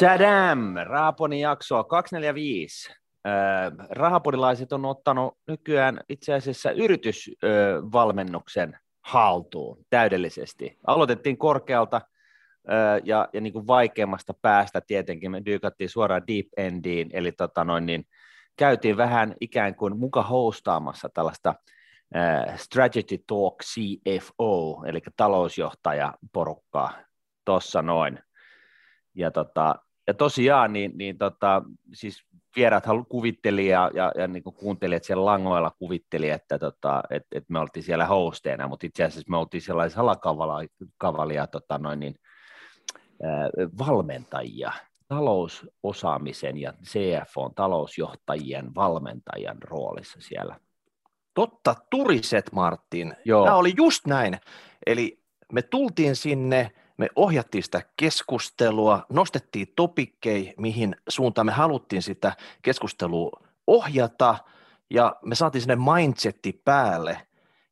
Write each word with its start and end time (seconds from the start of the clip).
Tadam! 0.00 0.74
Rahapodin 0.84 1.40
jaksoa 1.40 1.84
245. 1.84 2.92
Rahapodilaiset 3.90 4.72
on 4.72 4.84
ottanut 4.84 5.38
nykyään 5.46 6.00
itse 6.08 6.34
asiassa 6.34 6.70
yritysvalmennuksen 6.70 8.78
haltuun 9.00 9.84
täydellisesti. 9.90 10.78
Aloitettiin 10.86 11.38
korkealta 11.38 12.00
ja, 13.04 13.28
ja 13.32 13.40
niin 13.40 13.52
kuin 13.52 13.66
vaikeimmasta 13.66 14.34
päästä 14.42 14.80
tietenkin. 14.80 15.30
Me 15.30 15.44
dyykattiin 15.44 15.90
suoraan 15.90 16.26
deep 16.26 16.46
endiin, 16.56 17.10
eli 17.12 17.32
tota 17.32 17.64
noin, 17.64 17.86
niin 17.86 18.04
käytiin 18.56 18.96
vähän 18.96 19.34
ikään 19.40 19.74
kuin 19.74 19.98
muka 19.98 20.22
hostaamassa 20.22 21.08
tällaista 21.14 21.54
Strategy 22.56 23.18
Talk 23.26 23.62
CFO, 23.62 24.82
eli 24.86 25.00
talousjohtaja 25.16 26.14
porukkaa 26.32 26.92
tuossa 27.44 27.82
noin. 27.82 28.18
Ja, 29.14 29.30
tota, 29.30 29.74
ja 30.08 30.14
tosiaan, 30.14 30.72
niin, 30.72 30.92
niin 30.94 31.18
tota, 31.18 31.62
siis 31.92 32.24
vieraat 32.56 32.84
kuvitteli 33.08 33.66
ja, 33.66 33.90
ja, 33.94 34.12
ja 34.18 34.28
niin 34.28 34.42
kuuntelijat 34.42 35.04
siellä 35.04 35.24
langoilla 35.24 35.70
kuvitteli, 35.78 36.30
että 36.30 36.58
tota, 36.58 37.02
et, 37.10 37.26
et 37.32 37.44
me 37.48 37.58
oltiin 37.58 37.82
siellä 37.82 38.06
hosteina, 38.06 38.68
mutta 38.68 38.86
itse 38.86 39.04
asiassa 39.04 39.30
me 39.30 39.36
oltiin 39.36 39.62
sellaisia 39.62 39.96
halakavalia 39.96 41.46
tota, 41.46 41.78
noin, 41.78 42.00
niin, 42.00 42.14
äh, 43.24 43.68
valmentajia, 43.78 44.72
talousosaamisen 45.08 46.58
ja 46.58 46.72
CFO, 46.84 47.52
talousjohtajien 47.54 48.74
valmentajan 48.74 49.62
roolissa 49.62 50.20
siellä. 50.20 50.60
Totta, 51.34 51.74
turiset 51.90 52.52
Martin. 52.52 53.16
Joo. 53.24 53.44
Tämä 53.44 53.56
oli 53.56 53.72
just 53.76 54.06
näin. 54.06 54.38
Eli 54.86 55.22
me 55.52 55.62
tultiin 55.62 56.16
sinne, 56.16 56.70
me 56.98 57.08
ohjattiin 57.16 57.64
sitä 57.64 57.82
keskustelua, 57.96 59.06
nostettiin 59.08 59.72
topikkei, 59.76 60.54
mihin 60.56 60.96
suuntaan 61.08 61.46
me 61.46 61.52
haluttiin 61.52 62.02
sitä 62.02 62.32
keskustelua 62.62 63.30
ohjata, 63.66 64.36
ja 64.90 65.16
me 65.24 65.34
saatiin 65.34 65.62
sinne 65.62 65.76
mindsetti 65.76 66.62
päälle. 66.64 67.20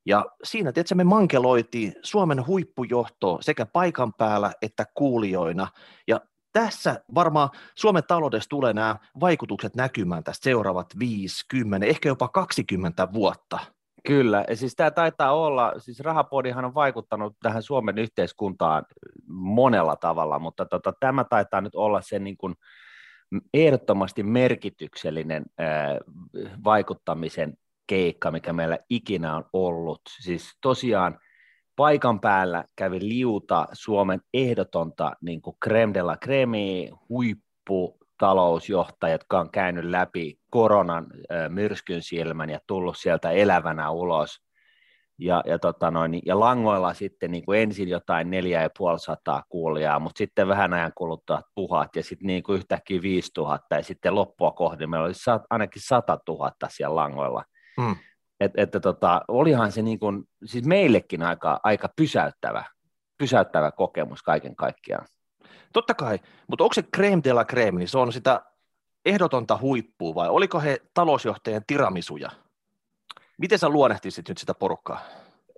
Ja 0.06 0.26
siinä 0.44 0.72
tietysti 0.72 0.94
me 0.94 1.04
mankeloitiin 1.04 1.94
Suomen 2.02 2.46
huippujohtoa 2.46 3.38
sekä 3.40 3.66
paikan 3.66 4.12
päällä 4.12 4.52
että 4.62 4.86
kuulijoina. 4.94 5.68
Ja 6.08 6.20
tässä 6.52 7.00
varmaan 7.14 7.50
Suomen 7.74 8.02
taloudessa 8.08 8.48
tulee 8.48 8.72
nämä 8.72 8.96
vaikutukset 9.20 9.76
näkymään 9.76 10.24
tästä 10.24 10.44
seuraavat 10.44 10.86
5, 10.98 11.44
10, 11.48 11.88
ehkä 11.88 12.08
jopa 12.08 12.28
20 12.28 13.12
vuotta. 13.12 13.58
Kyllä, 14.06 14.44
ja 14.48 14.56
siis 14.56 14.74
tämä 14.76 14.90
taitaa 14.90 15.32
olla, 15.32 15.72
siis 15.78 16.00
rahapodihan 16.00 16.64
on 16.64 16.74
vaikuttanut 16.74 17.36
tähän 17.42 17.62
Suomen 17.62 17.98
yhteiskuntaan 17.98 18.84
monella 19.28 19.96
tavalla, 19.96 20.38
mutta 20.38 20.66
tota, 20.66 20.92
tämä 21.00 21.24
taitaa 21.24 21.60
nyt 21.60 21.74
olla 21.74 22.00
se 22.00 22.18
niin 22.18 22.36
kuin 22.36 22.54
ehdottomasti 23.54 24.22
merkityksellinen 24.22 25.44
ää, 25.58 25.98
vaikuttamisen 26.64 27.54
keikka, 27.86 28.30
mikä 28.30 28.52
meillä 28.52 28.78
ikinä 28.90 29.36
on 29.36 29.44
ollut. 29.52 30.00
Siis 30.20 30.58
tosiaan 30.60 31.18
paikan 31.76 32.20
päällä 32.20 32.64
kävi 32.76 32.98
liuta 33.00 33.66
Suomen 33.72 34.20
ehdotonta 34.34 35.12
niin 35.20 35.42
kuin 35.42 35.56
creme 35.64 35.94
de 35.94 36.02
la 36.02 36.16
creme, 36.16 36.88
huippu 37.08 37.98
talousjohtaja, 38.18 39.12
jotka 39.12 39.40
on 39.40 39.50
käynyt 39.50 39.84
läpi 39.84 40.38
koronan 40.50 41.06
myrskyn 41.48 42.02
silmän 42.02 42.50
ja 42.50 42.58
tullut 42.66 42.98
sieltä 42.98 43.30
elävänä 43.30 43.90
ulos. 43.90 44.46
Ja, 45.18 45.42
ja, 45.46 45.58
tota 45.58 45.90
noin, 45.90 46.20
ja 46.26 46.40
langoilla 46.40 46.94
sitten 46.94 47.30
niin 47.30 47.44
kuin 47.44 47.60
ensin 47.60 47.88
jotain 47.88 48.30
neljä 48.30 48.62
ja 48.62 48.70
puoli 48.78 48.98
sataa 48.98 49.42
kuulijaa, 49.48 49.98
mutta 49.98 50.18
sitten 50.18 50.48
vähän 50.48 50.72
ajan 50.72 50.92
kuluttua 50.94 51.42
tuhat 51.54 51.96
ja 51.96 52.02
sitten 52.02 52.26
niin 52.26 52.42
kuin 52.42 52.56
yhtäkkiä 52.56 53.02
viisi 53.02 53.30
tuhatta 53.34 53.74
ja 53.74 53.82
sitten 53.82 54.14
loppua 54.14 54.50
kohden 54.50 54.90
meillä 54.90 55.06
oli 55.06 55.14
sat, 55.14 55.42
ainakin 55.50 55.82
sata 55.84 56.18
tuhatta 56.24 56.68
siellä 56.70 56.94
langoilla. 56.94 57.44
Hmm. 57.80 57.96
Et, 58.40 58.52
että 58.56 58.80
tota, 58.80 59.22
olihan 59.28 59.72
se 59.72 59.82
niin 59.82 59.98
kuin, 59.98 60.24
siis 60.44 60.64
meillekin 60.64 61.22
aika, 61.22 61.60
aika 61.64 61.88
pysäyttävä, 61.96 62.64
pysäyttävä 63.18 63.72
kokemus 63.72 64.22
kaiken 64.22 64.56
kaikkiaan. 64.56 65.06
Totta 65.72 65.94
kai, 65.94 66.18
mutta 66.46 66.64
onko 66.64 66.74
se 66.74 66.82
creme 66.82 67.22
de 67.24 67.32
la 67.32 67.44
creme, 67.44 67.78
niin 67.78 67.88
se 67.88 67.98
on 67.98 68.12
sitä 68.12 68.42
ehdotonta 69.04 69.58
huippua 69.60 70.14
vai 70.14 70.28
oliko 70.28 70.60
he 70.60 70.80
talousjohtajien 70.94 71.62
tiramisuja? 71.66 72.30
Miten 73.38 73.58
sä 73.58 73.68
luonnehtisit 73.68 74.28
nyt 74.28 74.38
sitä 74.38 74.54
porukkaa? 74.54 75.00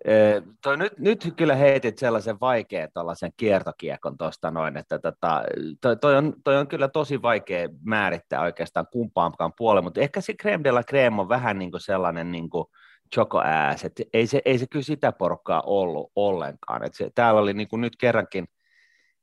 Ee, 0.05 0.43
toi 0.63 0.77
nyt, 0.77 0.99
nyt 0.99 1.33
kyllä 1.37 1.55
heitit 1.55 1.99
sellaisen 1.99 2.41
vaikean 2.41 2.89
kiertokiekon 3.37 4.19
tuosta 4.19 4.51
noin, 4.51 4.77
että 4.77 4.99
tota, 4.99 5.43
toi, 5.81 5.97
toi, 5.97 6.17
on, 6.17 6.35
toi 6.45 6.57
on 6.57 6.69
kyllä 6.69 6.89
tosi 6.89 7.23
vaikea 7.23 7.69
määrittää 7.83 8.41
oikeastaan 8.41 8.87
kumpaankaan 8.93 9.53
puolelle, 9.57 9.85
mutta 9.85 10.01
ehkä 10.01 10.21
se 10.21 10.35
creme 10.35 10.65
de 10.65 10.73
la 10.73 10.83
creme 10.83 11.21
on 11.21 11.29
vähän 11.29 11.59
niin 11.59 11.71
kuin 11.71 11.81
sellainen 11.81 12.33
niin 12.33 12.51
kuin 12.51 12.65
choco 13.15 13.39
ass, 13.39 13.85
ei 14.13 14.27
se, 14.27 14.43
ei 14.45 14.59
se 14.59 14.67
kyllä 14.67 14.83
sitä 14.83 15.13
porukkaa 15.13 15.63
ollut 15.67 16.13
ollenkaan. 16.17 16.85
että 16.85 16.99
se, 16.99 17.11
täällä 17.15 17.41
oli 17.41 17.55
niin 17.55 17.69
kuin 17.69 17.81
nyt 17.81 17.97
kerrankin 17.97 18.49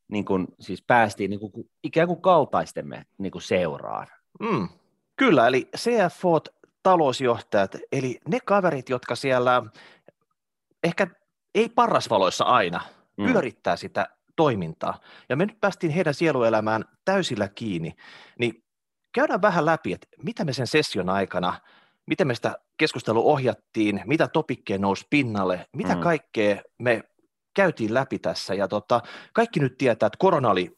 niin 0.08 0.26
kuin, 0.26 0.48
siis 0.60 0.82
päästiin 0.82 1.30
niin 1.30 1.40
kuin, 1.40 1.70
ikään 1.84 2.08
kuin 2.08 2.22
kaltaistemme 2.22 3.06
niin 3.18 3.32
kuin 3.32 3.42
seuraan. 3.42 4.08
Mm, 4.40 4.70
kyllä, 5.16 5.48
eli 5.48 5.70
CFO 5.78 6.40
talousjohtajat, 6.84 7.76
eli 7.92 8.20
ne 8.28 8.40
kaverit, 8.40 8.90
jotka 8.90 9.16
siellä 9.16 9.64
ehkä 10.84 11.08
ei 11.56 11.70
parrasvaloissa 11.70 12.44
aina 12.44 12.82
mm. 13.18 13.26
pyörittää 13.26 13.76
sitä 13.76 14.08
toimintaa. 14.36 15.00
Ja 15.30 15.36
me 15.36 15.46
nyt 15.46 15.60
päästiin 15.60 15.92
heidän 15.92 16.14
sieluelämään 16.14 16.86
täysillä 17.06 17.48
kiinni, 17.48 17.96
niin 18.40 18.64
käydään 19.14 19.42
vähän 19.42 19.66
läpi, 19.66 19.94
että 19.94 20.08
mitä 20.24 20.46
me 20.46 20.54
sen 20.54 20.68
session 20.68 21.10
aikana, 21.10 21.54
miten 22.06 22.28
me 22.28 22.36
sitä 22.36 22.56
keskustelua 22.78 23.24
ohjattiin, 23.24 24.02
mitä 24.06 24.28
topikkeja 24.28 24.80
nousi 24.80 25.08
pinnalle, 25.10 25.66
mitä 25.74 25.96
mm. 25.96 26.02
kaikkea 26.02 26.62
me 26.80 27.04
käytiin 27.56 27.94
läpi 27.94 28.20
tässä, 28.20 28.54
ja 28.54 28.68
tota, 28.68 29.02
kaikki 29.34 29.60
nyt 29.60 29.78
tietää, 29.78 30.08
että 30.08 30.18
korona 30.20 30.50
oli, 30.50 30.72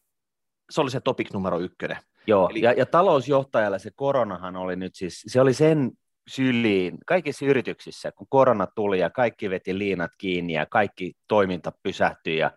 se 0.69 0.81
oli 0.81 0.91
se 0.91 0.99
topic 0.99 1.33
numero 1.33 1.59
ykkönen. 1.59 1.97
Joo, 2.27 2.49
Eli... 2.49 2.61
ja, 2.61 2.73
ja 2.73 2.85
talousjohtajalle 2.85 3.79
se 3.79 3.91
koronahan 3.95 4.55
oli 4.55 4.75
nyt 4.75 4.95
siis, 4.95 5.23
se 5.27 5.41
oli 5.41 5.53
sen 5.53 5.91
syliin 6.27 6.97
kaikissa 7.05 7.45
yrityksissä, 7.45 8.11
kun 8.11 8.27
korona 8.29 8.67
tuli 8.75 8.99
ja 8.99 9.09
kaikki 9.09 9.49
veti 9.49 9.77
liinat 9.77 10.11
kiinni 10.17 10.53
ja 10.53 10.65
kaikki 10.65 11.13
toiminta 11.27 11.71
pysähtyi 11.83 12.38
ja, 12.38 12.51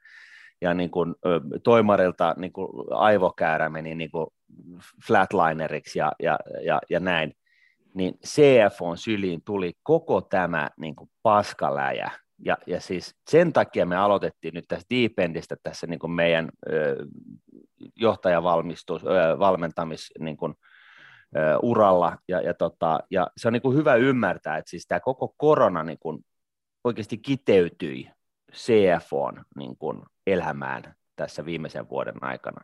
ja 0.61 0.75
niin 0.75 0.91
kuin, 0.91 1.15
toimarilta 1.63 2.35
niin 2.37 2.53
kuin 2.53 2.69
aivokäärä 2.91 3.69
meni 3.69 3.95
niin 3.95 4.11
kuin 4.11 4.27
flatlineriksi 5.07 5.99
ja, 5.99 6.13
ja, 6.23 6.39
ja, 6.65 6.81
ja 6.91 7.01
näin, 7.01 7.33
niin 7.95 8.15
CFOn 8.27 8.97
syliin 8.97 9.43
tuli 9.45 9.73
koko 9.83 10.21
tämä 10.21 10.71
niin 10.77 10.97
kuin 10.97 11.11
paskaläjä, 11.23 12.11
ja, 12.45 12.59
ja 12.67 12.81
siis 12.81 13.17
sen 13.31 13.53
takia 13.53 13.87
me 13.87 13.97
aloitettiin 13.97 14.55
nyt 14.55 14.65
tästä 14.69 14.95
Deep 14.95 15.19
Endistä 15.19 15.57
tässä 15.63 15.87
niin 15.87 15.99
kuin 15.99 16.11
meidän 16.11 16.49
ö, 16.73 16.97
johtajavalmistus, 17.97 19.05
ö, 19.05 19.39
valmentamis 19.39 20.11
niin 20.19 20.37
kuin, 20.37 20.55
ö, 21.37 21.59
uralla, 21.63 22.19
ja, 22.29 22.41
ja, 22.41 22.55
tota, 22.55 23.01
ja 23.11 23.27
se 23.37 23.49
on 23.49 23.53
niin 23.53 23.63
kuin 23.63 23.77
hyvä 23.77 23.95
ymmärtää, 23.95 24.57
että 24.57 24.71
siis 24.71 24.87
tämä 24.87 25.01
koko 25.01 25.35
korona 25.37 25.83
niin 25.83 25.99
kuin 25.99 26.19
oikeasti 26.85 27.19
kiteytyi 27.19 28.11
CFOn 28.53 29.45
niin 29.57 29.77
kuin 29.77 30.03
elämään 30.27 30.95
tässä 31.17 31.45
viimeisen 31.45 31.89
vuoden 31.89 32.25
aikana. 32.25 32.61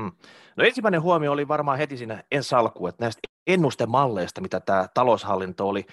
Hmm. 0.00 0.12
No 0.56 0.64
ensimmäinen 0.64 1.02
huomio 1.02 1.32
oli 1.32 1.48
varmaan 1.48 1.78
heti 1.78 1.96
siinä 1.96 2.24
ensi 2.32 2.54
alkuun, 2.54 2.88
että 2.88 3.04
näistä 3.04 3.20
ennustemalleista, 3.46 4.40
mitä 4.40 4.60
tämä 4.60 4.86
taloushallinto 4.94 5.68
oli 5.68 5.86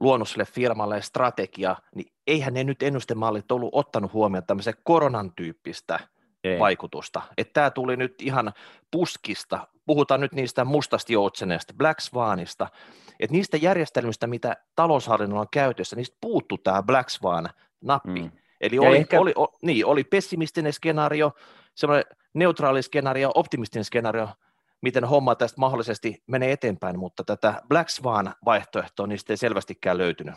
luonut 0.00 0.28
sille 0.28 0.44
firmalle 0.44 1.02
strategia, 1.02 1.76
niin 1.94 2.12
eihän 2.26 2.54
ne 2.54 2.64
nyt 2.64 2.82
ennustemallit 2.82 3.52
ollut 3.52 3.70
ottanut 3.72 4.12
huomioon 4.12 4.46
tämmöisen 4.46 4.74
koronan 4.82 5.32
tyyppistä 5.36 6.00
Ei. 6.44 6.58
vaikutusta. 6.58 7.22
Että 7.38 7.52
tämä 7.52 7.70
tuli 7.70 7.96
nyt 7.96 8.14
ihan 8.22 8.52
puskista. 8.90 9.68
Puhutaan 9.86 10.20
nyt 10.20 10.32
niistä 10.32 10.64
mustasta 10.64 11.12
joutseneesta, 11.12 11.74
Black 11.74 12.00
Swanista, 12.00 12.68
että 13.20 13.32
niistä 13.32 13.56
järjestelmistä, 13.56 14.26
mitä 14.26 14.56
taloushallinnolla 14.76 15.40
on 15.40 15.48
käytössä, 15.50 15.96
niistä 15.96 16.16
puuttuu 16.20 16.58
tämä 16.58 16.82
Black 16.82 17.08
Swan-nappi. 17.10 18.22
Mm. 18.22 18.30
Eli 18.60 18.78
oli, 18.78 18.96
ehkä... 18.96 19.20
oli, 19.20 19.32
oli, 19.36 19.48
niin, 19.62 19.86
oli 19.86 20.04
pessimistinen 20.04 20.72
skenaario, 20.72 21.32
semmoinen 21.74 22.04
neutraali 22.34 22.82
skenaario, 22.82 23.30
optimistinen 23.34 23.84
skenaario, 23.84 24.28
miten 24.82 25.04
homma 25.04 25.34
tästä 25.34 25.60
mahdollisesti 25.60 26.22
menee 26.26 26.52
eteenpäin, 26.52 26.98
mutta 26.98 27.24
tätä 27.24 27.54
Black 27.68 27.88
Swan-vaihtoehtoa 27.88 29.06
niistä 29.06 29.32
ei 29.32 29.36
selvästikään 29.36 29.98
löytynyt. 29.98 30.34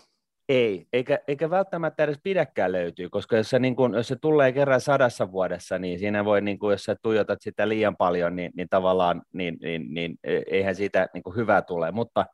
Ei, 0.49 0.87
eikä, 0.93 1.19
eikä 1.27 1.49
välttämättä 1.49 2.03
edes 2.03 2.19
pidäkään 2.23 2.71
löytyy, 2.71 3.09
koska 3.09 3.37
jos 3.37 3.49
se, 3.49 3.59
niin 3.59 3.75
kun, 3.75 3.93
jos 3.93 4.07
se 4.07 4.15
tulee 4.15 4.51
kerran 4.51 4.81
sadassa 4.81 5.31
vuodessa, 5.31 5.79
niin 5.79 5.99
siinä 5.99 6.25
voi, 6.25 6.41
niin 6.41 6.59
kun, 6.59 6.71
jos 6.71 6.83
sä 6.83 6.95
tuijotat 7.01 7.41
sitä 7.41 7.69
liian 7.69 7.97
paljon, 7.97 8.35
niin, 8.35 8.51
niin 8.55 8.69
tavallaan 8.69 9.21
niin, 9.33 9.57
niin, 9.61 9.93
niin, 9.93 10.15
eihän 10.51 10.75
siitä 10.75 11.07
niin 11.13 11.35
hyvää 11.35 11.61
tule, 11.61 11.91
mutta 11.91 12.25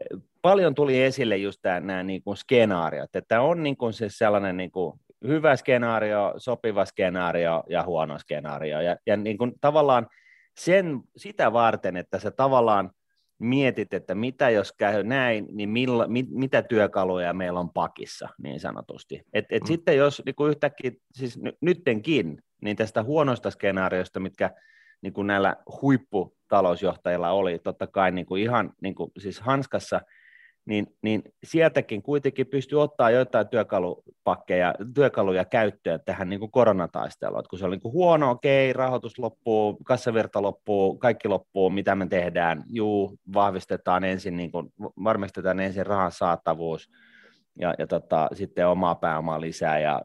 e, 0.00 0.16
paljon 0.42 0.74
tuli 0.74 1.02
esille 1.02 1.36
just 1.36 1.60
nämä 1.80 2.02
niin 2.02 2.22
skenaariot, 2.34 3.16
että 3.16 3.40
on 3.40 3.62
niin 3.62 3.76
kuin 3.76 3.92
se 3.92 4.06
sellainen 4.08 4.56
niin 4.56 4.70
kuin 4.70 5.00
hyvä 5.26 5.56
skenaario, 5.56 6.34
sopiva 6.36 6.84
skenaario 6.84 7.64
ja 7.68 7.82
huono 7.82 8.18
skenaario, 8.18 8.80
ja, 8.80 8.96
ja 9.06 9.16
niin 9.16 9.38
kuin 9.38 9.52
tavallaan 9.60 10.06
sen, 10.56 11.00
sitä 11.16 11.52
varten, 11.52 11.96
että 11.96 12.18
sä 12.18 12.30
tavallaan 12.30 12.90
mietit, 13.38 13.94
että 13.94 14.14
mitä 14.14 14.50
jos 14.50 14.72
käy 14.72 15.02
näin, 15.02 15.46
niin 15.52 15.68
milla, 15.68 16.08
mit, 16.08 16.26
mitä 16.30 16.62
työkaluja 16.62 17.32
meillä 17.32 17.60
on 17.60 17.70
pakissa, 17.70 18.28
niin 18.42 18.60
sanotusti. 18.60 19.22
Et, 19.32 19.44
et 19.50 19.62
mm. 19.62 19.66
Sitten 19.66 19.96
jos 19.96 20.22
niin 20.26 20.34
kuin 20.34 20.50
yhtäkkiä, 20.50 20.90
siis 21.12 21.40
nyttenkin, 21.60 22.42
niin 22.62 22.76
tästä 22.76 23.02
huonoista 23.02 23.50
skenaarioista, 23.50 24.20
mitkä 24.20 24.50
niin 25.02 25.12
kuin 25.12 25.26
näillä 25.26 25.56
huipputalousjohtajilla 25.82 27.30
oli, 27.30 27.58
totta 27.58 27.86
kai 27.86 28.12
niin 28.12 28.26
kuin 28.26 28.42
ihan 28.42 28.72
niin 28.82 28.94
kuin, 28.94 29.10
siis 29.18 29.40
hanskassa, 29.40 30.00
niin, 30.64 30.86
niin 31.02 31.22
sieltäkin 31.44 32.02
kuitenkin 32.02 32.46
pystyy 32.46 32.82
ottaa 32.82 33.10
joitain 33.10 33.48
työkalupakkeja, 33.48 34.74
työkaluja 34.94 35.44
käyttöön 35.44 36.00
tähän 36.04 36.28
niin 36.28 36.40
kuin 36.40 36.50
koronataisteluun. 36.50 37.40
Et 37.40 37.48
kun 37.48 37.58
se 37.58 37.64
oli 37.64 37.74
niin 37.74 37.82
kuin 37.82 37.92
huono, 37.92 38.30
okei, 38.30 38.70
okay, 38.70 38.78
rahoitus 38.78 39.18
loppuu, 39.18 39.78
kassavirta 39.84 40.42
loppuu, 40.42 40.98
kaikki 40.98 41.28
loppuu, 41.28 41.70
mitä 41.70 41.94
me 41.94 42.06
tehdään, 42.06 42.64
juu, 42.68 43.18
vahvistetaan 43.34 44.04
ensin, 44.04 44.36
niin 44.36 44.52
kuin, 44.52 44.72
varmistetaan 45.04 45.60
ensin 45.60 45.86
rahan 45.86 46.12
saatavuus, 46.12 46.90
ja, 47.58 47.74
ja 47.78 47.86
tota, 47.86 48.28
sitten 48.34 48.68
omaa 48.68 48.94
pääomaa 48.94 49.40
lisää 49.40 49.78
ja 49.78 50.02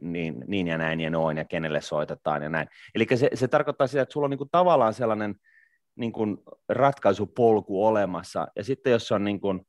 niin, 0.00 0.44
niin 0.46 0.66
ja 0.66 0.78
näin 0.78 1.00
ja 1.00 1.10
noin 1.10 1.36
ja 1.36 1.44
kenelle 1.44 1.80
soitetaan 1.80 2.42
ja 2.42 2.48
näin. 2.48 2.68
Eli 2.94 3.06
se, 3.14 3.30
se 3.34 3.48
tarkoittaa 3.48 3.86
sitä, 3.86 4.02
että 4.02 4.12
sulla 4.12 4.24
on 4.24 4.30
niin 4.30 4.38
kuin 4.38 4.50
tavallaan 4.52 4.94
sellainen 4.94 5.34
niin 5.96 6.12
kuin 6.12 6.38
ratkaisupolku 6.68 7.86
olemassa 7.86 8.48
ja 8.56 8.64
sitten 8.64 8.90
jos 8.90 9.08
se 9.08 9.14
on 9.14 9.24
niin 9.24 9.40
kuin 9.40 9.66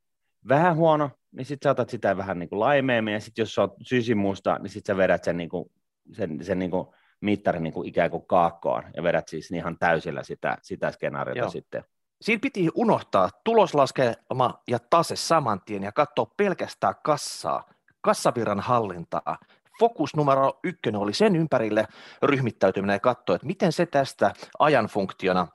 vähän 0.48 0.76
huono, 0.76 1.10
niin 1.32 1.46
sitten 1.46 1.70
saatat 1.70 1.90
sitä 1.90 2.18
vähän 2.18 2.40
niin 2.40 2.50
kuin 2.50 2.60
laimeemmin 2.60 3.14
ja 3.14 3.20
sitten 3.20 3.42
jos 3.42 3.56
se 3.56 3.62
on 3.62 3.74
sysimusta, 3.82 4.60
niin 4.60 4.70
sitten 4.70 4.94
sä 4.94 4.98
vedät 4.98 5.24
sen, 5.24 5.38
niin 5.38 5.50
kuin, 5.50 5.72
sen, 6.12 6.44
sen 6.44 6.60
niin 6.60 6.72
kuin 6.72 6.88
mittarin 7.22 7.64
niin 7.64 7.74
kuin 7.74 7.88
ikään 7.88 8.12
kuin 8.12 8.26
kaakkoon 8.28 8.84
ja 8.96 9.04
vedät 9.04 9.28
siis 9.28 9.52
ihan 9.52 9.78
täysillä 9.80 10.24
sitä, 10.24 10.58
sitä 10.62 10.92
skenaariota 10.92 11.40
Joo. 11.40 11.50
sitten. 11.50 11.84
Siinä 12.22 12.40
piti 12.40 12.70
unohtaa 12.76 13.30
tuloslaskelma 13.44 14.62
ja 14.68 14.80
tase 14.90 15.16
saman 15.16 15.62
tien 15.66 15.84
ja 15.84 15.92
katsoa 15.92 16.34
pelkästään 16.38 16.96
kassaa, 17.04 17.70
kassavirran 18.02 18.60
hallintaa. 18.60 19.38
Fokus 19.80 20.16
numero 20.16 20.60
ykkönen 20.64 21.02
oli 21.02 21.14
sen 21.14 21.36
ympärille 21.36 21.88
ryhmittäytyminen 22.24 22.94
ja 22.94 23.00
katsoa, 23.00 23.36
että 23.36 23.48
miten 23.48 23.72
se 23.72 23.86
tästä 23.86 24.34
ajan 24.60 24.86
funktiona 24.86 25.48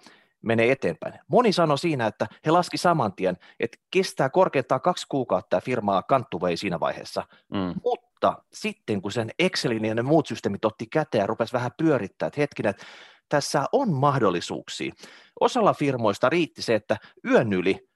menee 0.43 0.73
eteenpäin. 0.73 1.15
Moni 1.29 1.53
sanoi 1.53 1.79
siinä, 1.79 2.07
että 2.07 2.27
he 2.47 2.51
laski 2.51 2.77
saman 2.77 3.13
tien, 3.13 3.37
että 3.61 3.79
kestää 3.91 4.31
korkeintaan 4.31 4.81
kaksi 4.81 5.07
kuukautta 5.09 5.57
ja 5.57 5.61
firmaa 5.61 6.03
kanttuvei 6.03 6.57
siinä 6.57 6.81
vaiheessa. 6.81 7.25
Mm. 7.55 7.75
Mutta 7.85 8.43
sitten 8.53 9.03
kun 9.03 9.13
sen 9.13 9.31
Excelin 9.39 9.85
ja 9.85 9.95
ne 9.95 10.03
muut 10.03 10.27
systeemit 10.27 10.65
otti 10.65 10.87
käteen 10.87 11.23
ja 11.23 11.27
rupesi 11.27 11.53
vähän 11.53 11.71
pyörittää, 11.77 12.27
että 12.27 12.41
hetkinen, 12.41 12.71
että 12.71 12.87
tässä 13.29 13.65
on 13.73 13.93
mahdollisuuksia. 13.93 14.93
Osalla 15.41 15.75
firmoista 15.75 16.29
riitti 16.29 16.63
se, 16.63 16.75
että 16.75 16.97
yön 17.25 17.53
yli 17.53 17.89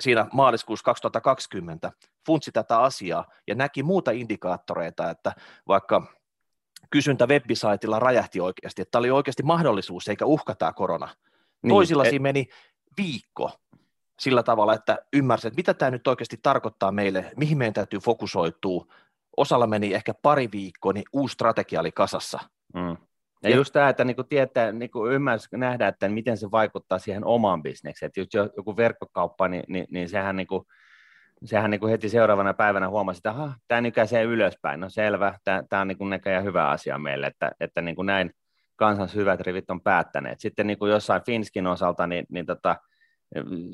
siinä 0.00 0.26
maaliskuussa 0.32 0.84
2020 0.84 1.92
funtsi 2.26 2.52
tätä 2.52 2.78
asiaa 2.78 3.24
ja 3.46 3.54
näki 3.54 3.82
muuta 3.82 4.10
indikaattoreita, 4.10 5.10
että 5.10 5.32
vaikka 5.68 6.02
kysyntä 6.90 7.26
webbisaitilla 7.26 7.98
räjähti 7.98 8.40
oikeasti, 8.40 8.82
että 8.82 8.90
tämä 8.90 9.00
oli 9.00 9.10
oikeasti 9.10 9.42
mahdollisuus 9.42 10.08
eikä 10.08 10.24
uhka 10.24 10.54
tämä 10.54 10.72
korona. 10.72 11.08
Niin, 11.62 11.68
Toisilla 11.68 12.04
et... 12.04 12.10
siinä 12.10 12.22
meni 12.22 12.46
viikko 12.96 13.50
sillä 14.20 14.42
tavalla, 14.42 14.74
että 14.74 14.98
ymmärsi, 15.12 15.48
että 15.48 15.56
mitä 15.56 15.74
tämä 15.74 15.90
nyt 15.90 16.06
oikeasti 16.06 16.36
tarkoittaa 16.42 16.92
meille, 16.92 17.32
mihin 17.36 17.58
meidän 17.58 17.74
täytyy 17.74 17.98
fokusoitua. 17.98 18.86
Osalla 19.36 19.66
meni 19.66 19.94
ehkä 19.94 20.14
pari 20.22 20.48
viikkoa, 20.52 20.92
niin 20.92 21.04
uusi 21.12 21.32
strategia 21.32 21.80
oli 21.80 21.92
kasassa. 21.92 22.38
Mm. 22.74 22.96
Ja, 23.42 23.50
ja 23.50 23.56
just 23.56 23.72
tämä, 23.72 23.88
että 23.88 24.04
niinku 24.04 24.24
tietää, 24.24 24.72
niinku 24.72 25.06
ymmärrys, 25.06 25.48
nähdä, 25.52 25.88
että 25.88 26.08
miten 26.08 26.36
se 26.36 26.50
vaikuttaa 26.50 26.98
siihen 26.98 27.24
omaan 27.24 27.62
bisnekseen. 27.62 28.08
Että 28.08 28.20
just 28.20 28.34
joku 28.56 28.76
verkkokauppa, 28.76 29.48
niin, 29.48 29.64
niin, 29.68 29.86
niin 29.90 30.08
sehän, 30.08 30.36
niinku, 30.36 30.66
sehän 31.44 31.70
niinku 31.70 31.86
heti 31.86 32.08
seuraavana 32.08 32.54
päivänä 32.54 32.88
huomasi, 32.88 33.18
että 33.18 33.52
tämä 33.68 33.80
nykäisee 33.80 34.22
ylöspäin. 34.22 34.80
No 34.80 34.90
selvä, 34.90 35.38
tämä 35.44 35.80
on 35.80 35.88
niinku 35.88 36.04
näköjään 36.04 36.44
hyvä 36.44 36.68
asia 36.68 36.98
meille, 36.98 37.26
että, 37.26 37.52
että 37.60 37.82
niinku 37.82 38.02
näin 38.02 38.30
kansans 38.80 39.14
hyvät 39.14 39.40
rivit 39.40 39.70
on 39.70 39.80
päättäneet. 39.80 40.40
Sitten 40.40 40.66
niinku 40.66 40.86
jossain 40.86 41.22
Finskin 41.26 41.66
osalta, 41.66 42.06
niin, 42.06 42.26
niin 42.28 42.46
tota, 42.46 42.76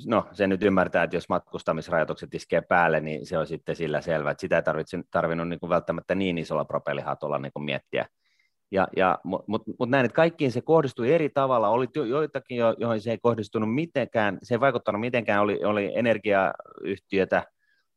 no 0.06 0.28
se 0.32 0.46
nyt 0.46 0.62
ymmärtää, 0.62 1.02
että 1.02 1.16
jos 1.16 1.28
matkustamisrajoitukset 1.28 2.34
iskee 2.34 2.60
päälle, 2.60 3.00
niin 3.00 3.26
se 3.26 3.38
on 3.38 3.46
sitten 3.46 3.76
sillä 3.76 4.00
selvä, 4.00 4.30
että 4.30 4.40
sitä 4.40 4.56
ei 4.56 4.62
tarvinnut 5.10 5.48
niin 5.48 5.60
kuin 5.60 5.70
välttämättä 5.70 6.14
niin 6.14 6.38
isolla 6.38 6.64
propellihatolla 6.64 7.38
niin 7.38 7.52
kuin 7.52 7.64
miettiä, 7.64 8.06
ja, 8.70 8.88
ja, 8.96 9.18
Mutta 9.24 9.44
mut, 9.48 9.62
mut 9.78 9.88
näin, 9.88 10.04
että 10.04 10.16
kaikkiin 10.16 10.52
se 10.52 10.60
kohdistui 10.60 11.12
eri 11.12 11.28
tavalla. 11.28 11.68
Oli 11.68 11.86
joitakin, 12.08 12.56
joihin 12.78 13.00
se 13.00 13.10
ei 13.10 13.18
kohdistunut 13.18 13.74
mitenkään, 13.74 14.38
se 14.42 14.54
ei 14.54 14.60
vaikuttanut 14.60 15.00
mitenkään, 15.00 15.40
oli, 15.40 15.64
oli 15.64 15.92
energiayhtiötä, 15.94 17.44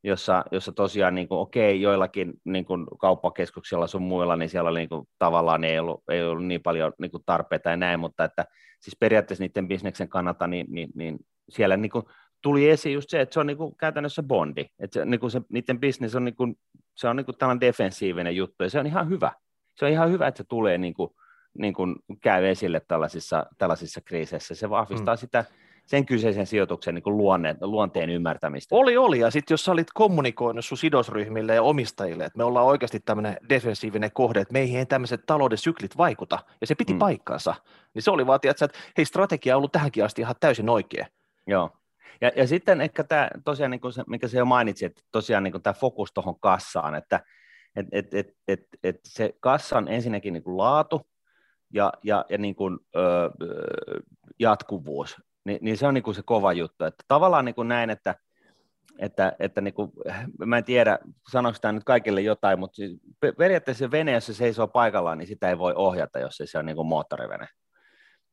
jossa, 0.04 0.44
jossa 0.51 0.72
tosiaan 0.72 1.16
niin 1.16 1.28
kuin, 1.28 1.40
okei, 1.40 1.81
joillakin 1.81 2.34
niin 2.46 2.66
kuin 2.66 2.88
kauppakeskuksilla 3.00 3.88
sun 3.88 4.01
muilla, 4.01 4.36
niin 4.36 4.50
siellä 4.50 4.69
oli, 4.69 4.80
niin 4.80 4.90
kuin, 4.90 5.07
tavallaan 5.19 5.63
ei 5.63 5.80
ollut, 5.80 6.04
ei 6.10 6.24
ollut 6.24 6.46
niin 6.46 6.62
paljon 6.62 6.94
niin 7.00 7.12
kuin 7.12 7.24
tarpeita 7.25 7.69
ja 7.69 7.78
näin, 7.78 8.00
mutta 8.00 8.24
että 8.24 8.46
siis 8.81 8.98
periaatteessa 9.00 9.44
niiden 9.44 9.68
bisneksen 9.68 10.10
kannalta, 10.10 10.48
niin, 10.48 10.68
niin, 10.69 10.90
niin 10.96 11.19
siellä 11.50 11.78
niin 11.78 11.92
kuin, 11.92 12.04
tuli 12.42 12.69
esiin 12.69 12.94
just 12.94 13.10
se, 13.10 13.22
että 13.22 13.34
se 13.34 13.40
on 13.40 13.48
niin 13.48 13.57
kuin, 13.57 13.75
käytännössä 13.75 14.24
bondi, 14.24 14.66
että 14.80 14.94
se, 14.94 15.06
niin 15.06 15.19
kuin 15.19 15.31
se, 15.31 15.42
niiden 15.50 15.80
bisnes 15.80 16.16
on, 16.16 16.25
niin 16.25 16.36
kuin, 16.36 16.56
se 16.95 17.07
on 17.07 17.16
niin 17.16 17.25
kuin 17.25 17.38
tällainen 17.38 17.62
defensiivinen 17.62 18.36
juttu, 18.36 18.63
ja 18.63 18.69
se 18.69 18.80
on 18.80 18.88
ihan 18.88 19.10
hyvä, 19.10 19.31
se 19.75 19.86
on 19.86 19.92
ihan 19.92 20.12
hyvä, 20.12 20.28
että 20.28 20.38
se 20.38 20.44
tulee 20.44 20.78
niin 20.78 20.94
kuin, 20.94 21.10
niin 21.57 21.74
kuin 21.74 21.95
käy 22.22 22.48
esille 22.48 22.81
tällaisissa, 22.88 23.45
tällaisissa 23.57 24.02
kriiseissä. 24.02 24.56
Se 24.56 24.69
vahvistaa 24.69 25.16
mm. 25.16 25.19
sitä 25.19 25.45
sen 25.90 26.06
kyseisen 26.06 26.48
sijoituksen 26.48 26.96
niin 26.96 27.18
luonne, 27.18 27.56
luonteen 27.62 28.10
ymmärtämistä. 28.10 28.76
Oli, 28.76 28.98
oli. 28.98 29.20
Ja 29.20 29.32
sitten 29.32 29.54
jos 29.54 29.66
sä 29.66 29.72
olit 29.72 29.88
kommunikoinut 29.94 30.66
sun 30.66 30.78
sidosryhmille 30.78 31.56
ja 31.56 31.64
omistajille, 31.64 32.26
että 32.26 32.38
me 32.38 32.44
ollaan 32.44 32.66
oikeasti 32.66 33.00
tämmöinen 33.00 33.38
defensiivinen 33.50 34.12
kohde, 34.14 34.42
että 34.42 34.54
meihin 34.54 34.80
ei 34.80 34.86
tämmöiset 34.86 35.26
talouden 35.26 35.58
syklit 35.58 35.98
vaikuta, 35.98 36.40
ja 36.62 36.68
se 36.68 36.76
piti 36.76 36.94
mm. 36.94 37.00
paikkansa, 37.00 37.56
niin 37.94 38.02
se 38.02 38.12
oli 38.12 38.28
vaan, 38.28 38.40
että 38.44 38.68
hei, 38.98 39.06
strategia 39.06 39.56
on 39.56 39.58
ollut 39.58 39.72
tähänkin 39.72 40.06
asti 40.06 40.22
ihan 40.22 40.36
täysin 40.40 40.70
oikea. 40.70 41.06
Joo. 41.48 41.72
Ja, 42.22 42.32
ja 42.36 42.48
sitten 42.48 42.82
ehkä 42.82 43.04
tämä 43.04 43.30
tosiaan, 43.46 43.72
niin 43.72 43.82
kuin 43.82 43.94
se, 43.94 44.04
mikä 44.08 44.28
se 44.28 44.38
jo 44.38 44.46
mainitsi, 44.46 44.86
että 44.86 45.02
tosiaan 45.12 45.44
niin 45.44 45.62
tämä 45.62 45.74
fokus 45.74 46.14
tuohon 46.14 46.40
kassaan, 46.40 46.96
että 46.96 47.20
et, 47.76 47.88
et, 47.92 48.14
et, 48.14 48.34
et, 48.48 48.68
et 48.84 49.00
se 49.04 49.36
kassan 49.40 49.88
ensinnäkin 49.88 50.34
niin 50.34 50.44
kuin 50.44 50.58
laatu 50.58 51.08
ja, 51.74 51.94
ja, 52.04 52.26
ja 52.30 52.38
niin 52.38 52.56
kuin, 52.56 52.80
ö, 52.96 53.00
jatkuvuus, 54.40 55.22
niin, 55.46 55.60
niin 55.62 55.78
se 55.78 55.88
on 55.88 55.94
niin 55.94 56.04
kuin 56.04 56.16
se 56.16 56.22
kova 56.26 56.54
juttu. 56.54 56.86
Että 56.86 57.04
tavallaan 57.08 57.46
niin 57.46 57.56
kuin 57.56 57.68
näin, 57.68 57.90
että, 57.90 58.16
että, 59.00 59.36
että 59.40 59.62
niin 59.62 59.74
kuin, 59.74 59.92
mä 60.46 60.58
en 60.58 60.64
tiedä, 60.64 61.00
sanoiko 61.31 61.60
tämä 61.62 61.72
nyt 61.72 61.84
kaikille 61.84 62.22
jotain, 62.22 62.60
mutta 62.60 62.76
siis 62.76 63.00
periaatteessa 63.38 63.86
se 63.86 63.92
vene, 63.92 64.12
jos 64.12 64.26
se 64.26 64.34
seisoo 64.34 64.68
paikallaan, 64.68 65.18
niin 65.18 65.28
sitä 65.28 65.50
ei 65.50 65.58
voi 65.58 65.74
ohjata, 65.76 66.19
jos 66.19 66.38
se 66.46 66.58
on 66.58 66.66
niin 66.66 66.76
kuin 66.76 66.88
moottorivene. 66.88 67.48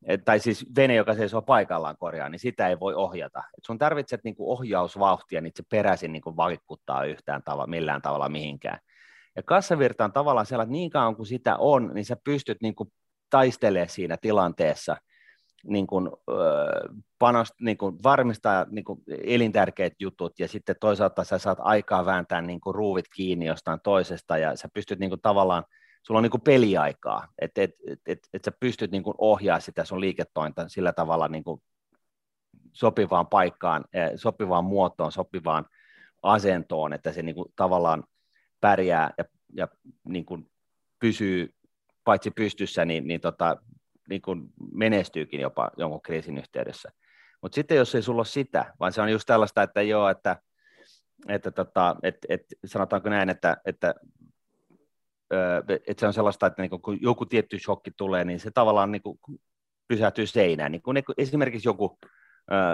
Et, 0.05 0.25
tai 0.25 0.39
siis 0.39 0.65
vene, 0.75 0.95
joka 0.95 1.13
seisoo 1.13 1.41
paikallaan 1.41 1.97
korjaa, 1.97 2.29
niin 2.29 2.39
sitä 2.39 2.67
ei 2.67 2.79
voi 2.79 2.93
ohjata. 2.93 3.43
Et 3.57 3.63
sun 3.65 3.77
tarvitset 3.77 4.23
niin 4.23 4.35
kuin 4.35 4.49
ohjausvauhtia, 4.49 5.41
niin 5.41 5.53
se 5.55 5.63
peräisin 5.71 6.11
niin 6.11 6.21
kuin 6.21 6.37
vaikuttaa 6.37 7.03
yhtään 7.03 7.43
tavalla, 7.43 7.67
millään 7.67 8.01
tavalla 8.01 8.29
mihinkään. 8.29 8.79
Ja 9.35 9.43
kassavirta 9.43 10.05
on 10.05 10.13
tavallaan 10.13 10.45
sellainen, 10.45 10.69
että 10.69 10.79
niin 10.79 10.89
kauan 10.89 11.15
kuin 11.15 11.25
sitä 11.25 11.57
on, 11.57 11.91
niin 11.93 12.05
sä 12.05 12.17
pystyt 12.23 12.57
niin 12.61 12.75
kuin 12.75 12.93
taistelemaan 13.29 13.89
siinä 13.89 14.17
tilanteessa, 14.17 14.97
niin 15.67 15.87
kuin, 15.87 16.09
panost, 17.19 17.53
niin 17.61 17.77
kuin 17.77 17.97
varmistaa 18.03 18.65
niin 18.69 18.85
kuin 18.85 19.03
elintärkeät 19.23 19.93
jutut 19.99 20.39
ja 20.39 20.47
sitten 20.47 20.75
toisaalta 20.79 21.23
sä 21.23 21.37
saat 21.37 21.57
aikaa 21.61 22.05
vääntää 22.05 22.41
niin 22.41 22.61
kuin 22.61 22.75
ruuvit 22.75 23.05
kiinni 23.15 23.45
jostain 23.45 23.79
toisesta 23.83 24.37
ja 24.37 24.55
sä 24.55 24.69
pystyt 24.73 24.99
niin 24.99 25.09
kuin 25.09 25.21
tavallaan, 25.21 25.63
sulla 26.03 26.17
on 26.17 26.23
niin 26.23 26.31
kuin 26.31 26.41
peliaikaa, 26.41 27.27
että 27.41 27.61
et, 27.61 27.71
et, 27.87 27.99
et, 28.07 28.19
et 28.33 28.43
sä 28.43 28.51
pystyt 28.59 28.91
niin 28.91 29.03
kuin 29.03 29.15
ohjaa 29.17 29.59
sitä 29.59 29.85
sun 29.85 30.01
liiketointa 30.01 30.69
sillä 30.69 30.93
tavalla 30.93 31.27
niin 31.27 31.43
kuin 31.43 31.61
sopivaan 32.73 33.27
paikkaan, 33.27 33.85
sopivaan 34.15 34.65
muotoon, 34.65 35.11
sopivaan 35.11 35.65
asentoon, 36.23 36.93
että 36.93 37.11
se 37.11 37.21
niin 37.21 37.35
kuin 37.35 37.53
tavallaan 37.55 38.03
pärjää 38.61 39.13
ja, 39.17 39.25
ja 39.53 39.67
niin 40.03 40.25
kuin 40.25 40.51
pysyy 40.99 41.53
paitsi 42.03 42.31
pystyssä, 42.31 42.85
niin, 42.85 43.07
niin, 43.07 43.21
tota, 43.21 43.57
niin 44.09 44.21
kuin 44.21 44.49
menestyykin 44.73 45.41
jopa 45.41 45.71
jonkun 45.77 46.01
kriisin 46.01 46.37
yhteydessä. 46.37 46.91
Mutta 47.41 47.55
sitten 47.55 47.77
jos 47.77 47.95
ei 47.95 48.01
sulla 48.01 48.19
ole 48.19 48.25
sitä, 48.25 48.73
vaan 48.79 48.93
se 48.93 49.01
on 49.01 49.11
just 49.11 49.25
tällaista, 49.25 49.63
että 49.63 49.81
joo, 49.81 50.09
että, 50.09 50.37
että 51.27 51.51
tota, 51.51 51.95
et, 52.03 52.17
et, 52.29 52.41
sanotaanko 52.65 53.09
näin, 53.09 53.29
että, 53.29 53.57
että 53.65 53.93
että 55.87 55.99
se 55.99 56.07
on 56.07 56.13
sellaista, 56.13 56.47
että 56.47 56.61
niin 56.61 56.81
kun 56.81 56.97
joku 57.01 57.25
tietty 57.25 57.59
shokki 57.59 57.91
tulee, 57.91 58.23
niin 58.25 58.39
se 58.39 58.51
tavallaan 58.51 58.91
niin 58.91 59.01
pysähtyy 59.87 60.27
seinään. 60.27 60.71
Niin 60.71 60.81
kuin 60.81 61.03
esimerkiksi 61.17 61.67
joku 61.67 61.97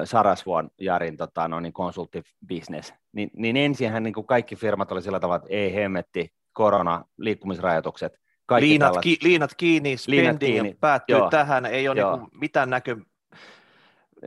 Sarasvuon 0.04 0.70
Jarin 0.80 1.18
tota, 1.18 1.48
no, 1.48 1.60
niin 1.60 1.74
konsulttibisnes, 1.74 2.94
niin, 3.12 3.30
niin 3.34 3.58
ensinhän 3.58 4.04
niin 4.04 4.14
kaikki 4.28 4.56
firmat 4.56 4.92
oli 4.92 5.02
sillä 5.02 5.20
tavalla, 5.20 5.36
että 5.36 5.50
ei 5.50 5.76
hemmetti, 5.76 6.34
korona, 6.54 7.06
liikkumisrajoitukset, 7.18 8.20
kaikki 8.46 8.70
liinat, 8.70 8.98
ki, 9.02 9.18
liinat 9.22 9.56
kiinni, 9.58 9.98
spending 9.98 10.40
kiinni. 10.40 10.78
päättyy 10.80 11.18
joo. 11.18 11.30
tähän, 11.30 11.66
ei 11.66 11.88
ole 11.88 12.02
niinku 12.04 12.28
mitään 12.42 12.70
näkö, 12.70 12.96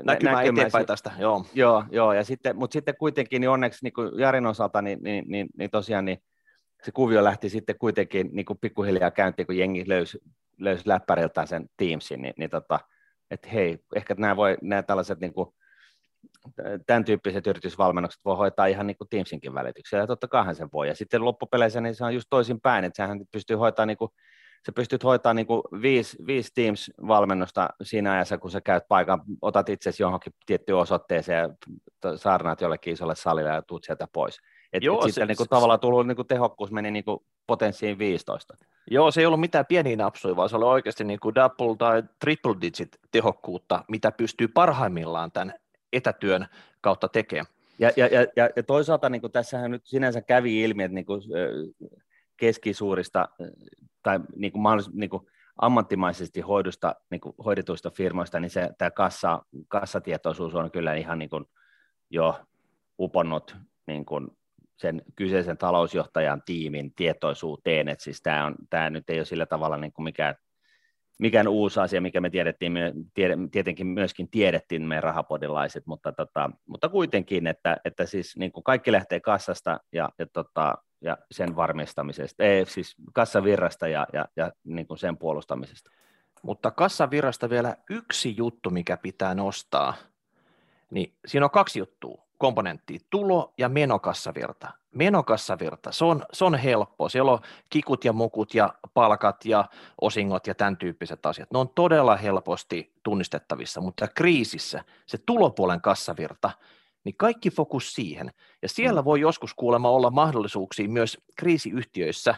näkymää 0.05 0.35
näkymää 0.35 0.43
eteenpäin 0.43 0.87
tästä. 0.87 1.11
Joo, 1.19 1.45
joo, 1.55 1.85
joo 1.91 2.13
ja 2.13 2.25
sitten, 2.25 2.57
mutta 2.57 2.73
sitten 2.73 2.95
kuitenkin 2.99 3.41
niin 3.41 3.51
onneksi 3.51 3.79
niin 3.83 3.93
kuin 3.93 4.19
Jarin 4.19 4.47
osalta, 4.47 4.83
niin, 4.83 4.99
niin, 5.03 5.25
niin, 5.29 5.47
niin 5.59 5.71
tosiaan 5.71 6.05
niin 6.05 6.19
se 6.83 6.93
kuvio 6.93 7.25
lähti 7.25 7.49
sitten 7.49 7.79
kuitenkin 7.79 8.31
niin 8.33 8.47
kuin 8.47 8.59
pikkuhiljaa 8.59 9.11
käyntiin, 9.11 9.47
kun 9.47 9.59
jengi 9.59 9.85
löysi, 9.87 10.19
löysi 10.59 10.89
läppäriltään 10.89 11.49
sen 11.49 11.69
Teamsin, 11.77 12.23
niin, 12.23 12.35
niin 12.39 12.51
tota, 12.51 12.81
että 13.31 13.49
hei, 13.49 13.79
ehkä 13.97 14.15
nämä, 14.19 14.37
voi, 14.37 14.57
nämä 14.63 14.83
tällaiset 14.83 15.21
niin 15.21 15.33
kuin, 15.33 15.49
tämän 16.87 17.05
tyyppiset 17.05 17.47
yritysvalmennukset 17.47 18.21
voi 18.25 18.37
hoitaa 18.37 18.67
ihan 18.67 18.87
niin 18.87 18.97
kuin 18.97 19.09
Teamsinkin 19.09 19.55
välityksellä, 19.55 20.03
ja 20.03 20.07
totta 20.07 20.29
kai 20.29 20.55
sen 20.55 20.69
voi. 20.73 20.89
Ja 20.89 20.95
sitten 20.95 21.25
loppupeleissä 21.25 21.81
niin 21.81 21.95
se 21.95 22.05
on 22.05 22.15
just 22.15 22.27
toisin 22.31 22.61
päin, 22.61 22.85
että 22.85 22.97
sehän 22.97 23.21
pystyy 23.33 23.57
hoitaa 23.57 23.87
niin 23.87 23.97
kuin, 23.97 24.11
sä 24.67 24.73
pystyt 24.73 25.05
hoitamaan 25.05 25.37
niin 25.37 25.47
kuin 25.47 25.63
viisi, 25.83 26.17
viisi 26.27 26.51
Teams-valmennusta 26.55 27.69
siinä 27.83 28.13
ajassa, 28.13 28.39
kun 28.39 28.51
sä 28.51 28.61
käyt 28.61 28.85
paikan, 28.89 29.23
otat 29.43 29.69
itsesi 29.69 30.03
johonkin 30.03 30.33
tiettyyn 30.47 30.79
osoitteeseen 30.79 31.57
ja 32.05 32.17
saarnaat 32.17 32.61
jollekin 32.61 32.93
isolle 32.93 33.15
salille 33.15 33.51
ja 33.51 33.63
tuut 33.63 33.85
sieltä 33.85 34.07
pois. 34.13 34.39
Et, 34.73 34.83
Joo, 34.83 34.97
et 34.97 35.03
se, 35.03 35.07
sitten 35.09 35.29
niin 35.29 35.37
kuin, 35.37 35.49
tavallaan 35.49 35.81
tullut 35.81 36.07
niin 36.07 36.17
kuin 36.17 36.29
tehokkuus 36.29 36.71
meni 36.71 36.91
niin 36.91 37.05
kuin 37.05 37.19
potenssiin 37.47 37.99
15. 37.99 38.55
Joo, 38.91 39.11
se 39.11 39.21
ei 39.21 39.27
ollut 39.27 39.41
mitään 39.41 39.67
pieniä 39.67 39.97
napsuja, 39.97 40.37
vaan 40.37 40.49
se 40.49 40.57
oli 40.57 40.65
oikeasti 40.65 41.05
niin 41.05 41.21
kuin 41.21 41.35
double 41.35 41.77
tai 41.79 42.03
triple 42.21 42.55
digit 42.61 42.89
tehokkuutta, 43.11 43.85
mitä 43.89 44.13
pystyy 44.13 44.49
parhaimmillaan 44.49 45.33
tämän 45.33 45.55
etätyön 45.97 46.47
kautta 46.81 47.09
tekemään. 47.09 47.47
Ja, 47.79 47.91
ja, 47.97 48.07
ja, 48.37 48.51
ja 48.57 48.63
toisaalta 48.63 49.09
niin 49.09 49.33
tässähän 49.33 49.71
nyt 49.71 49.87
sinänsä 49.87 50.23
kävi 50.23 50.63
ilmi, 50.63 50.83
että 50.83 50.95
niin 50.95 51.07
keskisuurista 52.37 53.29
tai 54.03 54.21
niin 54.37 54.53
kuin 54.53 54.63
mahdollis, 54.63 54.93
niin 54.93 55.11
kuin 55.11 55.27
ammattimaisesti 55.57 56.41
hoidusta, 56.41 56.95
niin 57.11 57.21
kuin 57.21 57.35
hoidetuista 57.45 57.91
firmoista, 57.91 58.41
niin 58.41 58.51
se, 58.51 58.71
tämä 58.79 58.91
kassa, 58.91 59.43
kassatietoisuus 59.69 60.55
on 60.55 60.71
kyllä 60.71 60.95
ihan 60.95 61.19
niin 61.19 61.31
kuin 61.31 61.45
jo 62.11 62.41
uponnut 62.99 63.57
niin 63.87 64.07
kuin 64.07 64.29
sen 64.77 65.03
kyseisen 65.15 65.59
talousjohtajan 65.59 66.43
tiimin 66.47 66.95
tietoisuuteen, 66.95 67.89
että 67.89 68.05
siis 68.05 68.23
tämä, 68.23 68.47
on, 68.47 68.55
tämä 68.71 68.91
nyt 68.91 69.11
ei 69.11 69.19
ole 69.19 69.25
sillä 69.25 69.47
tavalla 69.47 69.77
niin 69.77 69.93
kuin 69.93 70.05
mikään, 70.05 70.35
mikään 71.19 71.49
uusi 71.49 71.81
asia, 71.81 72.01
mikä 72.01 72.21
me 72.21 72.31
tiedettiin, 72.31 72.73
me 72.73 72.93
tietenkin 73.53 73.87
myöskin 73.87 74.29
tiedettiin 74.29 74.83
me 74.83 75.01
rahapodilaiset, 75.01 75.87
mutta, 75.87 76.13
tota, 76.13 76.51
mutta 76.67 76.89
kuitenkin, 76.89 77.47
että, 77.47 77.77
että 77.85 78.07
siis 78.07 78.37
niin 78.37 78.53
kuin 78.53 78.65
kaikki 78.65 78.93
lähtee 78.93 79.21
kassasta 79.21 79.81
ja, 79.93 80.09
ja, 80.19 80.27
tota, 80.27 80.79
ja 81.01 81.19
sen 81.31 81.57
varmistamisesta, 81.57 82.45
ei 82.45 82.67
siis 82.67 82.97
kassavirrasta 83.13 83.89
ja, 83.89 84.07
ja, 84.13 84.29
ja 84.37 84.53
niin 84.65 84.87
kuin 84.87 84.99
sen 84.99 85.17
puolustamisesta. 85.17 85.91
Mutta 86.43 86.71
kassavirrasta 86.71 87.51
vielä 87.51 87.77
yksi 87.91 88.37
juttu, 88.37 88.71
mikä 88.71 88.97
pitää 88.97 89.35
nostaa, 89.35 89.95
niin 90.91 91.15
siinä 91.27 91.47
on 91.47 91.51
kaksi 91.51 91.79
juttua 91.79 92.26
komponenttia, 92.39 93.01
tulo- 93.11 93.55
ja 93.59 93.69
menokassavirta. 93.69 94.69
Menokassavirta, 94.95 95.93
se 95.93 96.05
on, 96.05 96.25
se 96.33 96.45
on 96.45 96.55
helppo. 96.55 97.09
Siellä 97.09 97.33
on 97.33 97.39
kikut 97.71 98.05
ja 98.05 98.13
mukut 98.13 98.55
ja 98.55 98.75
palkat 98.95 99.45
ja 99.45 99.65
osingot 100.01 100.47
ja 100.47 100.55
tämän 100.55 100.77
tyyppiset 100.77 101.27
asiat. 101.27 101.51
Ne 101.51 101.59
on 101.59 101.69
todella 101.69 102.17
helposti 102.17 102.93
tunnistettavissa, 103.03 103.81
mutta 103.81 104.09
kriisissä 104.09 104.85
se 105.07 105.19
tulopuolen 105.19 105.81
kassavirta, 105.81 106.51
niin 107.05 107.17
kaikki 107.17 107.51
fokus 107.51 107.95
siihen. 107.95 108.33
Ja 108.63 108.69
siellä 108.69 109.01
mm. 109.01 109.05
voi 109.05 109.21
joskus 109.21 109.55
kuulemma 109.55 109.91
olla 109.91 110.11
mahdollisuuksia 110.11 110.89
myös 110.89 111.19
kriisiyhtiöissä 111.37 112.35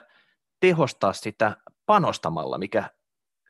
tehostaa 0.60 1.12
sitä 1.12 1.56
panostamalla, 1.86 2.58
mikä 2.58 2.90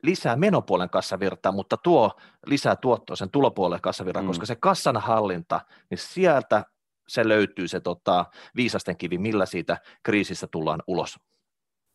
lisää 0.03 0.35
menopuolen 0.35 0.89
kassavirtaa, 0.89 1.51
mutta 1.51 1.77
tuo 1.77 2.11
lisää 2.45 2.75
tuottoa 2.75 3.15
sen 3.15 3.31
tulopuolen 3.31 3.81
kassavirran, 3.81 4.25
mm. 4.25 4.27
koska 4.27 4.45
se 4.45 4.55
kassan 4.55 4.97
hallinta, 4.97 5.61
niin 5.89 5.97
sieltä 5.97 6.65
se 7.07 7.27
löytyy 7.27 7.67
se 7.67 7.79
tota, 7.79 8.25
viisasten 8.55 8.97
kivi, 8.97 9.17
millä 9.17 9.45
siitä 9.45 9.77
kriisistä 10.03 10.47
tullaan 10.51 10.83
ulos. 10.87 11.19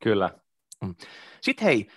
Kyllä. 0.02 0.30
Mm. 0.84 0.94
Sitten 1.40 1.64
hei, 1.64 1.88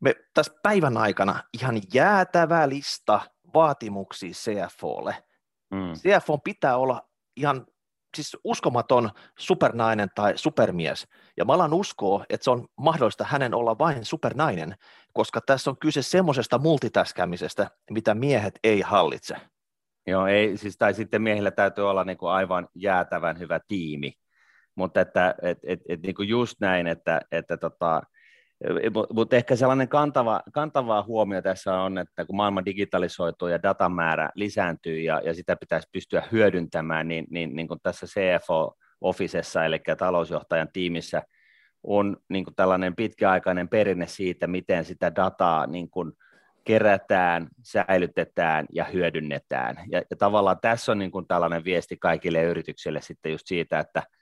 me 0.00 0.14
tässä 0.34 0.52
päivän 0.62 0.96
aikana 0.96 1.42
ihan 1.52 1.80
jäätävä 1.94 2.68
lista 2.68 3.20
vaatimuksia 3.54 4.30
CFOlle. 4.30 5.24
Mm. 5.70 5.92
CFO 5.92 6.38
pitää 6.38 6.76
olla 6.76 7.08
ihan 7.36 7.66
siis 8.16 8.36
uskomaton 8.44 9.10
supernainen 9.38 10.08
tai 10.14 10.38
supermies. 10.38 11.08
Ja 11.36 11.44
mä 11.44 11.52
alan 11.52 11.74
uskoa, 11.74 12.24
että 12.28 12.44
se 12.44 12.50
on 12.50 12.66
mahdollista 12.76 13.24
hänen 13.24 13.54
olla 13.54 13.78
vain 13.78 14.04
supernainen, 14.04 14.74
koska 15.12 15.40
tässä 15.40 15.70
on 15.70 15.78
kyse 15.78 16.02
semmoisesta 16.02 16.58
multitaskäämisestä, 16.58 17.70
mitä 17.90 18.14
miehet 18.14 18.58
ei 18.64 18.80
hallitse. 18.80 19.36
Joo, 20.06 20.26
ei, 20.26 20.56
siis, 20.56 20.76
tai 20.78 20.94
sitten 20.94 21.22
miehillä 21.22 21.50
täytyy 21.50 21.90
olla 21.90 22.04
niin 22.04 22.18
kuin 22.18 22.32
aivan 22.32 22.68
jäätävän 22.74 23.38
hyvä 23.38 23.60
tiimi, 23.68 24.12
mutta 24.74 25.00
että 25.00 25.34
et, 25.42 25.58
et, 25.62 25.80
et, 25.88 26.02
niin 26.02 26.14
kuin 26.14 26.28
just 26.28 26.60
näin, 26.60 26.86
että, 26.86 27.20
että 27.32 27.56
tota, 27.56 28.02
mutta 29.14 29.36
ehkä 29.36 29.56
sellainen 29.56 29.88
kantava, 29.88 30.42
kantava 30.52 31.02
huomio 31.02 31.42
tässä 31.42 31.74
on, 31.74 31.98
että 31.98 32.24
kun 32.24 32.36
maailma 32.36 32.64
digitalisoituu 32.64 33.48
ja 33.48 33.62
datan 33.62 33.92
määrä 33.92 34.30
lisääntyy 34.34 35.00
ja, 35.00 35.20
ja 35.24 35.34
sitä 35.34 35.56
pitäisi 35.56 35.88
pystyä 35.92 36.22
hyödyntämään, 36.32 37.08
niin, 37.08 37.26
niin, 37.30 37.56
niin 37.56 37.68
kuin 37.68 37.80
tässä 37.82 38.06
CFO-officessa, 38.06 39.64
eli 39.64 39.80
talousjohtajan 39.98 40.68
tiimissä, 40.72 41.22
on 41.82 42.16
niin 42.28 42.44
kuin 42.44 42.54
tällainen 42.54 42.96
pitkäaikainen 42.96 43.68
perinne 43.68 44.06
siitä, 44.06 44.46
miten 44.46 44.84
sitä 44.84 45.14
dataa 45.14 45.66
niin 45.66 45.90
kuin 45.90 46.12
kerätään, 46.64 47.48
säilytetään 47.62 48.66
ja 48.72 48.84
hyödynnetään. 48.84 49.76
Ja, 49.90 50.02
ja 50.10 50.16
tavallaan 50.16 50.60
tässä 50.60 50.92
on 50.92 50.98
niin 50.98 51.10
kuin 51.10 51.26
tällainen 51.26 51.64
viesti 51.64 51.96
kaikille 51.96 52.42
yrityksille 52.42 53.00
sitten 53.00 53.32
just 53.32 53.46
siitä, 53.46 53.78
että– 53.78 54.02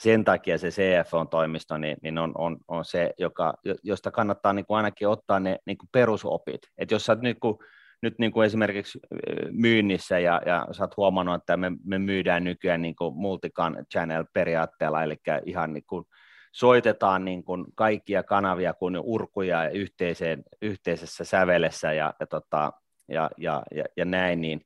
sen 0.00 0.24
takia 0.24 0.58
se 0.58 0.68
CFO-toimisto 0.68 1.78
niin, 1.78 1.96
niin 2.02 2.18
on, 2.18 2.32
on, 2.34 2.56
on, 2.68 2.84
se, 2.84 3.10
joka, 3.18 3.54
josta 3.82 4.10
kannattaa 4.10 4.52
niin 4.52 4.66
kuin 4.66 4.76
ainakin 4.76 5.08
ottaa 5.08 5.40
ne 5.40 5.58
niin 5.66 5.78
kuin 5.78 5.88
perusopit. 5.92 6.60
Et 6.78 6.90
jos 6.90 7.06
sä 7.06 7.14
niin 7.14 7.40
kuin, 7.40 7.58
nyt 8.02 8.18
niin 8.18 8.32
kuin 8.32 8.46
esimerkiksi 8.46 8.98
myynnissä 9.50 10.18
ja, 10.18 10.40
ja 10.46 10.66
sä 10.72 10.82
oot 10.82 10.96
huomannut, 10.96 11.34
että 11.34 11.56
me, 11.56 11.72
me 11.84 11.98
myydään 11.98 12.44
nykyään 12.44 12.82
niin 12.82 12.96
kuin 12.96 13.16
multican 13.16 13.86
channel 13.92 14.24
periaatteella, 14.32 15.02
eli 15.02 15.16
ihan 15.46 15.72
niin 15.72 15.84
kuin 15.86 16.04
soitetaan 16.52 17.24
niin 17.24 17.44
kuin 17.44 17.64
kaikkia 17.74 18.22
kanavia 18.22 18.74
kuin 18.74 18.98
urkuja 18.98 19.70
yhteiseen, 19.70 20.42
yhteisessä 20.62 21.24
sävelessä 21.24 21.92
ja, 21.92 22.14
ja, 22.20 22.26
tota, 22.26 22.72
ja, 23.08 23.30
ja, 23.36 23.62
ja, 23.74 23.84
ja 23.96 24.04
näin, 24.04 24.40
niin, 24.40 24.60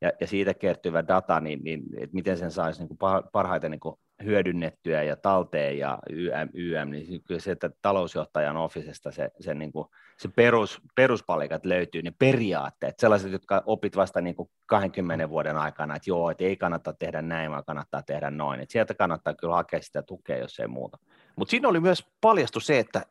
ja, 0.00 0.12
ja 0.20 0.26
siitä 0.26 0.54
kertyvä 0.54 1.08
data, 1.08 1.40
niin, 1.40 1.60
niin 1.64 1.82
että 1.96 2.14
miten 2.14 2.38
sen 2.38 2.50
saisi 2.50 2.80
niin 2.80 2.88
kuin 2.88 2.98
parhaiten 3.32 3.70
niin 3.70 3.80
kuin 3.80 3.96
hyödynnettyä 4.24 5.02
ja 5.02 5.16
talteen 5.16 5.78
ja 5.78 5.98
YM, 6.10 6.48
YM 6.54 6.90
niin 6.90 7.22
kyllä 7.22 7.40
se, 7.40 7.50
että 7.50 7.70
talousjohtajan 7.82 8.56
officesta 8.56 9.12
se, 9.12 9.30
se, 9.40 9.54
niin 9.54 9.72
kuin, 9.72 9.88
se 10.16 10.28
perus, 10.28 10.80
peruspalikat 10.94 11.66
löytyy, 11.66 12.02
ne 12.02 12.12
periaatteet, 12.18 12.98
sellaiset, 12.98 13.32
jotka 13.32 13.62
opit 13.66 13.96
vasta 13.96 14.20
niin 14.20 14.36
kuin 14.36 14.50
20 14.66 15.28
vuoden 15.28 15.56
aikana, 15.56 15.96
että 15.96 16.10
joo, 16.10 16.30
että 16.30 16.44
ei 16.44 16.56
kannata 16.56 16.92
tehdä 16.92 17.22
näin, 17.22 17.50
vaan 17.50 17.64
kannattaa 17.64 18.02
tehdä 18.02 18.30
noin. 18.30 18.60
Että 18.60 18.72
sieltä 18.72 18.94
kannattaa 18.94 19.34
kyllä 19.34 19.54
hakea 19.54 19.82
sitä 19.82 20.02
tukea, 20.02 20.38
jos 20.38 20.60
ei 20.60 20.66
muuta. 20.66 20.98
Mutta 21.36 21.50
siinä 21.50 21.68
oli 21.68 21.80
myös 21.80 22.06
paljastu 22.20 22.60
se, 22.60 22.78
että 22.78 23.02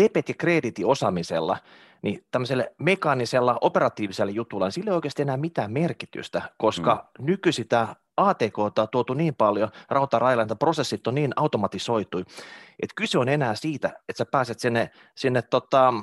debet- 0.00 0.28
ja 0.28 0.34
kreditiosaamisella, 0.38 1.56
niin 2.02 2.24
tämmöisellä 2.30 2.66
mekaanisella 2.78 3.58
operatiivisella 3.60 4.32
jutulla, 4.32 4.66
niin 4.66 4.72
sillä 4.72 4.90
ei 4.90 4.94
oikeasti 4.94 5.22
enää 5.22 5.36
mitään 5.36 5.72
merkitystä, 5.72 6.42
koska 6.58 7.10
mm. 7.18 7.26
nykyisin 7.26 7.68
tämä 7.68 7.94
ATK 8.16 8.58
on 8.58 8.72
tuotu 8.90 9.14
niin 9.14 9.34
paljon 9.34 9.68
rautarailleen, 9.90 10.46
että 10.46 10.56
prosessit 10.56 11.06
on 11.06 11.14
niin 11.14 11.32
automatisoitu, 11.36 12.18
että 12.18 12.94
kyse 12.96 13.18
on 13.18 13.28
enää 13.28 13.54
siitä, 13.54 13.88
että 13.88 14.18
sä 14.18 14.26
pääset 14.26 14.60
sinne, 14.60 14.90
sinne 15.16 15.42
tota, 15.42 15.94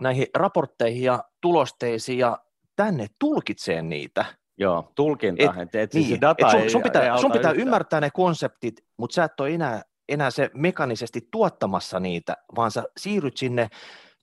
näihin 0.00 0.26
raportteihin 0.34 1.02
ja 1.02 1.24
tulosteisiin 1.40 2.18
ja 2.18 2.38
tänne 2.76 3.06
tulkitsee 3.18 3.82
niitä. 3.82 4.24
Joo, 4.58 4.92
tulkinta. 4.94 5.42
Et, 5.44 5.56
et, 5.56 5.74
et 5.74 5.92
siis 5.92 6.08
niin, 6.08 6.20
data 6.20 6.46
et 6.46 6.60
sun, 6.60 6.70
sun 6.70 6.82
pitää, 6.82 7.02
ei 7.02 7.20
sun 7.20 7.32
pitää 7.32 7.52
ymmärtää 7.52 8.00
ne 8.00 8.10
konseptit, 8.10 8.84
mutta 8.96 9.14
sä 9.14 9.24
et 9.24 9.40
ole 9.40 9.54
enää, 9.54 9.82
enää 10.08 10.30
se 10.30 10.50
mekanisesti 10.54 11.28
tuottamassa 11.30 12.00
niitä, 12.00 12.36
vaan 12.56 12.70
sä 12.70 12.84
siirryt 12.96 13.36
sinne 13.36 13.68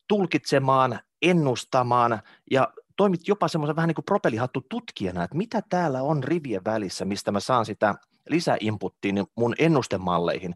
tulkitsemaan, 0.07 0.99
ennustamaan 1.21 2.19
ja 2.51 2.73
toimit 2.95 3.27
jopa 3.27 3.47
semmoisen 3.47 3.75
vähän 3.75 3.87
niin 3.87 3.95
kuin 3.95 4.05
propelihattu 4.05 4.61
tutkijana, 4.69 5.23
että 5.23 5.37
mitä 5.37 5.61
täällä 5.69 6.01
on 6.01 6.23
rivien 6.23 6.65
välissä, 6.65 7.05
mistä 7.05 7.31
mä 7.31 7.39
saan 7.39 7.65
sitä 7.65 7.95
lisäinputtiin 8.29 9.25
mun 9.35 9.55
ennustemalleihin. 9.59 10.55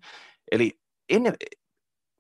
Eli 0.52 0.80
ennen, 1.10 1.36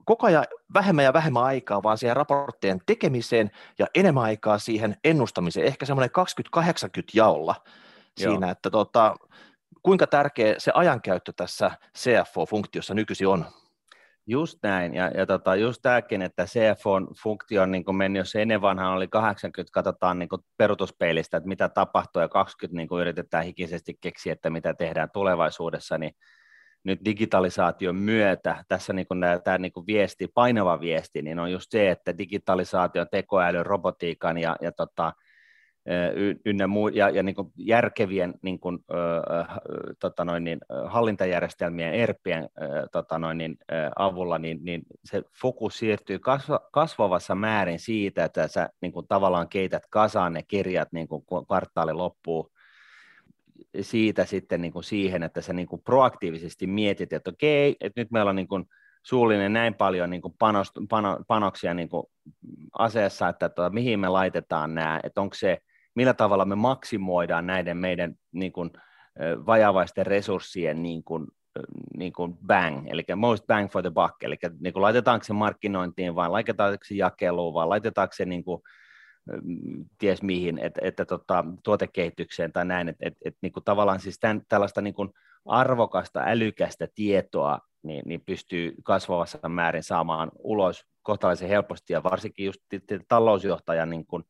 koko 0.05 0.27
ajan 0.27 0.45
vähemmän 0.73 1.05
ja 1.05 1.13
vähemmän 1.13 1.43
aikaa 1.43 1.83
vaan 1.83 1.97
siihen 1.97 2.15
raporttien 2.15 2.81
tekemiseen 2.85 3.51
ja 3.79 3.87
enemmän 3.95 4.23
aikaa 4.23 4.59
siihen 4.59 4.97
ennustamiseen, 5.03 5.65
ehkä 5.65 5.85
semmoinen 5.85 6.09
20-80 6.59 6.61
jaolla 7.13 7.55
Joo. 8.19 8.31
siinä, 8.31 8.51
että 8.51 8.69
tota, 8.69 9.15
kuinka 9.83 10.07
tärkeä 10.07 10.55
se 10.57 10.71
ajankäyttö 10.75 11.33
tässä 11.35 11.71
CFO-funktiossa 11.97 12.93
nykyisin 12.93 13.27
on? 13.27 13.45
Just 14.29 14.57
näin, 14.63 14.93
ja, 14.93 15.11
ja 15.15 15.25
tota, 15.25 15.55
just 15.55 15.81
tämäkin, 15.81 16.21
että 16.21 16.45
CFO-funktio 16.45 17.61
on 17.61 17.71
niin 17.71 17.95
mennyt, 17.95 18.19
jos 18.19 18.35
ennen 18.35 18.61
vanhaan 18.61 18.93
oli 18.93 19.07
80, 19.07 19.73
katsotaan 19.73 20.19
niin 20.19 20.29
perutuspeilistä, 20.57 21.37
että 21.37 21.47
mitä 21.47 21.69
tapahtuu, 21.69 22.21
ja 22.21 22.29
20 22.29 22.77
niin 22.77 23.01
yritetään 23.01 23.45
hikisesti 23.45 23.97
keksiä, 24.01 24.33
että 24.33 24.49
mitä 24.49 24.73
tehdään 24.73 25.09
tulevaisuudessa, 25.13 25.97
niin 25.97 26.11
nyt 26.83 26.99
digitalisaation 27.05 27.95
myötä, 27.95 28.65
tässä 28.67 28.93
niin 28.93 29.07
kuin 29.07 29.21
tämä 29.43 29.57
niin 29.57 29.71
kuin 29.71 29.87
viesti, 29.87 30.27
painava 30.33 30.79
viesti, 30.79 31.21
niin 31.21 31.39
on 31.39 31.51
just 31.51 31.71
se, 31.71 31.91
että 31.91 32.17
digitalisaatio, 32.17 33.05
tekoäly, 33.05 33.63
robotiikan 33.63 34.37
ja, 34.37 34.55
ja 34.61 34.71
tota, 34.71 35.13
ynnä 36.45 36.67
muu, 36.67 36.87
ja, 36.87 37.09
ja 37.09 37.23
niin 37.23 37.35
kuin 37.35 37.51
järkevien 37.57 38.33
niin 38.41 38.59
kuin, 38.59 38.79
ö, 38.91 38.95
tota 39.99 40.25
noin, 40.25 40.43
niin, 40.43 40.59
hallintajärjestelmien, 40.85 41.93
ERPien 41.93 42.49
tota 42.91 43.19
noin, 43.19 43.37
niin, 43.37 43.57
avulla, 43.95 44.37
niin, 44.37 44.59
niin 44.61 44.81
se 45.05 45.23
fokus 45.41 45.77
siirtyy 45.77 46.19
kasva, 46.19 46.59
kasvavassa 46.71 47.35
määrin 47.35 47.79
siitä, 47.79 48.25
että 48.25 48.47
sä 48.47 48.69
niin 48.81 48.91
kuin, 48.91 49.07
tavallaan 49.07 49.49
keität 49.49 49.83
kasaan 49.89 50.33
ne 50.33 50.43
kirjat 50.43 50.91
niin 50.91 51.07
kuin 51.07 51.25
kvartaali 51.47 51.93
loppuu, 51.93 52.51
siitä 53.81 54.25
sitten 54.25 54.61
niin 54.61 54.73
kuin 54.73 54.83
siihen, 54.83 55.23
että 55.23 55.41
sä 55.41 55.53
niin 55.53 55.67
kuin 55.67 55.81
proaktiivisesti 55.81 56.67
mietit, 56.67 57.13
että 57.13 57.29
okei, 57.29 57.75
että 57.81 58.01
nyt 58.01 58.11
meillä 58.11 58.29
on 58.29 58.35
niin 58.35 58.47
kuin 58.47 58.65
suullinen 59.03 59.53
näin 59.53 59.73
paljon 59.73 60.09
niin 60.09 60.21
panost, 60.39 60.71
pano, 60.89 61.19
panoksia 61.27 61.73
niin 61.73 61.89
aseessa, 62.79 63.29
että 63.29 63.49
tuota, 63.49 63.73
mihin 63.73 63.99
me 63.99 64.09
laitetaan 64.09 64.75
nämä, 64.75 64.99
että 65.03 65.21
onko 65.21 65.35
se, 65.35 65.57
millä 65.97 66.13
tavalla 66.13 66.45
me 66.45 66.55
maksimoidaan 66.55 67.47
näiden 67.47 67.77
meidän 67.77 68.15
niin 68.31 68.51
kuin, 68.51 68.71
vajavaisten 69.45 70.05
resurssien 70.05 70.83
niin 70.83 71.03
kuin, 71.03 71.27
niin 71.97 72.13
kuin 72.13 72.37
bang, 72.47 72.87
eli 72.87 73.03
most 73.15 73.47
bang 73.47 73.69
for 73.71 73.81
the 73.81 73.91
buck, 73.91 74.23
eli 74.23 74.37
niin 74.59 74.73
kuin 74.73 74.81
laitetaanko 74.81 75.23
se 75.23 75.33
markkinointiin 75.33 76.15
vai 76.15 76.29
laitetaanko 76.29 76.83
se 76.83 76.95
jakeluun 76.95 77.53
vai 77.53 77.67
laitetaanko 77.67 78.13
se 78.13 78.25
niin 78.25 78.43
kuin, 78.43 78.61
ties 79.97 80.21
mihin, 80.21 80.59
että, 80.59 80.81
että 80.83 81.05
tota, 81.05 81.45
tuotekehitykseen 81.63 82.53
tai 82.53 82.65
näin, 82.65 82.89
että, 82.89 83.07
että, 83.07 83.19
että 83.25 83.39
niin 83.41 83.51
kuin 83.51 83.63
tavallaan 83.63 83.99
siis 83.99 84.19
tämän, 84.19 84.41
tällaista 84.49 84.81
niin 84.81 84.93
kuin 84.93 85.09
arvokasta, 85.45 86.23
älykästä 86.25 86.87
tietoa 86.95 87.59
niin, 87.83 88.01
niin 88.05 88.21
pystyy 88.25 88.75
kasvavassa 88.83 89.49
määrin 89.49 89.83
saamaan 89.83 90.31
ulos 90.39 90.85
kohtalaisen 91.03 91.49
helposti 91.49 91.93
ja 91.93 92.03
varsinkin 92.03 92.45
just 92.45 92.61
talousjohtajan 93.07 93.89
niin 93.89 94.05
kuin, 94.05 94.23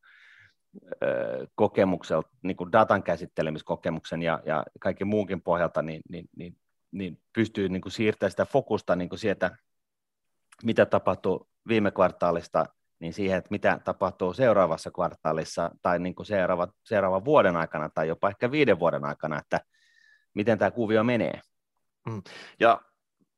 kokemukselta, 1.56 2.30
niin 2.42 2.58
kuin 2.58 2.72
datan 2.72 3.04
käsittelemiskokemuksen 3.04 4.22
ja, 4.22 4.42
ja 4.46 4.64
kaiken 4.80 5.08
muunkin 5.08 5.42
pohjalta, 5.42 5.82
niin, 5.82 6.02
niin, 6.10 6.30
niin, 6.38 6.58
niin 6.92 7.22
pystyy 7.34 7.70
niin 7.70 7.82
kuin 7.82 7.92
siirtämään 7.92 8.32
sitä 8.32 8.46
fokusta 8.46 8.96
niin 8.96 9.10
kuin 9.10 9.20
sieltä, 9.20 9.58
mitä 10.64 10.86
tapahtuu 10.86 11.48
viime 11.68 11.92
kvartaalista 11.92 12.66
niin 13.00 13.14
siihen, 13.14 13.38
että 13.38 13.48
mitä 13.52 13.80
tapahtuu 13.84 14.34
seuraavassa 14.34 14.92
kvartaalissa 14.92 15.72
tai 15.82 16.00
niin 16.00 16.16
kuin 16.16 16.26
seuraava, 16.26 16.68
seuraavan 16.84 17.26
vuoden 17.26 17.56
aikana 17.56 17.90
tai 17.90 18.08
jopa 18.08 18.30
ehkä 18.30 18.52
viiden 18.52 18.80
vuoden 18.80 19.06
aikana, 19.06 19.40
että 19.40 19.62
miten 20.34 20.58
tämä 20.58 20.72
kuvio 20.72 21.04
menee. 21.04 21.42
Mm. 22.10 22.22
Ja 22.60 22.82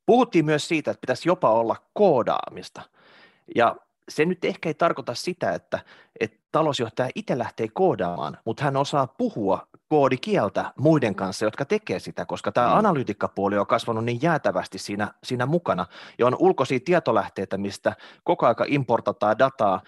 puhuttiin 0.06 0.46
myös 0.46 0.68
siitä, 0.68 0.92
että 0.92 1.02
pitäisi 1.02 1.30
jopa 1.30 1.52
olla 1.52 1.76
koodaamista. 1.94 2.82
Ja 3.56 3.76
se 4.10 4.26
nyt 4.26 4.46
ehkä 4.46 4.70
ei 4.70 4.74
tarkoita 4.74 5.16
sitä, 5.16 5.52
että, 5.52 5.80
että 6.20 6.38
talousjohtaja 6.52 7.10
itse 7.16 7.38
lähtee 7.38 7.68
koodaamaan, 7.74 8.38
mutta 8.46 8.64
hän 8.64 8.78
osaa 8.78 9.08
puhua 9.08 9.68
koodikieltä 9.88 10.74
muiden 10.80 11.16
kanssa, 11.16 11.46
jotka 11.46 11.66
tekee 11.66 12.00
sitä, 12.00 12.26
koska 12.26 12.52
tämä 12.52 12.68
mm. 12.68 12.78
analytikkapuoli 12.78 13.58
on 13.58 13.68
kasvanut 13.68 14.06
niin 14.06 14.20
jäätävästi 14.22 14.78
siinä, 14.78 15.14
siinä 15.24 15.46
mukana, 15.46 15.86
ja 16.18 16.28
on 16.28 16.36
ulkoisia 16.40 16.80
tietolähteitä, 16.86 17.58
mistä 17.58 17.96
koko 18.24 18.48
aika 18.48 18.66
importataan 18.68 19.40
dataa 19.40 19.82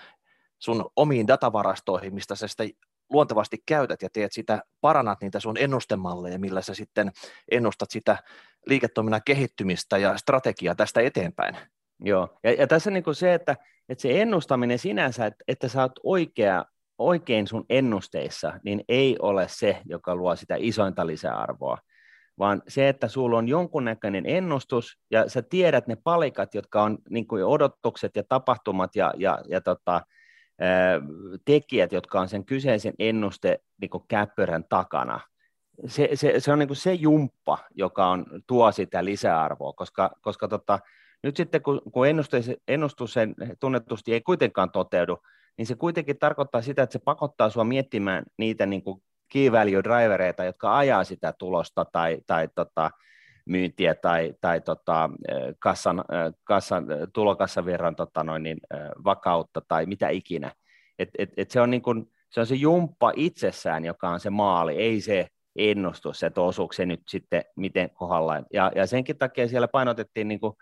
sun 0.60 0.86
omiin 0.96 1.28
datavarastoihin, 1.28 2.14
mistä 2.14 2.36
sä 2.36 2.48
sitä 2.48 2.64
luontevasti 3.10 3.64
käytät 3.66 4.02
ja 4.02 4.10
teet 4.14 4.32
sitä, 4.32 4.64
parannat 4.82 5.22
niitä 5.22 5.40
sun 5.40 5.58
ennustemalleja, 5.58 6.40
millä 6.40 6.62
sä 6.62 6.74
sitten 6.74 7.12
ennustat 7.52 7.92
sitä 7.92 8.18
liiketoiminnan 8.66 9.22
kehittymistä 9.26 9.98
ja 9.98 10.18
strategiaa 10.18 10.76
tästä 10.76 11.02
eteenpäin. 11.02 11.58
Joo, 12.04 12.38
ja, 12.44 12.54
ja 12.54 12.68
tässä 12.68 12.92
niin 12.92 13.04
kuin 13.04 13.16
se, 13.16 13.34
että, 13.34 13.56
että 13.90 14.02
se 14.02 14.22
ennustaminen 14.22 14.80
sinänsä, 14.80 15.26
että, 15.26 15.44
että 15.48 15.68
sä 15.68 15.82
oot 15.82 16.00
oikea, 16.04 16.66
oikein 16.98 17.48
sun 17.48 17.66
ennusteissa, 17.70 18.54
niin 18.64 18.84
ei 18.90 19.16
ole 19.20 19.48
se, 19.50 19.82
joka 19.86 20.16
luo 20.16 20.36
sitä 20.36 20.56
isointa 20.60 21.08
lisäarvoa, 21.08 21.78
vaan 22.40 22.62
se, 22.68 22.90
että 22.90 23.08
sulla 23.08 23.38
on 23.38 23.48
jonkunnäköinen 23.48 24.26
ennustus 24.26 25.00
ja 25.12 25.30
sä 25.30 25.42
tiedät 25.42 25.88
ne 25.88 25.98
palikat, 26.04 26.56
jotka 26.56 26.84
on 26.84 26.98
niin 27.10 27.28
kuin 27.28 27.46
odotukset 27.46 28.16
ja 28.16 28.24
tapahtumat 28.30 28.96
ja, 28.96 29.14
ja, 29.18 29.40
ja 29.48 29.62
tota, 29.62 30.02
tekijät, 31.46 31.92
jotka 31.92 32.22
on 32.22 32.30
sen 32.30 32.46
kyseisen 32.46 32.94
ennuste 33.00 33.60
niin 33.82 33.90
kuin 33.90 34.04
käppyrän 34.08 34.64
takana. 34.70 35.20
Se, 35.88 36.10
se, 36.14 36.40
se 36.40 36.52
on 36.52 36.60
niin 36.60 36.68
kuin 36.68 36.78
se 36.78 36.94
jumppa, 36.94 37.58
joka 37.76 38.08
on, 38.08 38.26
tuo 38.48 38.72
sitä 38.72 39.06
lisäarvoa, 39.06 39.74
koska, 39.74 40.12
koska 40.22 40.48
tota, 40.48 40.80
nyt 41.24 41.38
sitten 41.38 41.62
kun, 41.62 41.82
kun 41.92 42.08
ennustus, 42.08 42.46
ennustus 42.68 43.14
sen 43.14 43.36
tunnetusti 43.60 44.14
ei 44.14 44.22
kuitenkaan 44.22 44.72
toteudu, 44.72 45.18
niin 45.58 45.66
se 45.66 45.76
kuitenkin 45.76 46.20
tarkoittaa 46.20 46.62
sitä, 46.62 46.84
että 46.84 46.94
se 46.94 47.00
pakottaa 47.00 47.50
sinua 47.50 47.64
miettimään 47.64 48.24
niitä 48.38 48.66
niin 48.66 48.84
kuin 48.84 49.04
key 49.34 49.52
value 49.52 49.84
drivereita, 49.84 50.44
jotka 50.44 50.78
ajaa 50.78 51.04
sitä 51.04 51.34
tulosta 51.34 51.86
tai, 51.86 52.18
tai 52.28 52.50
tota, 52.56 52.92
myyntiä 53.46 53.96
tai, 53.96 54.34
tai 54.42 54.62
tota, 54.62 55.10
kassan, 55.60 56.04
kassan, 56.44 56.86
tulokassavirran 57.14 57.96
tota 57.96 58.24
noin, 58.24 58.44
niin, 58.44 58.58
vakautta 59.04 59.62
tai 59.68 59.86
mitä 59.86 60.10
ikinä. 60.10 60.52
Et, 61.00 61.10
et, 61.18 61.30
et 61.38 61.52
se, 61.52 61.62
on 61.62 61.70
niin 61.70 61.82
kuin, 61.82 62.12
se 62.30 62.40
on 62.40 62.46
se 62.46 62.56
jumppa 62.56 63.12
itsessään, 63.16 63.86
joka 63.86 64.10
on 64.10 64.20
se 64.20 64.30
maali, 64.30 64.76
ei 64.76 65.02
se 65.02 65.28
ennustus, 65.56 66.24
että 66.24 66.42
osuuko 66.42 66.74
se 66.74 66.86
nyt 66.86 67.02
sitten 67.08 67.44
miten 67.56 67.90
kohdallaan. 67.90 68.46
Ja, 68.54 68.72
ja 68.76 68.88
senkin 68.88 69.18
takia 69.18 69.48
siellä 69.48 69.68
painotettiin 69.68 70.28
niin 70.28 70.40
kuin 70.40 70.54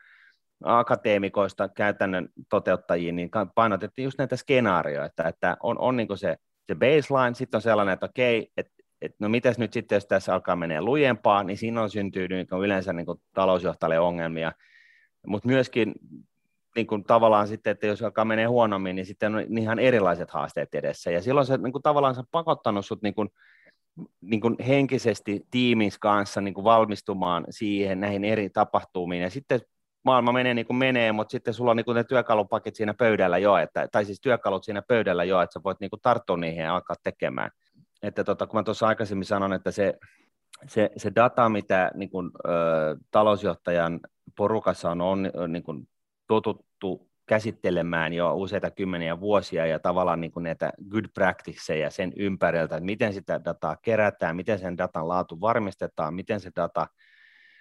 akateemikoista 0.64 1.70
käytännön 1.70 2.30
toteuttajiin, 2.50 3.16
niin 3.16 3.30
painotettiin 3.56 4.04
just 4.04 4.18
näitä 4.18 4.36
skenaarioita, 4.36 5.28
että 5.28 5.58
on, 5.64 5.80
on 5.80 5.98
niin 5.98 6.18
se, 6.18 6.38
se 6.68 6.76
baseline, 6.76 7.36
sitten 7.36 7.58
on 7.58 7.62
sellainen, 7.62 7.94
että 7.94 8.06
okei, 8.06 8.52
että 8.58 8.74
et 9.02 9.16
no 9.20 9.30
mitäs 9.30 9.58
nyt 9.58 9.74
sitten, 9.74 9.96
jos 9.96 10.06
tässä 10.06 10.34
alkaa 10.34 10.56
menee 10.56 10.82
lujempaa, 10.82 11.44
niin 11.44 11.58
siinä 11.58 11.82
on 11.82 11.90
syntynyt 11.90 12.52
niin 12.52 12.64
yleensä 12.64 12.94
niin 12.94 13.06
talousjohtajalle 13.34 14.00
ongelmia, 14.00 14.52
mutta 15.28 15.48
myöskin 15.48 15.94
niin 16.76 16.88
kuin 16.88 17.04
tavallaan 17.04 17.48
sitten, 17.48 17.72
että 17.72 17.88
jos 17.88 18.02
alkaa 18.02 18.26
menee 18.26 18.46
huonommin, 18.46 18.96
niin 18.96 19.06
sitten 19.06 19.36
on 19.36 19.58
ihan 19.58 19.80
erilaiset 19.80 20.32
haasteet 20.32 20.76
edessä, 20.76 21.12
ja 21.12 21.22
silloin 21.22 21.48
se 21.48 21.58
niin 21.58 21.72
kuin 21.72 21.82
tavallaan 21.82 22.16
se 22.16 22.24
pakottanut 22.32 22.86
sut 22.86 23.02
niin 23.02 23.14
kuin, 23.14 23.30
niin 24.22 24.42
kuin 24.42 24.56
henkisesti 24.68 25.46
tiimin 25.52 25.92
kanssa 26.00 26.42
niin 26.42 26.54
kuin 26.54 26.64
valmistumaan 26.64 27.46
siihen 27.50 28.00
näihin 28.00 28.24
eri 28.24 28.50
tapahtumiin, 28.50 29.22
ja 29.22 29.30
sitten 29.30 29.60
maailma 30.06 30.32
menee 30.32 30.54
niin 30.54 30.66
kuin 30.66 30.78
menee, 30.78 31.12
mutta 31.12 31.32
sitten 31.32 31.54
sulla 31.54 31.72
on 31.72 31.78
niin 31.78 31.86
kuin 31.86 31.96
ne 31.96 32.04
työkalupakit 32.04 32.76
siinä 32.76 32.94
pöydällä 32.94 33.38
jo, 33.38 33.58
että, 33.58 33.88
tai 33.92 34.06
siis 34.06 34.22
työkalut 34.22 34.64
siinä 34.64 34.82
pöydällä 34.82 35.24
jo, 35.24 35.42
että 35.42 35.54
sä 35.54 35.64
voit 35.64 35.80
niin 35.80 35.90
kuin 35.90 36.02
tarttua 36.02 36.38
niihin 36.38 36.64
ja 36.64 36.74
alkaa 36.74 36.96
tekemään. 37.04 37.52
Että 38.04 38.24
tota, 38.24 38.48
kun 38.48 38.60
mä 38.60 38.64
tuossa 38.64 38.88
aikaisemmin 38.88 39.26
sanon, 39.26 39.54
että 39.54 39.72
se, 39.72 39.94
se, 40.68 40.90
se 40.98 41.12
data, 41.16 41.50
mitä 41.50 41.92
niin 41.96 42.10
kuin, 42.10 42.32
ö, 42.46 42.50
talousjohtajan 43.12 44.00
porukassa 44.38 44.90
on, 44.92 45.02
on 45.34 45.52
niin 45.52 45.64
kuin, 45.64 45.88
totuttu 46.28 47.10
käsittelemään 47.26 48.14
jo 48.14 48.36
useita 48.36 48.72
kymmeniä 48.72 49.20
vuosia 49.20 49.66
ja 49.66 49.80
tavallaan 49.80 50.22
niin 50.22 50.32
kuin 50.32 50.44
näitä 50.44 50.72
good 50.90 51.06
practiceja 51.14 51.90
sen 51.90 52.14
ympäriltä, 52.16 52.76
että 52.76 52.86
miten 52.86 53.14
sitä 53.14 53.46
dataa 53.46 53.76
kerätään, 53.82 54.36
miten 54.36 54.60
sen 54.60 54.78
datan 54.78 55.08
laatu 55.08 55.42
varmistetaan, 55.42 56.14
miten 56.14 56.40
se 56.40 56.52
data 56.56 56.88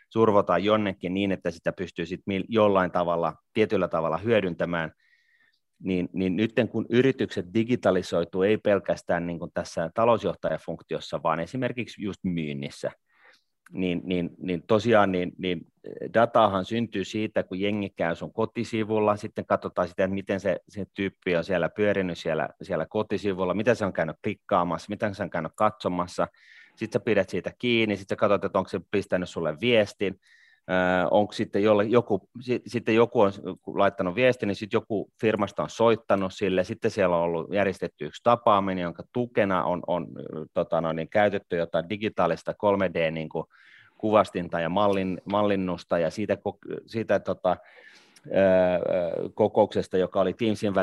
survotaan 0.09 0.65
jonnekin 0.65 1.15
niin, 1.15 1.33
että 1.33 1.51
sitä 1.51 1.73
pystyy 1.73 2.07
sitten 2.07 2.45
jollain 2.49 2.91
tavalla, 2.91 3.35
tietyllä 3.53 3.89
tavalla 3.89 4.19
hyödyntämään, 4.19 4.93
niin, 5.83 6.09
niin 6.13 6.37
nyt 6.37 6.53
kun 6.71 6.87
yritykset 6.91 7.47
digitalisoituu 7.55 8.43
ei 8.43 8.59
pelkästään 8.59 9.27
niin 9.27 9.39
kuin 9.39 9.51
tässä 9.55 9.91
talousjohtajafunktiossa, 9.95 11.23
vaan 11.23 11.41
esimerkiksi 11.41 12.03
just 12.03 12.21
myynnissä, 12.25 12.91
niin, 13.73 14.01
niin, 14.05 14.31
niin 14.39 14.63
tosiaan 14.67 15.13
niin, 15.13 15.33
niin 15.39 15.61
datahan 16.15 16.65
syntyy 16.65 17.05
siitä, 17.05 17.43
kun 17.43 17.61
jengi 17.61 17.91
käy 17.91 18.15
sun 18.15 18.33
kotisivulla, 18.33 19.17
sitten 19.17 19.47
katsotaan 19.47 19.89
sitä, 19.89 20.05
että 20.05 20.15
miten 20.15 20.41
se, 20.41 20.57
se 20.69 20.85
tyyppi 20.95 21.37
on 21.37 21.45
siellä 21.45 21.69
pyörinyt 21.69 22.19
siellä, 22.19 22.49
siellä 22.63 22.87
kotisivulla, 22.87 23.55
mitä 23.55 23.75
se 23.75 23.85
on 23.85 23.93
käynyt 23.93 24.17
klikkaamassa, 24.23 24.87
mitä 24.91 25.13
se 25.13 25.23
on 25.23 25.31
käynyt 25.31 25.53
katsomassa, 25.55 26.29
sitten 26.79 27.01
sä 27.01 27.05
pidät 27.05 27.29
siitä 27.29 27.53
kiinni, 27.59 27.97
sitten 27.97 28.17
sä 28.17 28.19
katsot, 28.19 28.45
että 28.45 28.59
onko 28.59 28.69
se 28.69 28.81
pistänyt 28.91 29.29
sulle 29.29 29.61
viestin, 29.61 30.21
äh, 30.71 31.09
onko 31.11 31.33
sitten 31.33 31.63
jolle, 31.63 31.85
joku, 31.85 32.29
sitten 32.67 32.95
joku 32.95 33.21
on 33.21 33.33
laittanut 33.67 34.15
viestin, 34.15 34.47
niin 34.47 34.57
sitten 34.57 34.77
joku 34.77 35.11
firmasta 35.21 35.63
on 35.63 35.71
soittanut 35.71 36.35
sille, 36.35 36.65
sitten 36.65 36.91
siellä 36.91 37.17
on 37.17 37.23
ollut 37.23 37.55
järjestetty 37.55 38.05
yksi 38.05 38.23
tapaaminen, 38.23 38.83
jonka 38.83 39.03
tukena 39.13 39.65
on, 39.65 39.83
on 39.87 40.07
tota 40.53 40.81
noin, 40.81 40.97
niin 40.97 41.09
käytetty 41.09 41.57
jotain 41.57 41.89
digitaalista 41.89 42.53
3D 42.53 43.11
niin 43.11 43.29
ja 44.63 44.69
mallin, 44.69 45.21
mallinnusta, 45.25 45.99
ja 45.99 46.11
siitä, 46.11 46.37
siitä 46.87 47.19
tota, 47.19 47.57
kokouksesta, 49.35 49.99
joka 49.99 50.21
oli 50.21 50.33
Teamsin 50.33 50.75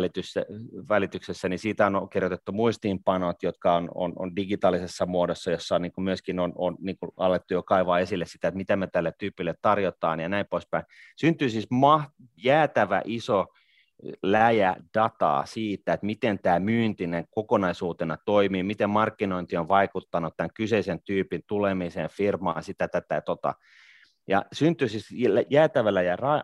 välityksessä, 0.90 1.50
niin 1.50 1.60
siitä 1.60 1.88
on 1.88 2.10
kirjoitettu 2.10 2.52
muistiinpanot, 2.52 3.44
jotka 3.44 3.76
on, 3.76 3.90
on, 3.96 4.14
on 4.16 4.36
digitaalisessa 4.36 5.06
muodossa, 5.06 5.52
jossa 5.52 5.76
on, 5.76 5.82
niin 5.82 5.92
kuin 5.92 6.06
myöskin 6.06 6.40
on, 6.40 6.54
on 6.56 6.78
niin 6.80 6.98
kuin 6.98 7.12
alettu 7.18 7.54
jo 7.54 7.64
kaivaa 7.64 8.00
esille 8.00 8.26
sitä, 8.26 8.48
että 8.48 8.58
mitä 8.58 8.76
me 8.76 8.88
tälle 8.88 9.14
tyypille 9.18 9.56
tarjotaan 9.62 10.20
ja 10.20 10.30
näin 10.30 10.46
poispäin. 10.50 10.84
Syntyy 11.16 11.50
siis 11.50 11.68
ma- 11.72 12.10
jäätävä 12.44 13.02
iso 13.06 13.46
läjä 14.24 14.76
dataa 14.94 15.46
siitä, 15.46 15.94
että 15.94 16.06
miten 16.06 16.40
tämä 16.40 16.60
myyntinen 16.60 17.26
kokonaisuutena 17.30 18.18
toimii, 18.26 18.64
miten 18.64 18.90
markkinointi 18.90 19.58
on 19.58 19.68
vaikuttanut 19.68 20.38
tämän 20.38 20.50
kyseisen 20.54 21.02
tyypin 21.02 21.44
tulemiseen 21.48 22.10
firmaan, 22.10 22.64
sitä, 22.64 22.88
tätä 22.88 23.16
ja 23.16 23.22
tota. 23.22 23.54
Ja 24.28 24.46
syntyy 24.54 24.88
siis 24.88 25.08
jäätävällä 25.50 26.02
ja 26.02 26.16
ra, 26.16 26.36
äh, 26.36 26.42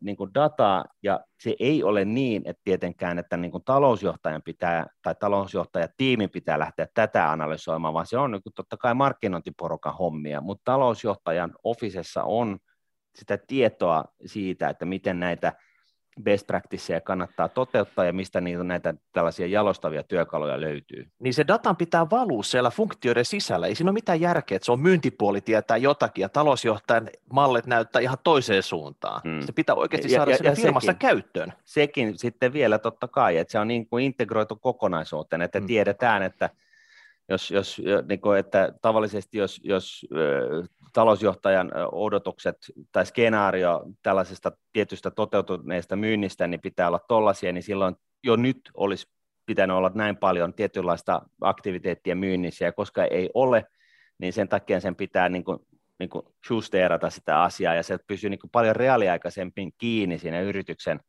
niin 0.00 0.16
kuin 0.16 0.34
dataa, 0.34 0.84
ja 1.02 1.20
se 1.42 1.56
ei 1.58 1.82
ole 1.82 2.04
niin, 2.04 2.42
että 2.44 2.60
tietenkään, 2.64 3.18
että 3.18 3.36
niin 3.36 3.50
kuin 3.50 3.64
talousjohtajan 3.64 4.42
pitää, 4.42 4.86
tai 5.02 5.14
talousjohtajatiimin 5.14 6.30
pitää 6.30 6.58
lähteä 6.58 6.86
tätä 6.94 7.30
analysoimaan, 7.30 7.94
vaan 7.94 8.06
se 8.06 8.18
on 8.18 8.30
niin 8.30 8.42
kuin 8.42 8.52
totta 8.54 8.76
kai 8.76 8.94
markkinointiporukan 8.94 9.96
hommia, 9.96 10.40
mutta 10.40 10.72
talousjohtajan 10.72 11.54
ofisessa 11.64 12.24
on 12.24 12.58
sitä 13.14 13.38
tietoa 13.46 14.04
siitä, 14.26 14.68
että 14.68 14.84
miten 14.84 15.20
näitä 15.20 15.52
best 16.22 16.46
practiceja 16.46 17.00
kannattaa 17.00 17.48
toteuttaa 17.48 18.04
ja 18.04 18.12
mistä 18.12 18.40
niitä 18.40 18.64
näitä 18.64 18.94
tällaisia 19.12 19.46
jalostavia 19.46 20.02
työkaluja 20.02 20.60
löytyy. 20.60 21.08
Niin 21.18 21.34
se 21.34 21.46
datan 21.46 21.76
pitää 21.76 22.10
valua 22.10 22.42
siellä 22.42 22.70
funktioiden 22.70 23.24
sisällä. 23.24 23.66
Ei 23.66 23.74
siinä 23.74 23.90
ole 23.90 23.94
mitään 23.94 24.20
järkeä, 24.20 24.56
että 24.56 24.66
se 24.66 24.72
on 24.72 24.80
myyntipuoli 24.80 25.40
tietää 25.40 25.76
jotakin 25.76 26.22
ja 26.22 26.28
talousjohtajan 26.28 27.10
mallit 27.32 27.66
näyttää 27.66 28.02
ihan 28.02 28.18
toiseen 28.24 28.62
suuntaan. 28.62 29.20
Hmm. 29.24 29.40
Se 29.40 29.52
pitää 29.52 29.74
oikeasti 29.74 30.08
saada 30.08 30.30
ja, 30.30 30.38
ja 30.42 30.52
firmassa 30.52 30.92
sekin, 30.92 31.08
käyttöön. 31.08 31.52
Sekin 31.64 32.18
sitten 32.18 32.52
vielä 32.52 32.78
totta 32.78 33.08
kai, 33.08 33.36
että 33.36 33.52
se 33.52 33.58
on 33.58 33.68
niin 33.68 33.86
kuin 33.86 34.04
integroitu 34.04 34.56
kokonaisuuteen, 34.56 35.42
että 35.42 35.58
hmm. 35.58 35.66
tiedetään, 35.66 36.22
että 36.22 36.50
jos, 37.28 37.50
jos, 37.50 37.82
niin 38.08 38.20
kuin, 38.20 38.38
että 38.38 38.72
tavallisesti 38.82 39.38
jos, 39.38 39.60
jos 39.64 40.06
talousjohtajan 40.94 41.72
odotukset 41.92 42.56
tai 42.92 43.06
skenaario 43.06 43.82
tällaisesta 44.02 44.52
tietystä 44.72 45.10
toteutuneesta 45.10 45.96
myynnistä 45.96 46.46
niin 46.46 46.60
pitää 46.60 46.88
olla 46.88 47.00
tollaisia, 47.08 47.52
niin 47.52 47.62
silloin 47.62 47.96
jo 48.22 48.36
nyt 48.36 48.70
olisi 48.74 49.06
pitänyt 49.46 49.76
olla 49.76 49.90
näin 49.94 50.16
paljon 50.16 50.54
tietynlaista 50.54 51.22
aktiviteettia 51.40 52.16
myynnissä, 52.16 52.64
ja 52.64 52.72
koska 52.72 53.04
ei 53.04 53.30
ole, 53.34 53.64
niin 54.18 54.32
sen 54.32 54.48
takia 54.48 54.80
sen 54.80 54.96
pitää 54.96 55.28
niin 55.28 55.44
kuin, 55.44 55.58
niin 55.98 56.10
kuin 56.10 56.26
justeerata 56.50 57.10
sitä 57.10 57.42
asiaa, 57.42 57.74
ja 57.74 57.82
se 57.82 57.98
pysyy 58.06 58.30
niin 58.30 58.40
kuin 58.40 58.50
paljon 58.50 58.76
reaaliaikaisemmin 58.76 59.72
kiinni 59.78 60.18
siinä 60.18 60.40
yrityksen, 60.40 61.00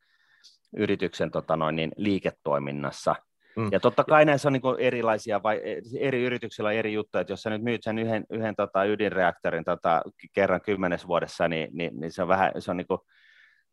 yrityksen 0.78 1.32
tota 1.32 1.56
noin, 1.56 1.76
niin 1.76 1.92
liiketoiminnassa. 1.98 3.16
Mm. 3.56 3.70
Ja 3.72 3.80
totta 3.80 4.04
kai 4.04 4.26
näissä 4.26 4.50
on 4.50 4.54
niin 4.54 4.80
erilaisia, 4.80 5.44
vai 5.44 5.62
eri 6.00 6.24
yrityksillä 6.24 6.70
on 6.70 6.76
eri 6.76 6.94
juttuja, 6.94 7.22
että 7.22 7.34
jos 7.34 7.42
sä 7.42 7.50
nyt 7.50 7.62
myyt 7.62 7.84
sen 7.84 8.00
yhden, 8.00 8.26
yhden 8.30 8.56
tota 8.56 8.84
ydinreaktorin 8.84 9.64
tota, 9.64 10.02
kerran 10.34 10.62
kymmenes 10.62 11.08
vuodessa, 11.08 11.48
niin, 11.48 11.70
niin, 11.74 12.00
niin 12.00 12.12
se 12.12 12.22
on 12.22 12.28
vähän, 12.28 12.52
se 12.60 12.72
on, 12.72 12.78
niin 12.78 12.88
kuin, 12.88 13.00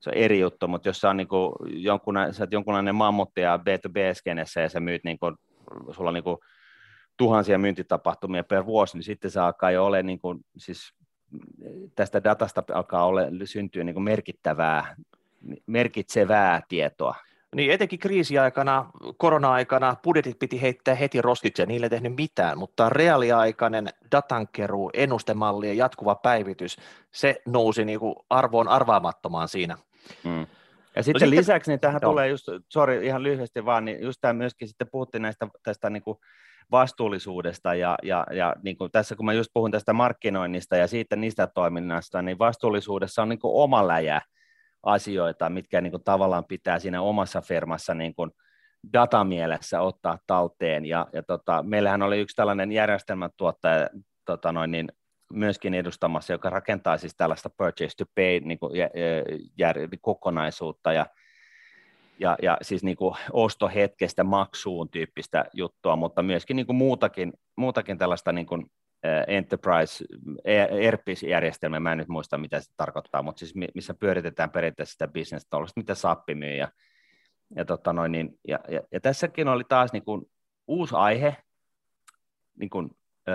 se 0.00 0.10
on 0.10 0.16
eri 0.16 0.40
juttu, 0.40 0.68
mutta 0.68 0.88
jos 0.88 1.00
sä 1.00 1.10
on 1.10 1.16
niin 1.16 1.28
kuin 1.28 1.52
jonkunlainen, 1.68 2.34
sä 2.34 2.48
jonkunlainen 2.50 2.94
mammuttaja 2.94 3.56
B2B-skenessä 3.56 4.60
ja 4.60 4.68
sä 4.68 4.80
myyt, 4.80 5.04
niin 5.04 5.18
kuin, 5.18 5.36
sulla 5.90 6.10
on 6.10 6.14
niin 6.14 6.24
kuin, 6.24 6.38
tuhansia 7.16 7.58
myyntitapahtumia 7.58 8.44
per 8.44 8.66
vuosi, 8.66 8.96
niin 8.96 9.04
sitten 9.04 9.30
se 9.30 9.40
alkaa 9.40 9.70
jo 9.70 9.86
ole, 9.86 10.02
niin 10.02 10.18
kuin, 10.18 10.38
siis 10.58 10.92
tästä 11.94 12.24
datasta 12.24 12.62
alkaa 12.74 13.06
ole, 13.06 13.30
syntyä 13.44 13.84
niin 13.84 13.94
kuin 13.94 14.04
merkittävää, 14.04 14.96
merkitsevää 15.66 16.62
tietoa. 16.68 17.14
Niin 17.56 17.70
etenkin 17.70 17.98
kriisiaikana, 17.98 18.90
korona-aikana 19.16 19.96
budjetit 20.02 20.38
piti 20.38 20.62
heittää 20.62 20.94
heti 20.94 21.22
roskiksi 21.22 21.62
ja 21.62 21.66
niille 21.66 21.86
ei 21.86 21.90
tehnyt 21.90 22.16
mitään, 22.16 22.58
mutta 22.58 22.88
reaaliaikainen 22.88 23.88
datankeruu, 24.12 24.90
ennustemalli 24.94 25.68
ja 25.68 25.74
jatkuva 25.74 26.14
päivitys, 26.14 26.76
se 27.10 27.42
nousi 27.46 27.84
niin 27.84 28.00
kuin 28.00 28.14
arvoon 28.30 28.68
arvaamattomaan 28.68 29.48
siinä. 29.48 29.78
Mm. 30.24 30.40
Ja 30.40 30.46
no 30.96 31.02
sitten 31.02 31.30
no 31.30 31.36
lisäksi 31.36 31.70
niin 31.70 31.80
tähän 31.80 32.00
joo. 32.02 32.10
tulee 32.10 32.28
just, 32.28 32.48
sorry 32.68 33.06
ihan 33.06 33.22
lyhyesti 33.22 33.64
vaan, 33.64 33.84
niin 33.84 34.02
just 34.02 34.18
tämä 34.20 34.32
myöskin 34.32 34.68
sitten 34.68 34.88
puhuttiin 34.92 35.22
näistä 35.22 35.48
tästä 35.62 35.90
niin 35.90 36.02
kuin 36.02 36.18
vastuullisuudesta 36.70 37.74
ja, 37.74 37.96
ja, 38.02 38.26
ja 38.30 38.54
niin 38.62 38.76
kuin 38.76 38.90
tässä 38.90 39.16
kun 39.16 39.26
mä 39.26 39.32
just 39.32 39.50
puhun 39.54 39.70
tästä 39.70 39.92
markkinoinnista 39.92 40.76
ja 40.76 40.86
siitä 40.86 41.16
niistä 41.16 41.46
toiminnasta, 41.46 42.22
niin 42.22 42.38
vastuullisuudessa 42.38 43.22
on 43.22 43.28
niin 43.28 43.38
kuin 43.38 43.54
oma 43.54 43.88
läjä, 43.88 44.20
asioita, 44.82 45.50
mitkä 45.50 45.80
niin 45.80 45.90
kuin 45.90 46.04
tavallaan 46.04 46.44
pitää 46.44 46.78
siinä 46.78 47.02
omassa 47.02 47.40
firmassa 47.40 47.94
niin 47.94 48.14
kuin 48.14 48.30
datamielessä 48.92 49.80
ottaa 49.80 50.18
talteen. 50.26 50.86
Ja, 50.86 51.06
ja 51.12 51.22
tota, 51.22 51.62
meillähän 51.62 52.02
oli 52.02 52.20
yksi 52.20 52.36
tällainen 52.36 52.72
järjestelmätuottaja 52.72 53.88
tota 54.24 54.52
noin, 54.52 54.70
niin 54.70 54.92
myöskin 55.32 55.74
edustamassa, 55.74 56.32
joka 56.32 56.50
rakentaa 56.50 56.98
siis 56.98 57.16
tällaista 57.16 57.50
purchase 57.56 57.96
to 57.96 58.04
pay 58.14 58.40
niin 58.40 58.58
kuin, 58.58 58.76
jär, 58.76 58.90
jär, 59.58 59.76
kokonaisuutta 60.00 60.92
ja, 60.92 61.06
ja, 62.18 62.36
ja 62.42 62.58
siis 62.62 62.84
niin 62.84 62.96
kuin 62.96 63.14
ostohetkestä 63.32 64.24
maksuun 64.24 64.88
tyyppistä 64.88 65.44
juttua, 65.52 65.96
mutta 65.96 66.22
myöskin 66.22 66.56
niin 66.56 66.66
kuin 66.66 66.76
muutakin, 66.76 67.32
muutakin 67.56 67.98
tällaista 67.98 68.32
niin 68.32 68.46
kuin 68.46 68.66
Enterprise 69.26 70.04
ERP-järjestelmä, 70.70 71.80
mä 71.80 71.92
en 71.92 71.98
nyt 71.98 72.08
muista 72.08 72.38
mitä 72.38 72.60
se 72.60 72.72
tarkoittaa, 72.76 73.22
mutta 73.22 73.38
siis 73.38 73.54
missä 73.74 73.94
pyöritetään 73.94 74.50
periaatteessa 74.50 74.92
sitä 74.92 75.08
business 75.08 75.46
mitä 75.76 75.94
Sappi 75.94 76.34
myy. 76.34 76.54
Ja, 76.54 76.68
ja, 77.56 77.64
tota 77.64 77.92
noin, 77.92 78.12
niin, 78.12 78.38
ja, 78.48 78.58
ja, 78.68 78.80
ja, 78.92 79.00
tässäkin 79.00 79.48
oli 79.48 79.64
taas 79.64 79.92
niin 79.92 80.04
kuin 80.04 80.30
uusi 80.66 80.94
aihe, 80.94 81.36
niin 82.58 82.70
kuin, 82.70 82.90
ö, 83.28 83.32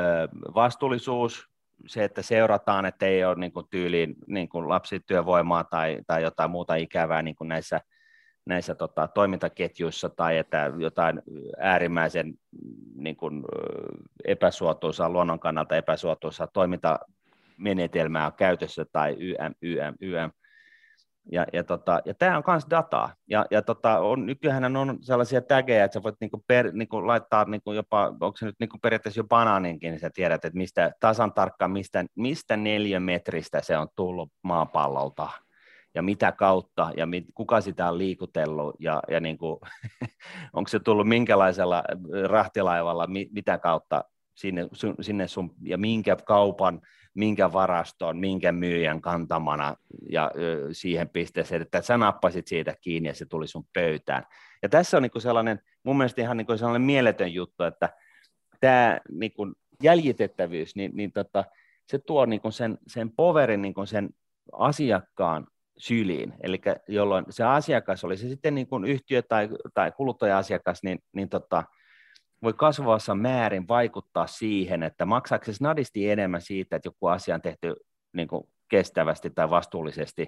vastuullisuus, 0.55 1.49
se, 1.87 2.03
että 2.03 2.21
seurataan, 2.21 2.85
että 2.85 3.05
ei 3.05 3.25
ole 3.25 3.35
niin 3.35 3.51
kuin 3.51 3.65
tyyliin 3.69 4.15
niin 4.27 4.49
kuin 4.49 4.69
lapsityövoimaa 4.69 5.63
tai, 5.63 5.99
tai 6.07 6.23
jotain 6.23 6.51
muuta 6.51 6.75
ikävää 6.75 7.21
niin 7.21 7.35
kuin 7.35 7.47
näissä– 7.47 7.81
näissä 8.47 8.75
tota, 8.75 9.07
toimintaketjuissa 9.07 10.09
tai 10.09 10.37
että 10.37 10.71
jotain 10.77 11.21
äärimmäisen 11.57 12.33
niin 12.95 13.15
kuin, 13.15 13.43
epäsuotuisaa, 14.25 15.09
luonnon 15.09 15.39
kannalta 15.39 15.75
epäsuotuisaa 15.75 16.47
toimintamenetelmää 16.47 18.25
on 18.25 18.33
käytössä 18.33 18.85
tai 18.91 19.15
YM, 19.19 19.53
YM, 19.61 19.95
YM. 20.01 20.31
Ja, 21.31 21.45
ja, 21.53 21.63
tota, 21.63 22.01
ja 22.05 22.13
tämä 22.13 22.37
on 22.37 22.43
myös 22.47 22.65
dataa. 22.69 23.13
Ja, 23.29 23.45
ja 23.51 23.61
tota, 23.61 23.99
on, 23.99 24.25
nykyään 24.25 24.75
on 24.75 24.97
sellaisia 25.01 25.41
tägejä, 25.41 25.85
että 25.85 25.93
sä 25.93 26.03
voit 26.03 26.15
niinku 26.19 26.43
per, 26.47 26.71
niinku 26.73 27.07
laittaa 27.07 27.45
niinku 27.45 27.71
jopa, 27.71 28.07
onko 28.07 28.37
se 28.37 28.45
nyt 28.45 28.55
niinku 28.59 28.77
periaatteessa 28.77 29.19
jo 29.19 29.23
banaaninkin, 29.27 29.91
niin 29.91 29.99
sä 29.99 30.09
tiedät, 30.13 30.45
että 30.45 30.57
mistä, 30.57 30.91
tasan 30.99 31.33
tarkkaan, 31.33 31.71
mistä, 31.71 32.05
mistä 32.15 32.57
neliömetristä 32.57 33.61
se 33.61 33.77
on 33.77 33.87
tullut 33.95 34.31
maapallolta 34.43 35.29
ja 35.97 36.01
mitä 36.01 36.31
kautta 36.31 36.91
ja 36.97 37.05
mit, 37.05 37.25
kuka 37.33 37.61
sitä 37.61 37.89
on 37.89 37.97
liikutellut 37.97 38.75
ja, 38.79 39.03
ja 39.09 39.19
niin 39.19 39.37
kuin, 39.37 39.59
onko 40.53 40.67
se 40.67 40.79
tullut 40.79 41.07
minkälaisella 41.07 41.83
rahtilaivalla, 42.27 43.07
mi, 43.07 43.29
mitä 43.31 43.57
kautta 43.57 44.03
sinne, 44.35 44.67
sinne 45.01 45.27
sun, 45.27 45.55
ja 45.63 45.77
minkä 45.77 46.15
kaupan, 46.15 46.81
minkä 47.13 47.53
varaston, 47.53 48.17
minkä 48.17 48.51
myyjän 48.51 49.01
kantamana 49.01 49.75
ja 50.09 50.31
ö, 50.35 50.67
siihen 50.71 51.09
pisteeseen, 51.09 51.61
että 51.61 51.81
sä 51.81 51.97
nappasit 51.97 52.47
siitä 52.47 52.75
kiinni 52.81 53.09
ja 53.09 53.15
se 53.15 53.25
tuli 53.25 53.47
sun 53.47 53.67
pöytään. 53.73 54.23
Ja 54.63 54.69
tässä 54.69 54.97
on 54.97 55.03
niin 55.03 55.11
kuin 55.11 55.21
sellainen, 55.21 55.59
mun 55.83 55.97
mielestä 55.97 56.21
ihan 56.21 56.37
niin 56.37 56.47
kuin 56.47 56.57
sellainen 56.57 56.81
mieletön 56.81 57.33
juttu, 57.33 57.63
että 57.63 57.89
tämä 58.59 58.99
niin 59.11 59.33
kuin 59.33 59.53
jäljitettävyys, 59.83 60.75
niin, 60.75 60.91
niin 60.93 61.11
tota, 61.11 61.43
se 61.87 61.99
tuo 61.99 62.25
niin 62.25 62.41
kuin 62.41 62.51
sen, 62.51 62.77
sen 62.87 63.11
poverin 63.11 63.61
niin 63.61 63.73
kuin 63.73 63.87
sen 63.87 64.09
asiakkaan 64.51 65.47
syliin, 65.77 66.33
eli 66.43 66.61
jolloin 66.87 67.25
se 67.29 67.43
asiakas, 67.43 68.03
oli 68.03 68.17
se 68.17 68.29
sitten 68.29 68.55
niin 68.55 68.67
kuin 68.67 68.85
yhtiö 68.85 69.21
tai, 69.21 69.49
tai 69.73 69.91
kuluttaja-asiakas, 69.91 70.83
niin, 70.83 70.99
niin 71.13 71.29
tota, 71.29 71.63
voi 72.43 72.53
kasvavassa 72.53 73.15
määrin 73.15 73.67
vaikuttaa 73.67 74.27
siihen, 74.27 74.83
että 74.83 75.05
maksaako 75.05 75.45
se 75.45 75.53
snadisti 75.53 76.09
enemmän 76.09 76.41
siitä, 76.41 76.75
että 76.75 76.87
joku 76.87 77.07
asia 77.07 77.35
on 77.35 77.41
tehty 77.41 77.75
niin 78.13 78.27
kuin 78.27 78.43
kestävästi 78.67 79.29
tai 79.29 79.49
vastuullisesti, 79.49 80.27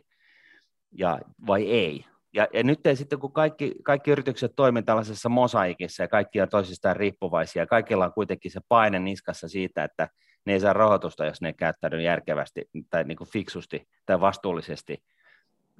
ja, 0.92 1.20
vai 1.48 1.70
ei. 1.72 2.06
Ja, 2.34 2.48
ja 2.54 2.64
nyt 2.64 2.80
sitten, 2.94 3.20
kun 3.20 3.34
kaikki, 3.34 3.76
kaikki 3.84 4.12
yritykset 4.12 4.52
toimivat 4.56 4.86
tällaisessa 4.86 5.30
mosaikissa 5.30 6.04
ja 6.04 6.08
kaikki 6.08 6.42
on 6.42 6.50
toisistaan 6.50 6.96
riippuvaisia, 6.96 7.68
kaikilla 7.68 8.06
on 8.06 8.14
kuitenkin 8.14 8.52
se 8.52 8.60
paine 8.68 9.00
niskassa 9.00 9.48
siitä, 9.48 9.84
että 9.84 10.10
ne 10.46 10.54
ei 10.54 10.60
saa 10.60 10.74
rahoitusta, 10.74 11.26
jos 11.26 11.42
ne 11.42 11.56
ei 11.94 12.04
järkevästi 12.04 12.70
tai 12.90 13.04
niin 13.04 13.18
kuin 13.18 13.30
fiksusti 13.30 13.88
tai 14.06 14.22
vastuullisesti, 14.22 15.04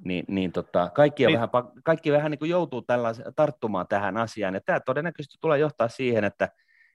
niin, 0.04 0.24
niin 0.28 0.52
tota, 0.52 0.90
kaikki, 0.94 1.26
niin. 1.26 1.34
vähän, 1.34 1.48
kaikki 1.84 2.12
vähän 2.12 2.30
niin 2.30 2.38
kuin 2.38 2.50
joutuu 2.50 2.84
tarttumaan 3.36 3.86
tähän 3.88 4.16
asiaan, 4.16 4.54
ja 4.54 4.60
tämä 4.60 4.80
todennäköisesti 4.80 5.38
tulee 5.40 5.58
johtaa 5.58 5.88
siihen, 5.88 6.24
että, 6.24 6.48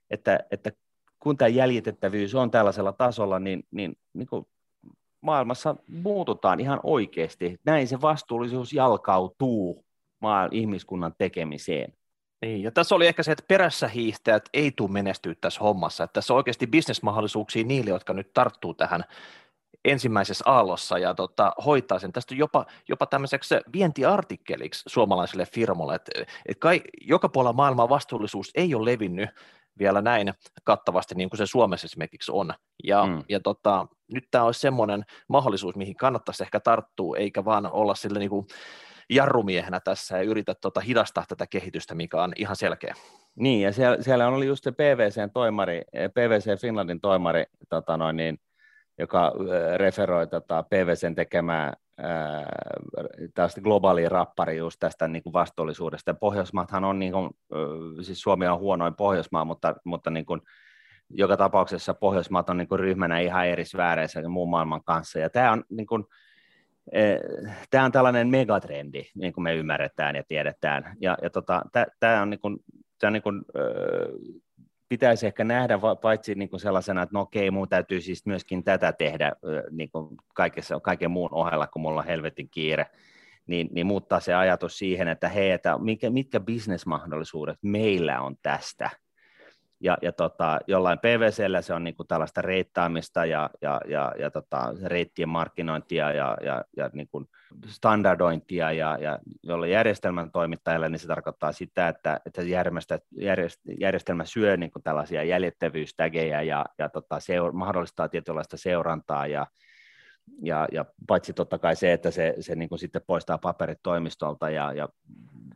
että, 0.10 0.40
että 0.52 0.72
kun 1.20 1.38
tämä 1.38 1.50
jäljitettävyys 1.50 2.36
on 2.36 2.52
tällaisella 2.52 2.92
tasolla, 2.92 3.40
niin, 3.40 3.64
niin, 3.72 3.98
niin 4.14 4.28
kuin 4.28 4.46
maailmassa 5.22 5.76
muututaan 5.88 6.60
ihan 6.60 6.80
oikeasti. 6.84 7.60
Näin 7.66 7.88
se 7.88 8.02
vastuullisuus 8.02 8.74
jalkautuu 8.74 9.86
maan 10.22 10.50
ihmiskunnan 10.52 11.14
tekemiseen. 11.18 11.94
Niin, 12.42 12.64
ja 12.64 12.72
tässä 12.72 12.96
oli 12.96 13.08
ehkä 13.08 13.24
se, 13.24 13.32
että 13.32 13.46
perässä 13.48 13.88
hiihtäjät 13.88 14.50
ei 14.54 14.72
tule 14.72 14.92
menestyä 14.92 15.34
tässä 15.42 15.60
hommassa. 15.60 16.04
Että 16.04 16.14
tässä 16.14 16.34
on 16.34 16.38
oikeasti 16.38 16.68
bisnesmahdollisuuksia 16.68 17.64
niille, 17.64 17.90
jotka 17.90 18.14
nyt 18.14 18.34
tarttuu 18.34 18.74
tähän 18.74 19.04
ensimmäisessä 19.86 20.44
aallossa 20.48 20.98
ja 20.98 21.14
tota, 21.14 21.54
hoitaa 21.66 22.00
sen. 22.00 22.12
Tästä 22.12 22.36
jopa, 22.36 22.66
jopa 22.90 23.06
tämmöiseksi 23.06 23.56
vientiartikkeliksi 23.74 24.84
suomalaisille 24.88 25.46
firmoille, 25.46 25.96
että 25.96 26.12
et 26.46 26.58
kai, 26.60 26.82
joka 27.02 27.30
puolella 27.30 27.54
maailmaa 27.54 27.90
vastuullisuus 27.90 28.52
ei 28.56 28.76
ole 28.76 28.92
levinnyt 28.92 29.30
vielä 29.80 30.02
näin 30.02 30.34
kattavasti 30.64 31.16
niin 31.16 31.30
kuin 31.30 31.38
se 31.38 31.46
Suomessa 31.46 31.86
esimerkiksi 31.86 32.32
on. 32.32 32.54
Ja, 32.84 33.06
mm. 33.06 33.24
ja 33.30 33.40
tota, 33.40 33.88
nyt 34.14 34.28
tämä 34.32 34.44
olisi 34.44 34.60
semmoinen 34.60 35.06
mahdollisuus, 35.28 35.76
mihin 35.76 35.96
kannattaisi 35.96 36.44
ehkä 36.44 36.60
tarttua, 36.60 37.18
eikä 37.18 37.46
vaan 37.46 37.72
olla 37.72 37.96
sille 37.96 38.20
niin 38.20 38.30
kuin 38.30 38.48
jarrumiehenä 39.10 39.80
tässä 39.80 40.18
ja 40.18 40.24
yritä 40.24 40.56
tota 40.56 40.80
hidastaa 40.80 41.26
tätä 41.28 41.48
kehitystä, 41.48 41.96
mikä 41.96 42.24
on 42.24 42.34
ihan 42.36 42.56
selkeä. 42.56 42.96
Niin, 43.36 43.62
ja 43.62 43.74
siellä, 43.74 44.04
siellä 44.04 44.28
oli 44.28 44.46
just 44.46 44.64
se 44.64 44.72
PVCn 44.72 45.32
toimari, 45.34 45.82
PVC 46.14 46.62
Finlandin 46.62 47.02
toimari, 47.02 47.44
tota 47.70 47.98
noin, 47.98 48.18
niin, 48.18 48.40
joka 48.98 49.34
referoi 49.78 50.28
tota 50.28 50.64
PVCn 50.64 51.16
tekemää 51.16 51.74
tästä 53.34 53.62
globaalia 53.62 54.10
rappari 54.10 54.58
just 54.58 54.80
tästä 54.80 55.08
niin 55.08 55.24
kuin 55.24 55.34
vastuullisuudesta. 55.34 56.14
Pohjoismaathan 56.14 56.84
on, 56.84 57.00
niin 57.00 57.12
kuin, 57.12 57.30
siis 58.02 58.22
Suomi 58.22 58.48
on 58.48 58.60
huonoin 58.60 58.96
Pohjoismaa, 58.96 59.46
mutta, 59.46 59.76
mutta 59.84 60.10
niin 60.10 60.26
kuin, 60.26 60.42
joka 61.10 61.38
tapauksessa 61.38 61.94
Pohjoismaat 61.94 62.50
on 62.50 62.58
niin 62.58 62.68
kuin 62.68 62.80
ryhmänä 62.80 63.20
ihan 63.20 63.48
eri 63.48 63.66
sfääreissä 63.66 64.30
muun 64.30 64.50
maailman 64.50 64.84
kanssa. 64.84 65.20
Ja 65.20 65.30
tämä 65.30 65.52
on, 65.52 65.64
niin 65.70 65.88
kuin, 65.88 66.04
tämä 67.70 67.86
on 67.86 67.92
tällainen 67.92 68.28
megatrendi, 68.28 69.04
niin 69.16 69.34
kuin 69.34 69.44
me 69.44 69.56
ymmärretään 69.56 70.16
ja 70.16 70.24
tiedetään. 70.28 70.96
Ja, 71.02 71.18
ja 71.22 71.30
tota, 71.30 71.62
tämä 72.00 72.22
on, 72.22 72.30
niin 72.30 72.40
kuin, 72.40 72.58
tämä 73.00 73.10
on 73.10 73.14
niin 73.14 73.24
kuin, 73.24 73.46
pitäisi 74.90 75.28
ehkä 75.28 75.44
nähdä 75.44 75.80
paitsi 76.02 76.36
niin 76.36 76.50
kuin 76.50 76.60
sellaisena, 76.60 77.02
että 77.02 77.14
no 77.14 77.22
okei, 77.22 77.52
mun 77.52 77.70
täytyy 77.70 78.02
siis 78.02 78.26
myöskin 78.26 78.64
tätä 78.64 78.94
tehdä 78.94 79.32
niin 79.72 79.90
kuin 79.92 80.18
kaikessa, 80.34 80.80
kaiken 80.80 81.12
muun 81.12 81.34
ohella, 81.34 81.68
kun 81.68 81.82
mulla 81.82 82.00
on 82.00 82.08
helvetin 82.08 82.50
kiire, 82.50 82.86
niin, 83.48 83.70
niin 83.72 83.88
muuttaa 83.88 84.20
se 84.20 84.34
ajatus 84.34 84.78
siihen, 84.78 85.08
että 85.08 85.30
hei, 85.30 85.52
että 85.52 85.78
mitkä, 85.78 86.10
mitkä 86.10 86.40
bisnesmahdollisuudet 86.40 87.58
meillä 87.62 88.22
on 88.22 88.36
tästä– 88.42 88.90
ja, 89.86 89.98
ja 90.02 90.12
tota, 90.12 90.60
jollain 90.68 91.00
PVCllä 91.00 91.62
se 91.62 91.74
on 91.74 91.84
niin 91.84 91.96
kuin 91.96 92.08
tällaista 92.08 92.42
reittaamista 92.42 93.26
ja, 93.26 93.50
ja, 93.62 93.82
ja, 93.88 94.14
ja 94.20 94.32
tota, 94.32 94.74
reittien 94.84 95.30
markkinointia 95.30 96.12
ja, 96.12 96.38
ja, 96.42 96.64
ja 96.78 96.90
niin 96.94 97.08
kuin 97.08 97.26
standardointia, 97.68 98.72
ja, 98.72 98.98
ja 99.02 99.20
jolle 99.44 99.70
järjestelmän 99.70 100.32
toimittajalle 100.32 100.90
niin 100.90 101.00
se 101.00 101.08
tarkoittaa 101.08 101.52
sitä, 101.52 101.88
että, 101.88 102.22
että 102.26 102.42
järjestelmä 103.80 104.26
syö 104.26 104.58
niin 104.58 104.72
kuin 104.72 104.84
tällaisia 104.84 105.24
jäljettävyystägejä 105.24 106.42
ja, 106.42 106.66
ja 106.78 106.90
tota, 106.90 107.20
seur, 107.20 107.52
mahdollistaa 107.52 108.10
tietynlaista 108.10 108.58
seurantaa 108.58 109.28
ja, 109.28 109.48
ja, 110.42 110.68
ja 110.72 110.86
paitsi 111.08 111.34
totta 111.34 111.60
kai 111.60 111.76
se, 111.76 111.94
että 111.94 112.12
se, 112.12 112.36
se 112.40 112.56
niin 112.56 112.70
kuin 112.70 112.80
sitten 112.80 113.02
poistaa 113.08 113.38
paperit 113.38 113.80
toimistolta 113.84 114.50
ja, 114.50 114.74
ja 114.74 114.90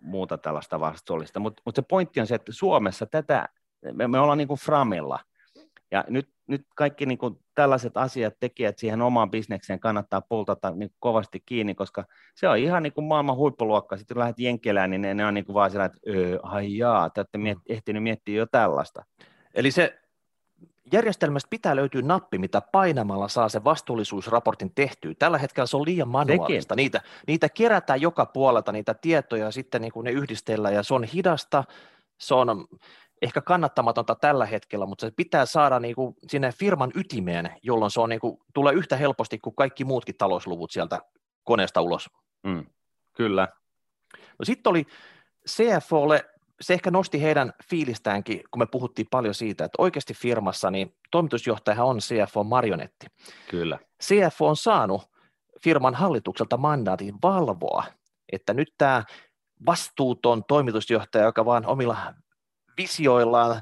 muuta 0.02 0.38
tällaista 0.38 0.80
vastuullista. 0.80 1.40
Mutta 1.40 1.62
mut 1.66 1.76
se 1.76 1.82
pointti 1.82 2.20
on 2.20 2.28
se, 2.28 2.36
että 2.36 2.52
Suomessa 2.52 3.06
tätä 3.06 3.50
me, 3.94 4.08
me 4.08 4.20
ollaan 4.20 4.38
niin 4.38 4.48
kuin 4.48 4.60
framilla. 4.60 5.20
Ja 5.92 6.06
nyt, 6.08 6.30
nyt 6.48 6.62
kaikki 6.76 7.06
niin 7.06 7.18
kuin 7.18 7.40
tällaiset 7.56 7.98
asiat, 7.98 8.34
tekijät 8.40 8.78
siihen 8.78 9.02
omaan 9.02 9.32
bisnekseen 9.32 9.80
kannattaa 9.80 10.22
pultata 10.22 10.72
niin 10.72 10.92
kovasti 11.00 11.44
kiinni, 11.46 11.76
koska 11.76 12.06
se 12.36 12.48
on 12.48 12.58
ihan 12.58 12.84
niin 12.84 12.94
kuin 12.94 13.06
maailman 13.06 13.36
huippuluokka. 13.36 13.98
Sitten 13.98 14.16
kun 14.16 14.20
lähdet 14.20 14.40
Jenkelään, 14.40 14.90
niin 14.90 15.02
ne, 15.02 15.14
ne 15.14 15.26
on 15.26 15.34
niin 15.34 15.46
kuin 15.46 15.54
vaan 15.54 15.72
sillä, 15.72 15.86
että 15.86 16.00
öö, 16.08 16.40
ai 16.44 16.78
jaa, 16.78 17.10
te 17.10 17.20
olette 17.20 17.38
miet, 17.38 17.58
ehtinyt 17.70 18.04
miettiä 18.04 18.38
jo 18.38 18.46
tällaista. 18.46 19.06
Eli 19.54 19.72
se 19.72 20.00
järjestelmästä 20.94 21.48
pitää 21.50 21.76
löytyä 21.76 22.02
nappi, 22.02 22.38
mitä 22.38 22.62
painamalla 22.62 23.28
saa 23.28 23.50
se 23.50 23.64
vastuullisuusraportin 23.64 24.72
tehtyä. 24.76 25.14
Tällä 25.20 25.38
hetkellä 25.38 25.68
se 25.68 25.78
on 25.78 25.86
liian 25.86 26.08
manuaalista. 26.08 26.76
Niitä, 26.76 27.02
niitä 27.28 27.50
kerätään 27.50 28.02
joka 28.02 28.26
puolelta, 28.26 28.72
niitä 28.72 28.94
tietoja, 28.94 29.46
ja 29.46 29.52
sitten 29.52 29.82
niin 29.82 29.92
kuin 29.92 30.04
ne 30.04 30.12
yhdistellään, 30.12 30.74
ja 30.74 30.84
se 30.84 30.94
on 30.94 31.04
hidasta, 31.04 31.64
se 32.18 32.34
on 32.34 32.68
ehkä 33.22 33.42
kannattamatonta 33.42 34.16
tällä 34.16 34.46
hetkellä, 34.46 34.86
mutta 34.86 35.06
se 35.06 35.12
pitää 35.16 35.46
saada 35.46 35.80
niin 35.80 35.96
kuin 35.96 36.16
sinne 36.28 36.52
firman 36.52 36.92
ytimeen, 36.96 37.52
jolloin 37.64 37.92
se 37.92 38.02
on 38.02 38.10
niin 38.10 38.20
kuin, 38.20 38.38
tulee 38.54 38.74
yhtä 38.74 38.98
helposti 38.98 39.40
kuin 39.40 39.56
kaikki 39.56 39.84
muutkin 39.86 40.18
talousluvut 40.18 40.72
sieltä 40.72 41.00
koneesta 41.44 41.82
ulos. 41.82 42.10
Mm, 42.44 42.66
kyllä. 43.16 43.48
No 44.40 44.46
sitten 44.46 44.70
oli 44.70 44.86
CFOlle, 45.50 46.26
se 46.62 46.74
ehkä 46.74 46.92
nosti 46.92 47.22
heidän 47.22 47.54
fiilistäänkin, 47.70 48.42
kun 48.52 48.60
me 48.60 48.66
puhuttiin 48.66 49.08
paljon 49.12 49.34
siitä, 49.34 49.66
että 49.66 49.82
oikeasti 49.82 50.14
firmassa 50.14 50.72
niin 50.72 50.96
toimitusjohtaja 51.12 51.84
on 51.84 51.98
CFO-marionetti. 51.98 53.08
Kyllä. 53.50 53.80
CFO 54.04 54.48
on 54.48 54.58
saanut 54.58 55.02
firman 55.64 55.96
hallitukselta 55.96 56.58
mandaatin 56.58 57.16
valvoa, 57.24 57.84
että 58.32 58.54
nyt 58.54 58.74
tämä 58.78 59.04
vastuuton 59.66 60.44
toimitusjohtaja, 60.44 61.26
joka 61.26 61.46
vaan 61.46 61.66
omilla 61.66 62.14
visioillaan 62.80 63.62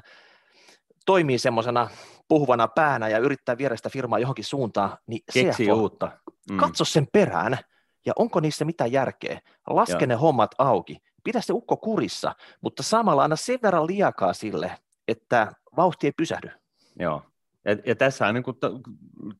toimii 1.06 1.38
semmoisena 1.38 1.88
puhuvana 2.28 2.68
päänä 2.68 3.08
ja 3.08 3.18
yrittää 3.18 3.58
viedä 3.58 3.76
sitä 3.76 3.90
firmaa 3.90 4.18
johonkin 4.18 4.44
suuntaan, 4.44 4.98
niin 5.06 5.20
Keksi 5.32 5.64
CFO, 5.64 5.74
uutta. 5.74 6.10
Mm. 6.50 6.56
katso 6.56 6.84
sen 6.84 7.06
perään 7.12 7.58
ja 8.06 8.12
onko 8.16 8.40
niissä 8.40 8.64
mitään 8.64 8.92
järkeä. 8.92 9.40
Laske 9.70 9.92
Joo. 9.92 10.06
ne 10.06 10.14
hommat 10.14 10.50
auki, 10.58 10.96
pidä 11.24 11.40
se 11.40 11.52
ukko 11.52 11.76
kurissa, 11.76 12.34
mutta 12.60 12.82
samalla 12.82 13.24
anna 13.24 13.36
sen 13.36 13.58
verran 13.62 13.86
liakaa 13.86 14.32
sille, 14.32 14.72
että 15.08 15.52
vauhti 15.76 16.06
ei 16.06 16.12
pysähdy. 16.12 16.50
Joo, 16.98 17.22
ja, 17.64 17.76
ja 17.86 17.94
tässä 17.94 18.26
on 18.26 18.34
niin 18.34 18.44
kuin 18.44 18.56
to, 18.60 18.80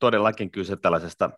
todellakin 0.01 0.51
kyse 0.51 0.77
tällaisesta 0.77 1.31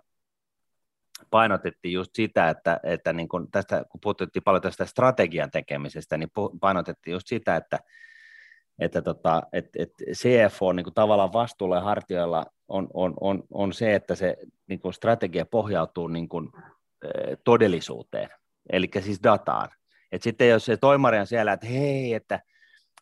painotettiin 1.31 1.93
just 1.93 2.11
sitä, 2.15 2.49
että, 2.49 2.81
että 2.83 3.13
niin 3.13 3.29
kun 3.29 3.51
tästä, 3.51 3.85
kun 3.89 4.01
puhuttiin 4.01 4.43
paljon 4.45 4.63
tästä 4.63 4.85
strategian 4.85 5.51
tekemisestä, 5.51 6.17
niin 6.17 6.31
painotettiin 6.61 7.13
just 7.13 7.27
sitä, 7.27 7.57
että, 7.57 7.79
että 8.81 9.03
tota, 9.03 9.43
et, 9.53 9.69
et 9.79 9.93
CFO 10.13 10.73
niin 10.73 10.85
kuin 10.85 10.95
tavallaan 10.95 11.33
vastuulla 11.33 11.77
ja 11.77 11.83
hartioilla 11.83 12.47
on, 12.69 12.89
on, 12.95 13.15
on, 13.21 13.43
on 13.51 13.73
se, 13.73 13.95
että 13.95 14.15
se 14.15 14.37
niin 14.69 14.81
kuin 14.81 14.95
strategia 14.95 15.47
pohjautuu 15.47 16.09
niin 16.09 16.29
kuin, 16.29 16.49
eh, 17.05 17.39
todellisuuteen, 17.45 18.29
eli 18.73 18.91
siis 19.01 19.23
dataan. 19.23 19.69
Et 20.13 20.23
sitten 20.23 20.49
jos 20.49 20.65
se 20.65 20.77
toimari 20.77 21.19
on 21.19 21.27
siellä, 21.27 21.53
että 21.53 21.67
hei, 21.67 22.15
että, 22.15 22.41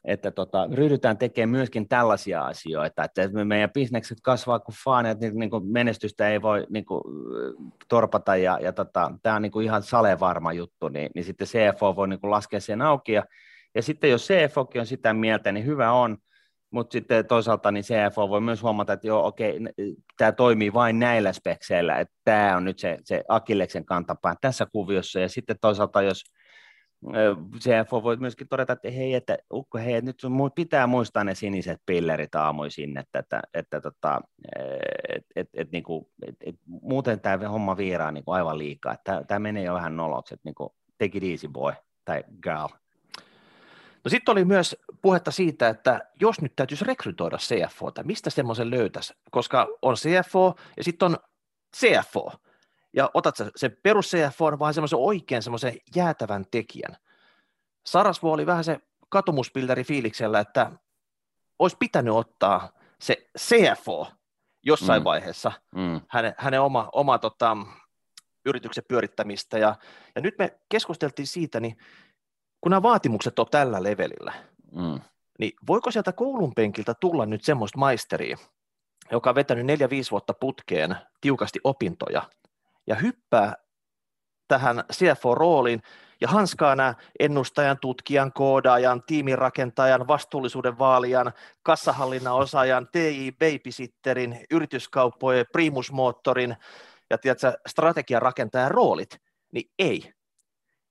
että 0.04 0.30
tota, 0.30 0.68
ryhdytään 0.72 1.18
tekemään 1.18 1.50
myöskin 1.50 1.88
tällaisia 1.88 2.42
asioita, 2.42 3.04
että 3.04 3.44
meidän 3.44 3.70
bisnekset 3.70 4.18
kasvaa 4.22 4.58
kuin 4.58 4.76
faan, 4.84 5.06
että 5.06 5.26
niin, 5.26 5.38
niin 5.38 5.50
kuin 5.50 5.66
menestystä 5.66 6.28
ei 6.28 6.42
voi 6.42 6.66
niin 6.70 6.84
kuin, 6.84 7.02
torpata, 7.88 8.36
ja, 8.36 8.58
ja 8.62 8.72
tota, 8.72 9.12
tämä 9.22 9.36
on 9.36 9.42
niin 9.42 9.52
kuin 9.52 9.64
ihan 9.64 9.82
salevarma 9.82 10.52
juttu, 10.52 10.88
niin, 10.88 11.10
niin 11.14 11.24
sitten 11.24 11.46
CFO 11.46 11.96
voi 11.96 12.08
niin 12.08 12.20
kuin 12.20 12.30
laskea 12.30 12.60
sen 12.60 12.82
auki, 12.82 13.12
ja 13.12 13.24
ja 13.74 13.82
sitten 13.82 14.10
jos 14.10 14.28
CFO 14.28 14.68
on 14.78 14.86
sitä 14.86 15.14
mieltä, 15.14 15.52
niin 15.52 15.66
hyvä 15.66 15.92
on, 15.92 16.18
mutta 16.70 16.92
sitten 16.92 17.26
toisaalta 17.26 17.72
niin 17.72 17.84
CFO 17.84 18.28
voi 18.28 18.40
myös 18.40 18.62
huomata, 18.62 18.92
että 18.92 19.06
joo, 19.06 19.26
okei, 19.26 19.60
tämä 20.16 20.32
toimii 20.32 20.72
vain 20.72 20.98
näillä 20.98 21.32
spekseillä, 21.32 21.98
että 21.98 22.14
tämä 22.24 22.56
on 22.56 22.64
nyt 22.64 22.78
se, 22.78 22.98
se 23.04 23.24
Akilleksen 23.28 23.84
kantapää 23.84 24.34
tässä 24.40 24.66
kuviossa, 24.72 25.20
ja 25.20 25.28
sitten 25.28 25.56
toisaalta 25.60 26.02
jos 26.02 26.24
CFO 27.58 28.02
voi 28.02 28.16
myöskin 28.16 28.48
todeta, 28.48 28.72
että 28.72 28.90
hei, 28.90 29.14
että 29.14 29.38
ukko, 29.52 29.78
hei, 29.78 30.00
nyt 30.00 30.20
sun 30.20 30.50
pitää 30.54 30.86
muistaa 30.86 31.24
ne 31.24 31.34
siniset 31.34 31.80
pillerit 31.86 32.34
aamuisin, 32.34 32.98
että, 32.98 33.18
että, 33.18 33.42
että 33.54 33.80
tota, 33.80 34.20
et, 35.08 35.24
et, 35.36 35.48
et, 35.54 35.72
niinku, 35.72 36.10
et, 36.26 36.36
et, 36.46 36.54
muuten 36.66 37.20
tämä 37.20 37.48
homma 37.48 37.76
viiraa 37.76 38.10
niinku 38.10 38.30
aivan 38.30 38.58
liikaa, 38.58 38.96
tämä 39.26 39.38
menee 39.38 39.64
jo 39.64 39.74
vähän 39.74 39.96
noloksi, 39.96 40.34
että 40.34 40.48
niinku, 40.48 40.74
take 40.98 41.18
it 41.18 41.24
easy 41.24 41.48
boy 41.48 41.72
tai 42.04 42.24
girl. 42.42 42.68
No 44.04 44.08
sitten 44.08 44.32
oli 44.32 44.44
myös 44.44 44.76
puhetta 45.02 45.30
siitä, 45.30 45.68
että 45.68 46.00
jos 46.20 46.40
nyt 46.40 46.56
täytyisi 46.56 46.84
rekrytoida 46.84 47.38
CFOta, 47.38 48.02
mistä 48.02 48.30
semmoisen 48.30 48.70
löytäisi, 48.70 49.14
koska 49.30 49.68
on 49.82 49.94
CFO 49.94 50.54
ja 50.76 50.84
sitten 50.84 51.06
on 51.06 51.16
CFO, 51.76 52.32
ja 52.92 53.10
otat 53.14 53.36
sä 53.36 53.50
sen 53.56 53.76
perus 53.82 54.06
CFO, 54.06 54.58
vaan 54.58 54.74
semmoisen 54.74 54.98
oikein 54.98 55.42
semmoisen 55.42 55.74
jäätävän 55.96 56.46
tekijän. 56.50 56.96
Sarasvo 57.86 58.32
oli 58.32 58.46
vähän 58.46 58.64
se 58.64 58.80
katumuspilderi 59.08 59.84
fiiliksellä, 59.84 60.40
että 60.40 60.72
olisi 61.58 61.76
pitänyt 61.80 62.14
ottaa 62.14 62.72
se 63.00 63.28
CFO 63.38 64.12
jossain 64.62 65.02
mm. 65.02 65.04
vaiheessa, 65.04 65.52
mm. 65.74 66.00
hänen, 66.08 66.34
hänen 66.38 66.60
oma, 66.60 66.88
oma 66.92 67.18
tota, 67.18 67.56
yrityksen 68.44 68.84
pyörittämistä, 68.88 69.58
ja, 69.58 69.76
ja 70.14 70.20
nyt 70.20 70.38
me 70.38 70.58
keskusteltiin 70.68 71.26
siitä, 71.26 71.60
niin 71.60 71.76
kun 72.60 72.70
nämä 72.70 72.82
vaatimukset 72.82 73.38
on 73.38 73.46
tällä 73.50 73.82
levelillä, 73.82 74.32
mm. 74.72 75.00
niin 75.38 75.52
voiko 75.66 75.90
sieltä 75.90 76.12
koulun 76.12 76.54
penkiltä 76.54 76.94
tulla 77.00 77.26
nyt 77.26 77.44
semmoista 77.44 77.78
maisteria, 77.78 78.36
joka 79.10 79.30
on 79.30 79.36
vetänyt 79.36 79.66
neljä 79.66 79.90
5 79.90 80.10
vuotta 80.10 80.34
putkeen 80.34 80.96
tiukasti 81.20 81.60
opintoja 81.64 82.22
ja 82.86 82.94
hyppää 82.94 83.54
tähän 84.48 84.84
CFO-rooliin 84.92 85.82
ja 86.20 86.28
hanskaa 86.28 86.76
nämä 86.76 86.94
ennustajan, 87.18 87.78
tutkijan, 87.80 88.32
koodaajan, 88.32 89.02
tiimirakentajan, 89.06 90.08
vastuullisuuden 90.08 90.78
vaalijan, 90.78 91.32
kassahallinnan 91.62 92.34
osaajan, 92.34 92.88
TI 92.92 93.32
babysitterin, 93.38 94.40
yrityskauppojen, 94.50 95.46
primusmoottorin 95.52 96.56
ja 97.10 97.18
tiedätkö, 97.18 97.52
strategian 97.68 98.22
rakentajan 98.22 98.70
roolit, 98.70 99.20
niin 99.52 99.70
ei. 99.78 100.12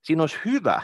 Siinä 0.01 0.23
olisi 0.23 0.37
hyvä 0.45 0.81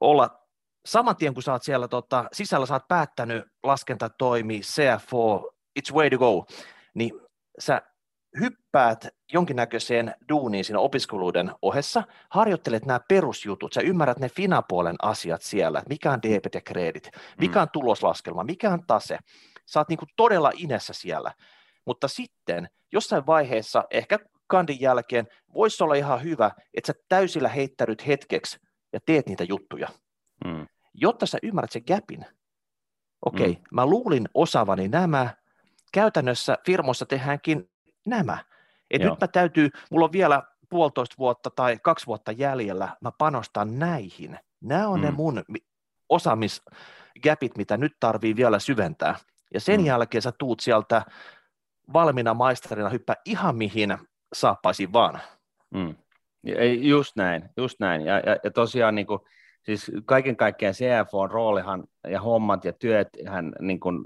olla 0.00 0.46
saman 0.86 1.16
tien, 1.16 1.34
kun 1.34 1.42
sä 1.42 1.52
oot 1.52 1.62
siellä 1.62 1.88
tota, 1.88 2.24
sisällä, 2.32 2.66
sä 2.66 2.74
oot 2.74 2.88
päättänyt 2.88 3.44
laskentatoimi, 3.62 4.60
CFO, 4.60 5.50
it's 5.78 5.94
way 5.94 6.10
to 6.10 6.18
go, 6.18 6.46
niin 6.94 7.20
sä 7.58 7.82
hyppäät 8.40 9.08
jonkinnäköiseen 9.32 10.14
duuniin 10.28 10.64
siinä 10.64 10.78
opiskeluiden 10.78 11.52
ohessa, 11.62 12.02
harjoittelet 12.30 12.86
nämä 12.86 13.00
perusjutut, 13.08 13.72
sä 13.72 13.80
ymmärrät 13.80 14.18
ne 14.18 14.28
finapuolen 14.28 14.96
asiat 15.02 15.42
siellä, 15.42 15.82
mikä 15.88 16.12
on 16.12 16.22
debit 16.22 16.54
ja 16.54 16.60
kredit, 16.60 17.10
mikä 17.40 17.60
on 17.60 17.68
mm. 17.68 17.72
tuloslaskelma, 17.72 18.44
mikä 18.44 18.70
on 18.70 18.86
tase, 18.86 19.18
sä 19.66 19.80
oot 19.80 19.88
niin 19.88 19.98
kuin 19.98 20.08
todella 20.16 20.52
inessä 20.54 20.92
siellä, 20.92 21.32
mutta 21.86 22.08
sitten 22.08 22.68
jossain 22.92 23.26
vaiheessa, 23.26 23.84
ehkä 23.90 24.18
kandin 24.46 24.80
jälkeen, 24.80 25.28
voisi 25.54 25.84
olla 25.84 25.94
ihan 25.94 26.22
hyvä, 26.22 26.50
että 26.74 26.86
sä 26.86 26.98
täysillä 27.08 27.48
heittäydyt 27.48 28.06
hetkeksi 28.06 28.58
ja 28.96 29.00
teet 29.06 29.26
niitä 29.26 29.44
juttuja, 29.44 29.88
mm. 30.44 30.66
jotta 30.94 31.26
sä 31.26 31.38
ymmärrät 31.42 31.72
sen 31.72 31.82
gapin. 31.86 32.26
Okei, 33.26 33.50
okay, 33.50 33.62
mm. 33.62 33.66
mä 33.70 33.86
luulin 33.86 34.28
osaavani 34.34 34.88
nämä, 34.88 35.34
käytännössä 35.92 36.58
firmoissa 36.66 37.06
tehdäänkin 37.06 37.70
nämä. 38.06 38.38
Et 38.90 39.02
nyt 39.02 39.20
mä 39.20 39.28
täytyy, 39.28 39.70
mulla 39.90 40.04
on 40.04 40.12
vielä 40.12 40.42
puolitoista 40.68 41.14
vuotta 41.18 41.50
tai 41.50 41.78
kaksi 41.82 42.06
vuotta 42.06 42.32
jäljellä, 42.32 42.96
mä 43.00 43.12
panostan 43.18 43.78
näihin. 43.78 44.38
Nämä 44.60 44.88
on 44.88 45.00
mm. 45.00 45.04
ne 45.04 45.10
mun 45.10 45.44
osaamisgapit, 46.08 47.56
mitä 47.56 47.76
nyt 47.76 47.96
tarvii 48.00 48.36
vielä 48.36 48.58
syventää. 48.58 49.16
Ja 49.54 49.60
sen 49.60 49.80
mm. 49.80 49.86
jälkeen 49.86 50.22
sä 50.22 50.32
tuut 50.32 50.60
sieltä 50.60 51.02
valmiina 51.92 52.34
maisterina 52.34 52.88
hyppää 52.88 53.16
ihan 53.24 53.56
mihin 53.56 53.98
saappaisiin 54.32 54.92
vaan. 54.92 55.20
Mm. 55.74 55.94
Just 56.80 57.16
näin, 57.16 57.48
just 57.56 57.80
näin. 57.80 58.00
Ja, 58.00 58.18
ja, 58.18 58.36
ja 58.44 58.50
tosiaan 58.50 58.94
niin 58.94 59.06
kuin, 59.06 59.20
siis 59.62 59.92
kaiken 60.04 60.36
kaikkiaan 60.36 60.74
CFOn 60.74 61.30
roolihan 61.30 61.84
ja 62.08 62.20
hommat 62.20 62.64
ja 62.64 62.72
työt 62.72 63.08
hän 63.26 63.52
niin 63.60 63.80
kuin 63.80 63.98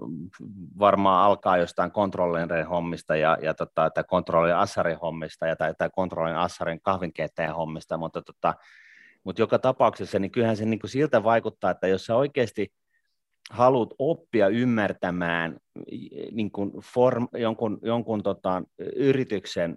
varmaan 0.79 1.25
alkaa 1.25 1.57
jostain 1.57 1.91
kontrollerin 1.91 2.67
hommista 2.67 3.17
ja, 3.17 3.39
ja 3.43 3.55
tota, 3.55 3.91
tai 3.91 4.05
kontrollin 4.09 4.55
assarin 4.55 4.99
hommista 4.99 5.47
ja, 5.47 5.57
tai, 5.57 5.75
tai 5.79 5.91
kontrollin 5.95 6.37
assarin 6.37 6.81
kahvinkeittäjän 6.81 7.55
hommista, 7.55 7.97
mutta, 7.97 8.23
tota, 8.23 8.55
mutta 9.25 9.43
joka 9.43 9.59
tapauksessa 9.59 10.19
niin 10.19 10.31
kyllähän 10.31 10.57
se 10.57 10.65
niin 10.65 10.81
kuin 10.81 10.91
siltä 10.91 11.23
vaikuttaa, 11.23 11.71
että 11.71 11.89
jos 11.89 12.07
sä 12.07 12.17
oikeasti 12.17 12.73
haluat 13.51 13.91
oppia 13.99 14.49
ymmärtämään 14.49 15.57
niin 16.33 16.51
kuin 16.51 16.73
form, 16.95 17.29
jonkun, 17.33 17.79
jonkun 17.83 18.23
tota, 18.23 18.63
yrityksen 18.97 19.77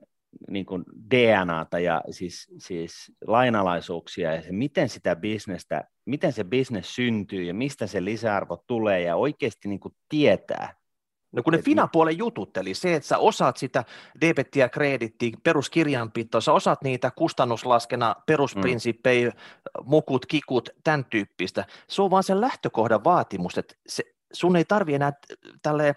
niin 0.49 0.65
kuin 0.65 0.83
DNAta 1.11 1.79
ja 1.79 2.01
siis, 2.09 2.47
siis 2.57 3.11
lainalaisuuksia 3.27 4.35
ja 4.35 4.41
se, 4.41 4.51
miten 4.51 4.89
sitä 4.89 5.15
bisnestä, 5.15 5.83
miten 6.05 6.33
se 6.33 6.43
bisnes 6.43 6.95
syntyy 6.95 7.43
ja 7.43 7.53
mistä 7.53 7.87
se 7.87 8.05
lisäarvo 8.05 8.63
tulee 8.67 9.01
ja 9.01 9.15
oikeasti 9.15 9.69
niin 9.69 9.79
kuin 9.79 9.95
tietää. 10.09 10.75
No 11.31 11.43
kun 11.43 11.53
ne 11.53 11.61
finapuolen 11.61 12.17
jutut, 12.17 12.57
eli 12.57 12.73
se, 12.73 12.95
että 12.95 13.07
sä 13.07 13.17
osaat 13.17 13.57
sitä 13.57 13.83
debettiä, 14.21 14.69
kredittiä, 14.69 15.37
peruskirjanpitoa, 15.43 16.41
sä 16.41 16.53
osaat 16.53 16.83
niitä 16.83 17.11
kustannuslaskena, 17.11 18.15
perusprinsippejä, 18.25 19.29
mm. 19.29 19.35
mukut, 19.83 20.25
kikut, 20.25 20.69
tämän 20.83 21.05
tyyppistä. 21.05 21.65
Se 21.87 22.01
on 22.01 22.11
vaan 22.11 22.23
sen 22.23 22.41
lähtökohdan 22.41 23.03
vaatimus, 23.03 23.57
että 23.57 23.75
se, 23.87 24.03
sun 24.33 24.55
ei 24.55 24.65
tarvi 24.65 24.93
enää 24.93 25.13
tälle 25.61 25.95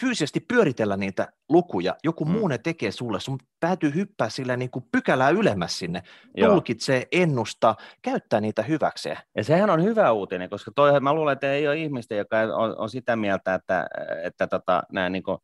fyysisesti 0.00 0.40
pyöritellä 0.40 0.96
niitä 0.96 1.28
lukuja, 1.48 1.96
joku 2.04 2.24
mm. 2.24 2.30
muu 2.30 2.48
ne 2.48 2.58
tekee 2.58 2.90
sulle, 2.90 3.20
sun 3.20 3.38
päätyy 3.60 3.94
hyppää 3.94 4.28
sillä 4.28 4.56
niin 4.56 4.70
kuin 4.70 4.84
pykälää 4.92 5.30
ylemmäs 5.30 5.78
sinne, 5.78 6.02
tulkitsee, 6.40 7.06
ennusta, 7.12 7.74
käyttää 8.02 8.40
niitä 8.40 8.62
hyväkseen. 8.62 9.16
Ja 9.36 9.44
sehän 9.44 9.70
on 9.70 9.82
hyvä 9.82 10.12
uutinen, 10.12 10.50
koska 10.50 10.70
toi, 10.74 11.00
mä 11.00 11.12
luulen, 11.12 11.32
että 11.32 11.52
ei 11.52 11.68
ole 11.68 11.76
ihmistä, 11.76 12.14
joka 12.14 12.40
on, 12.40 12.78
on 12.78 12.90
sitä 12.90 13.16
mieltä, 13.16 13.54
että, 13.54 13.86
että 14.22 14.46
tota, 14.46 14.82
nämä 14.92 15.08
niin 15.08 15.22
kuin, 15.22 15.38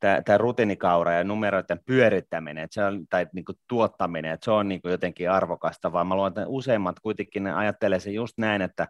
tämä 0.00 0.38
rutiinikaura 0.38 1.12
ja 1.12 1.24
numeroiden 1.24 1.80
pyörittäminen 1.86 2.64
että 2.64 2.74
se 2.74 2.84
on, 2.84 3.06
tai 3.10 3.26
niin 3.32 3.44
kuin 3.44 3.58
tuottaminen, 3.68 4.32
että 4.32 4.44
se 4.44 4.50
on 4.50 4.68
niin 4.68 4.82
kuin 4.82 4.92
jotenkin 4.92 5.30
arvokasta, 5.30 5.92
vaan 5.92 6.06
mä 6.06 6.14
luulen, 6.14 6.28
että 6.28 6.44
useimmat 6.46 7.00
kuitenkin 7.00 7.44
ne 7.44 7.52
ajattelee 7.52 8.00
se 8.00 8.10
just 8.10 8.38
näin, 8.38 8.62
että 8.62 8.88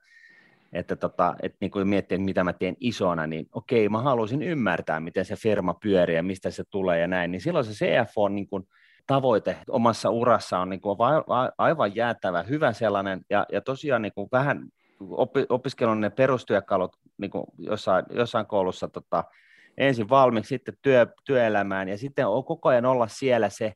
että, 0.73 0.97
tota, 0.97 1.35
että 1.43 1.59
niin 1.61 1.71
kuin 1.71 1.89
miettii, 1.89 2.19
mitä 2.19 2.45
mä 2.45 2.53
teen 2.53 2.77
isona, 2.81 3.27
niin 3.27 3.47
okei, 3.53 3.89
mä 3.89 4.03
haluaisin 4.03 4.43
ymmärtää, 4.43 5.01
miten 5.01 5.25
se 5.25 5.37
firma 5.37 5.75
pyörii 5.75 6.17
ja 6.17 6.23
mistä 6.23 6.51
se 6.51 6.65
tulee 6.71 7.01
ja 7.01 7.07
näin, 7.07 7.31
niin 7.31 7.41
silloin 7.41 7.65
se 7.65 7.73
CFO 7.73 8.23
on 8.23 8.35
niin 8.35 8.49
kuin 8.49 8.69
tavoite. 9.07 9.57
Omassa 9.69 10.11
urassa 10.11 10.59
on 10.59 10.71
niin 10.71 10.81
kuin 10.81 10.99
aivan 11.59 11.97
jäätävä, 11.97 12.43
hyvä 12.43 12.73
sellainen, 12.73 13.21
ja, 13.31 13.47
ja 13.53 13.61
tosiaan 13.61 14.03
niin 14.03 14.15
kuin 14.15 14.29
vähän 14.33 14.69
opi, 15.01 15.47
opiskelun 15.49 16.01
ne 16.01 16.11
perustyökalut 16.11 16.97
niin 17.19 17.31
kuin 17.31 17.45
jossain, 17.59 18.05
jossain 18.11 18.47
koulussa 18.47 18.89
tota, 18.89 19.25
ensin 19.79 20.09
valmiiksi, 20.09 20.49
sitten 20.49 20.75
työ, 20.83 21.07
työelämään, 21.25 21.89
ja 21.89 21.99
sitten 21.99 22.27
on 22.27 22.45
koko 22.45 22.69
ajan 22.69 22.87
olla 22.87 23.09
siellä 23.09 23.49
se, 23.49 23.73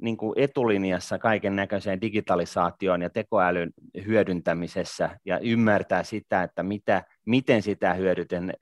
niin 0.00 0.16
kuin 0.16 0.32
etulinjassa 0.36 1.18
kaiken 1.18 1.56
näköiseen 1.56 2.00
digitalisaatioon 2.00 3.02
ja 3.02 3.10
tekoälyn 3.10 3.70
hyödyntämisessä 4.06 5.18
ja 5.24 5.38
ymmärtää 5.38 6.02
sitä, 6.02 6.42
että 6.42 6.62
mitä, 6.62 7.04
miten 7.26 7.62
sitä 7.62 7.96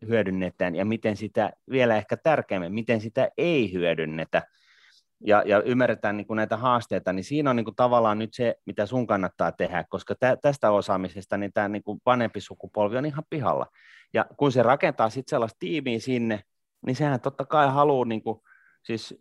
hyödynnetään 0.07 0.75
ja 0.75 0.85
miten 0.85 1.16
sitä 1.16 1.51
vielä 1.70 1.96
ehkä 1.96 2.16
tärkeämmin, 2.16 2.75
miten 2.75 3.01
sitä 3.01 3.29
ei 3.38 3.72
hyödynnetä 3.72 4.42
ja, 5.20 5.42
ja 5.46 5.62
ymmärretään 5.62 6.16
niin 6.16 6.27
kuin 6.27 6.37
näitä 6.37 6.57
haasteita, 6.57 7.12
niin 7.12 7.25
siinä 7.25 7.51
on 7.51 7.57
niin 7.57 7.64
kuin 7.64 7.77
tavallaan 7.77 8.18
nyt 8.18 8.35
se, 8.35 8.55
mitä 8.66 8.87
sun 8.87 9.07
kannattaa 9.07 9.53
tehdä, 9.53 9.85
koska 9.88 10.14
tä, 10.14 10.37
tästä 10.42 10.70
osaamisesta 10.70 11.37
niin 11.37 11.53
tämä 11.53 11.68
niin 11.68 11.83
kuin 11.83 12.01
vanhempi 12.07 12.40
sukupolvi 12.40 12.96
on 12.96 13.07
ihan 13.07 13.25
pihalla. 13.31 13.66
Ja 14.14 14.27
kun 14.37 14.53
se 14.53 14.62
rakentaa 14.62 15.11
sitten 15.11 15.31
sellaista 15.31 15.57
tiimiä 15.59 15.99
sinne, 15.99 16.40
niin 16.87 16.96
sehän 16.96 17.20
totta 17.20 17.44
kai 17.44 17.68
haluaa 17.68 18.05
niin 18.05 18.22
kuin 18.22 18.40
siis 18.87 19.14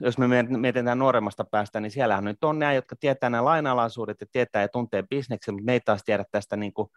jos 0.00 0.18
me 0.18 0.26
mietitään 0.42 0.98
nuoremmasta 0.98 1.44
päästä, 1.44 1.80
niin 1.80 1.90
siellähän 1.90 2.24
nyt 2.24 2.44
on 2.44 2.58
nämä, 2.58 2.72
jotka 2.72 2.96
tietää 2.96 3.30
nämä 3.30 3.44
lainalaisuudet 3.44 4.20
ja 4.20 4.26
tietää 4.32 4.62
ja 4.62 4.68
tuntee 4.68 5.02
bisneksen, 5.02 5.54
mutta 5.54 5.66
ne 5.66 5.72
ei 5.72 5.80
taas 5.80 6.04
tiedä 6.04 6.24
tästä, 6.30 6.56
niin 6.56 6.72
kuin, 6.72 6.88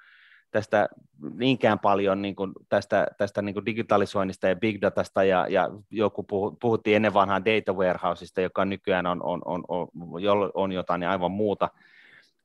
tästä 0.52 0.90
niinkään 1.34 1.80
paljon 1.80 2.22
niin 2.22 2.36
kuin 2.36 2.54
tästä, 2.70 3.08
tästä 3.18 3.42
niin 3.42 3.54
kuin 3.54 3.66
digitalisoinnista 3.66 4.48
ja 4.48 4.56
big 4.56 4.82
datasta 4.82 5.24
ja, 5.24 5.48
ja 5.50 5.70
joku 5.92 6.24
puhu, 6.24 6.58
puhuttiin 6.62 6.96
ennen 6.96 7.14
vanhaa 7.14 7.46
data 7.46 7.74
warehouseista, 7.74 8.42
joka 8.42 8.66
nykyään 8.66 9.06
on, 9.06 9.24
on, 9.24 9.42
on, 9.46 9.64
on, 9.68 9.88
on 10.54 10.72
jotain 10.72 11.04
aivan 11.04 11.32
muuta, 11.32 11.70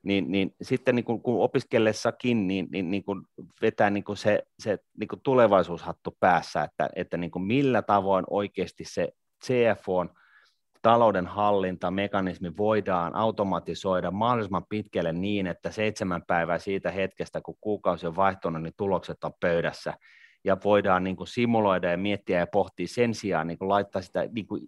niin, 0.04 0.32
niin 0.32 0.54
sitten 0.62 0.94
niin 0.94 1.04
kuin, 1.04 1.22
kun 1.22 1.42
opiskellessakin 1.42 2.46
niin, 2.46 2.66
niin, 2.70 2.90
niin 2.90 3.04
kuin 3.04 3.22
vetää 3.62 3.90
niin 3.90 4.04
kuin 4.04 4.16
se, 4.16 4.42
se 4.58 4.78
niin 4.98 5.08
kuin 5.08 5.20
tulevaisuushattu 5.20 6.16
päässä, 6.20 6.62
että, 6.62 6.88
että 6.96 7.16
niin 7.16 7.30
kuin 7.30 7.42
millä 7.42 7.82
tavoin 7.82 8.24
oikeasti 8.30 8.84
se 8.84 9.08
CFOn 9.44 10.10
talouden 10.82 11.26
hallintamekanismi 11.26 12.52
voidaan 12.56 13.16
automatisoida 13.16 14.10
mahdollisimman 14.10 14.66
pitkälle 14.68 15.12
niin, 15.12 15.46
että 15.46 15.70
seitsemän 15.70 16.22
päivää 16.26 16.58
siitä 16.58 16.90
hetkestä, 16.90 17.40
kun 17.40 17.56
kuukausi 17.60 18.06
on 18.06 18.16
vaihtunut, 18.16 18.62
niin 18.62 18.74
tulokset 18.76 19.24
on 19.24 19.32
pöydässä. 19.40 19.94
Ja 20.44 20.56
voidaan 20.64 21.04
niin 21.04 21.16
kuin 21.16 21.26
simuloida 21.26 21.90
ja 21.90 21.98
miettiä 21.98 22.38
ja 22.38 22.46
pohtia 22.46 22.88
sen 22.88 23.14
sijaan 23.14 23.46
niin 23.46 23.58
kuin 23.58 23.68
laittaa 23.68 24.02
sitä 24.02 24.28
niin 24.32 24.46
kuin 24.46 24.60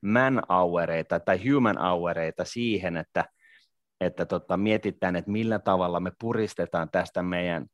man 0.00 0.42
houreita 0.48 1.20
tai 1.20 1.50
human 1.50 1.78
houreita 1.78 2.44
siihen, 2.44 2.96
että 2.96 3.24
että 4.00 4.26
tota, 4.26 4.56
mietitään, 4.56 5.16
että 5.16 5.30
millä 5.30 5.58
tavalla 5.58 6.00
me 6.00 6.12
puristetaan 6.20 6.90
tästä 6.90 7.22
meidän, 7.22 7.66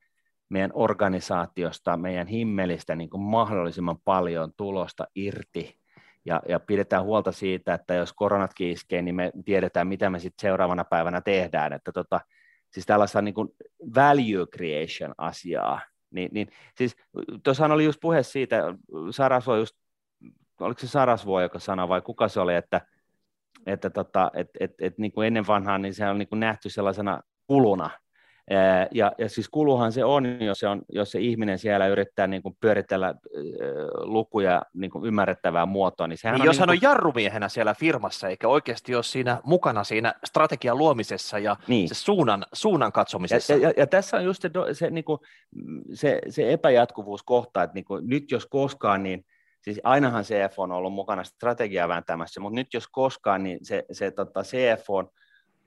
meidän 0.48 0.70
organisaatiosta, 0.74 1.96
meidän 1.96 2.26
himmelistä 2.26 2.96
niin 2.96 3.10
kuin 3.10 3.20
mahdollisimman 3.20 3.98
paljon 4.04 4.52
tulosta 4.56 5.06
irti. 5.14 5.82
Ja, 6.24 6.42
ja 6.48 6.60
pidetään 6.60 7.04
huolta 7.04 7.32
siitä, 7.32 7.74
että 7.74 7.94
jos 7.94 8.12
koronat 8.12 8.50
iskee, 8.60 9.02
niin 9.02 9.14
me 9.14 9.32
tiedetään, 9.44 9.88
mitä 9.88 10.10
me 10.10 10.18
sitten 10.18 10.42
seuraavana 10.48 10.84
päivänä 10.84 11.20
tehdään, 11.20 11.72
että 11.72 11.92
tota, 11.92 12.20
siis 12.70 12.86
tällaista 12.86 13.22
niin 13.22 13.34
kuin 13.34 13.48
value 13.94 14.46
creation 14.46 15.14
asiaa, 15.18 15.80
niin, 16.10 16.28
niin 16.32 16.48
siis 16.76 16.96
tuossahan 17.42 17.72
oli 17.72 17.84
just 17.84 18.00
puhe 18.00 18.22
siitä, 18.22 18.62
Sarasvo 19.10 19.56
just, 19.56 19.76
oliko 20.60 20.80
se 20.80 20.88
Sarasvo, 20.88 21.40
joka 21.40 21.58
sanoi 21.58 21.88
vai 21.88 22.02
kuka 22.02 22.28
se 22.28 22.40
oli, 22.40 22.54
että 22.54 22.80
että 23.66 23.90
tota, 23.90 24.30
et, 24.34 24.48
et, 24.60 24.74
et, 24.80 24.98
niin 24.98 25.12
kuin 25.12 25.26
ennen 25.26 25.46
vanhaa 25.46 25.78
niin 25.78 25.94
se 25.94 26.06
on 26.06 26.18
niin 26.18 26.28
kuin 26.28 26.40
nähty 26.40 26.70
sellaisena 26.70 27.20
kuluna, 27.46 27.90
Ja, 28.90 29.12
ja 29.18 29.28
siis 29.28 29.48
kuluhan 29.48 29.92
se 29.92 30.04
on, 30.04 30.40
jos 30.40 30.58
se, 30.58 30.68
on, 30.68 30.82
jos 30.88 31.10
se 31.10 31.20
ihminen 31.20 31.58
siellä 31.58 31.86
yrittää 31.86 32.26
niin 32.26 32.42
kuin 32.42 32.56
pyöritellä 32.60 33.14
lukuja 34.02 34.62
niin 34.74 34.90
kuin 34.90 35.06
ymmärrettävää 35.06 35.66
muotoa. 35.66 36.06
Niin, 36.06 36.18
sehän 36.18 36.34
niin 36.34 36.42
on 36.42 36.46
jos 36.46 36.56
niin 36.56 36.60
hän 36.60 36.68
kuin... 36.68 36.78
on 36.78 36.82
jarrumiehenä 36.82 37.48
siellä 37.48 37.74
firmassa, 37.74 38.28
eikä 38.28 38.48
oikeasti 38.48 38.94
ole 38.94 39.02
siinä 39.02 39.40
mukana 39.44 39.84
siinä 39.84 40.14
strategian 40.24 40.78
luomisessa 40.78 41.38
ja 41.38 41.56
niin. 41.66 41.88
se 41.88 41.94
suunnan, 41.94 42.46
suunnan 42.52 42.92
katsomisessa. 42.92 43.52
Ja, 43.52 43.58
ja, 43.58 43.72
ja 43.76 43.86
tässä 43.86 44.16
on 44.16 44.24
just 44.24 44.42
se, 44.42 44.50
se, 44.72 44.90
niin 44.90 45.04
kuin, 45.04 45.18
se, 45.94 46.20
se 46.28 46.52
epäjatkuvuus 46.52 47.22
kohta, 47.22 47.62
että 47.62 47.74
niin 47.74 47.84
kuin, 47.84 48.08
nyt 48.08 48.30
jos 48.30 48.46
koskaan, 48.46 49.02
niin 49.02 49.24
siis 49.62 49.80
ainahan 49.84 50.24
CF 50.24 50.58
on 50.58 50.72
ollut 50.72 50.92
mukana 50.92 51.24
strategiaa 51.24 51.88
vääntämässä, 51.88 52.40
mutta 52.40 52.54
nyt 52.54 52.74
jos 52.74 52.88
koskaan, 52.88 53.42
niin 53.42 53.58
se, 53.62 53.84
se 53.92 54.10
tota 54.10 54.42
CF 54.42 54.90
on 54.90 55.08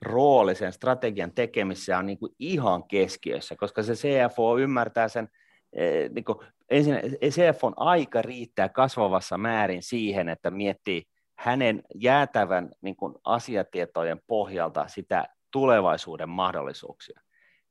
rooli 0.02 0.54
sen 0.54 0.72
strategian 0.72 1.32
tekemisessä 1.34 1.98
on 1.98 2.06
niin 2.06 2.18
kuin 2.18 2.32
ihan 2.38 2.88
keskiössä, 2.88 3.56
koska 3.56 3.82
se 3.82 3.92
CFO 3.92 4.58
ymmärtää 4.58 5.08
sen, 5.08 5.28
eh, 5.72 6.10
niin 6.10 6.24
kuin, 6.24 6.38
ensin 6.70 6.94
CFOn 7.28 7.72
aika 7.76 8.22
riittää 8.22 8.68
kasvavassa 8.68 9.38
määrin 9.38 9.82
siihen, 9.82 10.28
että 10.28 10.50
miettii 10.50 11.02
hänen 11.38 11.82
jäätävän 11.94 12.70
niin 12.80 12.96
kuin 12.96 13.14
asiatietojen 13.24 14.20
pohjalta 14.26 14.88
sitä 14.88 15.28
tulevaisuuden 15.52 16.28
mahdollisuuksia 16.28 17.20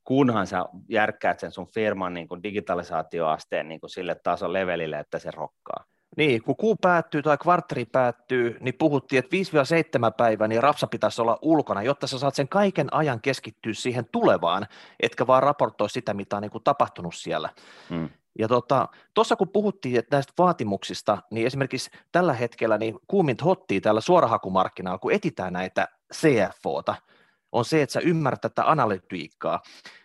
kunhan 0.06 0.48
sä 0.48 0.66
järkkäät 0.90 1.40
sen 1.40 1.52
sun 1.52 1.68
firman 1.74 2.14
niin 2.14 2.28
kuin 2.28 2.44
digitalisaatioasteen 2.44 3.68
niin 3.68 3.80
kuin 3.80 3.90
sille 3.90 4.16
tason 4.24 4.54
levelille, 4.54 5.00
että 5.00 5.20
se 5.20 5.32
rokkaa. 5.32 5.86
Niin, 6.16 6.44
kun 6.44 6.56
kuu 6.56 6.76
päättyy 6.76 7.22
tai 7.22 7.38
kvartteri 7.38 7.86
päättyy, 7.86 8.58
niin 8.62 8.76
puhuttiin, 8.80 9.20
että 9.20 9.38
5-7 10.10 10.14
päivää, 10.18 10.48
niin 10.48 10.64
rapsa 10.64 10.88
pitäisi 10.88 11.22
olla 11.22 11.40
ulkona, 11.42 11.84
jotta 11.84 12.08
sä 12.08 12.20
saat 12.20 12.36
sen 12.36 12.48
kaiken 12.48 12.94
ajan 12.94 13.22
keskittyä 13.22 13.74
siihen 13.74 14.06
tulevaan, 14.12 14.68
etkä 15.00 15.28
vaan 15.28 15.44
raportoi 15.44 15.90
sitä, 15.90 16.14
mitä 16.14 16.36
on 16.36 16.42
niin 16.42 16.52
kuin 16.52 16.64
tapahtunut 16.64 17.16
siellä. 17.16 17.50
Hmm. 17.90 18.10
Ja 18.40 18.48
tuossa 18.48 18.88
tota, 19.14 19.36
kun 19.36 19.50
puhuttiin 19.50 20.00
että 20.00 20.16
näistä 20.16 20.34
vaatimuksista, 20.38 21.18
niin 21.32 21.48
esimerkiksi 21.48 21.90
tällä 22.12 22.34
hetkellä 22.34 22.78
niin 22.78 23.00
kuumint 23.08 23.44
hottia 23.44 23.82
täällä 23.82 24.02
suorahakumarkkinalla, 24.02 24.98
kun 24.98 25.12
etitään 25.12 25.54
näitä 25.54 25.88
CFOta, 26.14 26.96
on 27.56 27.66
se, 27.66 27.82
että 27.82 27.94
sä 27.94 28.00
ymmärrät 28.00 28.42
tätä 28.42 28.70
analytiikkaa. 28.72 29.62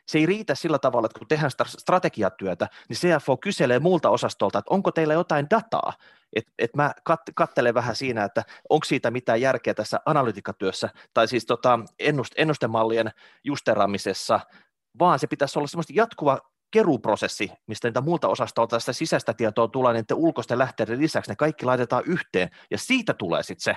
Se 0.07 0.19
ei 0.19 0.27
riitä 0.27 0.55
sillä 0.55 0.79
tavalla, 0.79 1.07
että 1.07 1.19
kun 1.19 1.29
tehdään 1.29 1.51
strategiatyötä, 1.67 2.69
niin 2.89 2.97
CFO 2.97 3.37
kyselee 3.37 3.79
muulta 3.79 4.11
osastolta, 4.11 4.59
että 4.59 4.75
onko 4.75 4.93
teillä 4.93 5.15
jotain 5.15 5.47
dataa, 5.51 5.93
että 6.37 6.53
et 6.59 6.77
mä 6.77 6.95
kat, 7.05 7.21
kattelen 7.35 7.75
vähän 7.75 7.97
siinä, 7.97 8.25
että 8.25 8.45
onko 8.69 8.85
siitä 8.85 9.11
mitään 9.11 9.41
järkeä 9.41 9.75
tässä 9.75 10.01
analytiikatyössä, 10.07 10.89
tai 11.15 11.29
siis 11.29 11.47
tota 11.47 11.81
ennust, 11.99 12.33
ennustemallien 12.37 13.11
justeraamisessa, 13.45 14.41
vaan 14.99 15.19
se 15.19 15.27
pitäisi 15.27 15.59
olla 15.59 15.69
semmoista 15.69 15.93
jatkuva 15.97 16.39
keruuprosessi, 16.71 17.53
mistä 17.67 17.89
niitä 17.89 18.01
muulta 18.01 18.29
osastolta 18.29 18.81
sitä 18.81 18.93
sisäistä 18.93 19.35
tietoa 19.35 19.69
tulee, 19.69 19.93
niin 19.93 20.05
ulkoisten 20.15 20.59
lähteiden 20.59 20.99
lisäksi 20.99 21.31
ne 21.31 21.37
kaikki 21.37 21.67
laitetaan 21.67 22.03
yhteen, 22.07 22.51
ja 22.71 22.79
siitä 22.79 23.15
tulee 23.15 23.43
sitten 23.43 23.75
se 23.75 23.77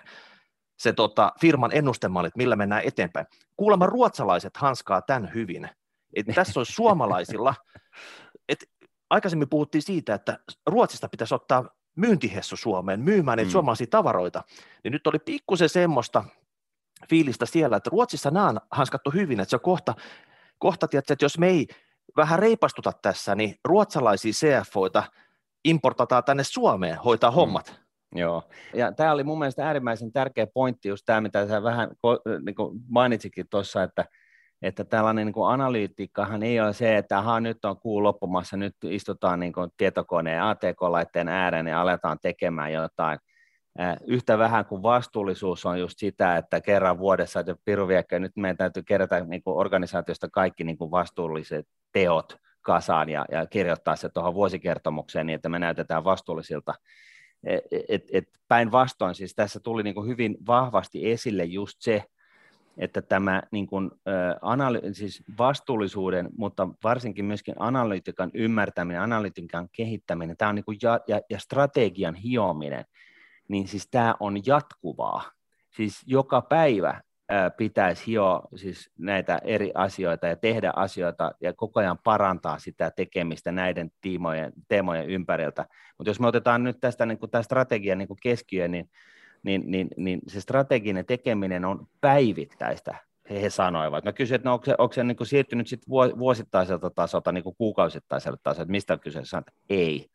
se 0.78 0.94
tota, 0.94 1.34
firman 1.42 1.72
ennustemallit, 1.74 2.38
millä 2.38 2.56
mennään 2.56 2.82
eteenpäin. 2.86 3.26
Kuulemma 3.58 3.86
ruotsalaiset 3.86 4.58
hanskaa 4.58 5.02
tämän 5.02 5.32
hyvin. 5.34 5.70
Et 6.16 6.26
tässä 6.36 6.60
on 6.60 6.66
suomalaisilla, 6.66 7.56
et 8.50 8.70
aikaisemmin 9.10 9.50
puhuttiin 9.50 9.82
siitä, 9.82 10.14
että 10.14 10.40
Ruotsista 10.68 11.10
pitäisi 11.10 11.36
ottaa 11.36 11.70
myyntihessu 11.96 12.58
Suomeen 12.58 13.00
myymään 13.00 13.38
niitä 13.38 13.50
mm. 13.50 13.52
suomalaisia 13.52 13.88
tavaroita, 13.88 14.44
niin 14.84 14.92
nyt 14.92 15.08
oli 15.08 15.20
pikkusen 15.20 15.70
semmoista 15.70 16.24
fiilistä 17.10 17.46
siellä, 17.46 17.78
että 17.78 17.90
Ruotsissa 17.90 18.32
nämä 18.32 18.50
on 18.50 18.60
hanskattu 18.72 19.12
hyvin, 19.12 19.40
että 19.40 19.50
se 19.50 19.56
on 19.56 19.62
kohta, 19.62 19.96
kohta 20.60 20.88
tietysti, 20.88 21.14
että 21.14 21.26
jos 21.26 21.38
me 21.38 21.48
ei 21.48 21.68
vähän 22.18 22.40
reipastuta 22.40 22.92
tässä, 23.02 23.36
niin 23.36 23.56
ruotsalaisia 23.66 24.32
CFOita 24.32 25.04
importataan 25.66 26.24
tänne 26.24 26.44
Suomeen 26.44 26.98
hoitaa 26.98 27.32
mm. 27.32 27.36
hommat. 27.36 27.83
Joo, 28.16 28.44
ja 28.74 28.92
tämä 28.92 29.12
oli 29.12 29.24
mun 29.24 29.40
mielestä 29.40 29.68
äärimmäisen 29.68 30.12
tärkeä 30.12 30.48
pointti, 30.48 30.90
just 30.90 31.04
tämä, 31.06 31.22
mitä 31.22 31.48
sä 31.48 31.64
vähän 31.64 31.90
niin 32.46 32.56
kuin 32.56 32.80
mainitsikin 32.90 33.46
tuossa, 33.50 33.84
että, 33.84 34.06
että 34.62 34.84
tällainen 34.84 35.26
niin 35.26 35.34
kuin 35.34 35.54
analyytikkahan 35.54 36.44
ei 36.44 36.60
ole 36.60 36.74
se, 36.74 36.98
että 36.98 37.18
aha, 37.18 37.40
nyt 37.40 37.66
on 37.66 37.80
kuu 37.80 38.04
loppumassa, 38.04 38.58
nyt 38.58 38.76
istutaan 38.84 39.40
niin 39.40 39.54
kuin 39.54 39.70
tietokoneen 39.78 40.42
ATK-laitteen 40.42 41.28
ääreen 41.28 41.68
ja 41.68 41.82
aletaan 41.82 42.18
tekemään 42.22 42.74
jotain. 42.74 43.20
Yhtä 44.08 44.38
vähän 44.38 44.66
kuin 44.66 44.84
vastuullisuus 44.84 45.66
on 45.66 45.80
just 45.80 46.00
sitä, 46.00 46.38
että 46.38 46.62
kerran 46.62 47.00
vuodessa, 47.00 47.40
että 47.40 47.56
piru 47.66 47.88
viekkä, 47.88 48.20
nyt 48.20 48.32
meidän 48.36 48.58
täytyy 48.58 48.84
kerätä 48.84 49.20
niin 49.20 49.44
kuin 49.44 49.58
organisaatiosta 49.58 50.30
kaikki 50.30 50.64
niin 50.64 50.78
kuin 50.78 50.92
vastuulliset 50.92 51.68
teot 51.92 52.38
kasaan 52.62 53.10
ja, 53.10 53.26
ja 53.32 53.46
kirjoittaa 53.46 53.96
se 53.96 54.10
tuohon 54.10 54.34
vuosikertomukseen 54.34 55.26
niin, 55.26 55.36
että 55.36 55.50
me 55.50 55.60
näytetään 55.60 56.04
vastuullisilta 56.04 56.74
et, 57.90 58.04
et 58.12 58.30
päinvastoin, 58.48 59.16
siis 59.16 59.36
tässä 59.36 59.60
tuli 59.60 59.84
niin 59.84 59.96
kuin 59.96 60.08
hyvin 60.08 60.38
vahvasti 60.48 61.12
esille 61.12 61.44
just 61.44 61.82
se, 61.82 62.04
että 62.78 63.02
tämä 63.02 63.42
niin 63.52 63.68
kuin, 63.68 63.92
analy- 64.42 64.94
siis 64.94 65.24
vastuullisuuden, 65.38 66.30
mutta 66.38 66.70
varsinkin 66.84 67.26
myöskin 67.26 67.56
analytiikan 67.60 68.32
ymmärtäminen, 68.34 69.02
analytiikan 69.02 69.70
kehittäminen, 69.72 70.38
tämä 70.38 70.50
on 70.50 70.56
niin 70.56 70.66
kuin 70.66 70.78
ja, 70.82 71.00
ja, 71.08 71.22
ja 71.30 71.40
strategian 71.40 72.16
hiominen, 72.16 72.86
niin 73.48 73.68
siis 73.68 73.88
tämä 73.92 74.16
on 74.20 74.46
jatkuvaa. 74.46 75.32
Siis 75.76 76.02
joka 76.06 76.42
päivä 76.42 77.02
pitäisi 77.58 78.08
hioa 78.08 78.48
siis 78.56 78.92
näitä 78.98 79.42
eri 79.44 79.72
asioita 79.74 80.28
ja 80.28 80.36
tehdä 80.36 80.74
asioita 80.76 81.32
ja 81.42 81.54
koko 81.54 81.80
ajan 81.80 81.98
parantaa 82.04 82.60
sitä 82.60 82.92
tekemistä 82.92 83.52
näiden 83.52 83.92
tiimojen, 84.02 84.54
teemojen 84.68 85.10
ympäriltä. 85.10 85.66
Mutta 85.98 86.10
jos 86.10 86.20
me 86.20 86.28
otetaan 86.28 86.64
nyt 86.64 86.80
tästä 86.80 87.06
niin 87.06 87.20
tämä 87.32 87.42
strategia 87.42 87.96
niin 87.96 88.08
keskiöön, 88.24 88.72
niin, 88.72 88.90
niin, 89.44 89.64
niin, 89.66 89.88
niin 89.98 90.22
se 90.28 90.42
strateginen 90.42 91.06
tekeminen 91.06 91.66
on 91.66 91.88
päivittäistä, 92.02 92.96
he, 93.30 93.42
he 93.42 93.50
sanoivat. 93.50 94.04
Mä 94.04 94.14
kysyin, 94.14 94.36
että 94.36 94.50
no, 94.50 94.54
onko 94.54 94.66
se, 94.66 94.76
onko 94.78 94.94
se 94.94 95.04
niin 95.04 95.26
siirtynyt 95.26 95.68
sit 95.68 95.82
vuosittaiselta 96.20 96.90
tasolta 96.90 97.32
niin 97.32 97.44
kuukausittaiselta 97.58 98.40
tasolta, 98.44 98.62
että 98.62 98.72
mistä 98.72 98.94
on 98.94 99.00
kyse? 99.00 99.22
Ei 99.70 100.10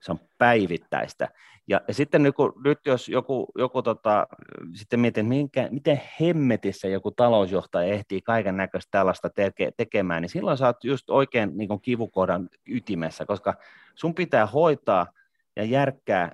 se 0.00 0.12
on 0.12 0.18
päivittäistä. 0.38 1.28
Ja, 1.68 1.80
ja 1.88 1.94
sitten 1.94 2.22
nyt, 2.22 2.34
nyt 2.64 2.78
jos 2.86 3.08
joku, 3.08 3.46
joku 3.58 3.82
tota, 3.82 4.26
sitten 4.74 5.00
mietin, 5.00 5.26
minkä, 5.26 5.68
miten 5.70 6.00
hemmetissä 6.20 6.88
joku 6.88 7.10
talousjohtaja 7.10 7.94
ehtii 7.94 8.20
kaiken 8.20 8.56
näköistä 8.56 8.90
tällaista 8.90 9.30
teke, 9.30 9.70
tekemään, 9.76 10.22
niin 10.22 10.30
silloin 10.30 10.56
sä 10.56 10.66
oot 10.66 10.84
just 10.84 11.10
oikein 11.10 11.50
niin 11.54 11.80
kivukohdan 11.82 12.48
ytimessä, 12.66 13.26
koska 13.26 13.54
sun 13.94 14.14
pitää 14.14 14.46
hoitaa 14.46 15.06
ja 15.56 15.64
järkkää 15.64 16.32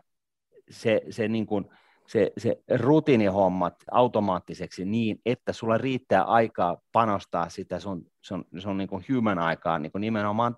se, 0.70 1.00
se, 1.10 1.28
niin 1.28 1.46
kuin, 1.46 1.64
se, 2.06 2.32
se 2.38 2.56
rutiinihommat 2.74 3.74
automaattiseksi 3.90 4.84
niin, 4.84 5.20
että 5.26 5.52
sulla 5.52 5.78
riittää 5.78 6.22
aikaa 6.22 6.76
panostaa 6.92 7.48
sitä 7.48 7.80
sun, 7.80 8.06
sun, 8.20 8.44
sun 8.58 8.76
niin 8.76 8.88
human 9.14 9.38
aikaa 9.38 9.78
niin 9.78 9.92
nimenomaan 9.98 10.56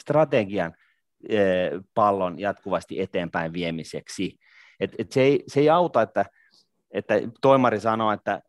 strategian 0.00 0.74
pallon 1.94 2.38
jatkuvasti 2.38 3.00
eteenpäin 3.00 3.52
viemiseksi. 3.52 4.38
Et, 4.80 4.94
et 4.98 5.12
se, 5.12 5.22
ei, 5.22 5.44
se 5.46 5.60
ei 5.60 5.70
auta, 5.70 6.02
että, 6.02 6.24
että 6.90 7.14
toimari 7.40 7.80
sanoo, 7.80 8.12
että, 8.12 8.42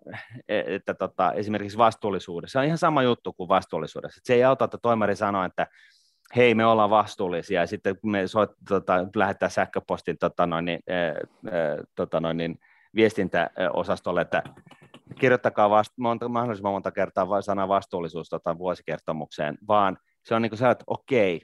että 0.47 0.93
tota, 0.93 1.33
esimerkiksi 1.33 1.77
vastuullisuudessa, 1.77 2.51
se 2.51 2.59
on 2.59 2.65
ihan 2.65 2.77
sama 2.77 3.03
juttu 3.03 3.33
kuin 3.33 3.47
vastuullisuudessa. 3.47 4.19
Et 4.19 4.25
se 4.25 4.33
ei 4.33 4.43
auta, 4.43 4.65
että 4.65 4.77
toimari 4.81 5.15
sanoo, 5.15 5.43
että 5.43 5.67
hei, 6.35 6.55
me 6.55 6.65
ollaan 6.65 6.89
vastuullisia, 6.89 7.61
ja 7.61 7.67
sitten 7.67 7.99
kun 7.99 8.11
me 8.11 8.27
soit, 8.27 8.51
tota, 8.69 8.93
lähettää 9.15 9.49
sähköpostin 9.49 10.17
tota 10.17 10.47
noin, 10.47 10.65
niin, 10.65 10.79
äh, 10.89 11.85
tota 11.95 12.19
noin, 12.19 12.37
niin, 12.37 12.59
viestintäosastolle, 12.95 14.21
että 14.21 14.43
kirjoittakaa 15.19 15.69
vast, 15.69 15.93
monta, 15.97 16.29
mahdollisimman 16.29 16.73
monta 16.73 16.91
kertaa 16.91 17.41
sana 17.41 17.67
vastuullisuus 17.67 18.29
tota, 18.29 18.57
vuosikertomukseen, 18.57 19.57
vaan 19.67 19.97
se 20.23 20.35
on 20.35 20.41
niin 20.41 20.49
kuin 20.49 20.59
se, 20.59 20.69
että 20.69 20.83
okei, 20.87 21.41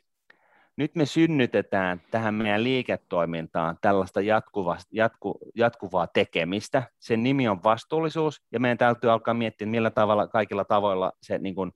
nyt 0.77 0.95
me 0.95 1.05
synnytetään 1.05 2.01
tähän 2.11 2.33
meidän 2.33 2.63
liiketoimintaan 2.63 3.77
tällaista 3.81 4.21
jatkuva, 4.21 4.77
jatku, 4.91 5.39
jatkuvaa 5.55 6.07
tekemistä. 6.07 6.83
Sen 6.99 7.23
nimi 7.23 7.47
on 7.47 7.63
vastuullisuus, 7.63 8.41
ja 8.51 8.59
meidän 8.59 8.77
täytyy 8.77 9.11
alkaa 9.11 9.33
miettiä, 9.33 9.67
millä 9.67 9.89
tavalla, 9.89 10.27
kaikilla 10.27 10.65
tavoilla 10.65 11.11
se 11.21 11.37
niin 11.37 11.55
kuin, 11.55 11.71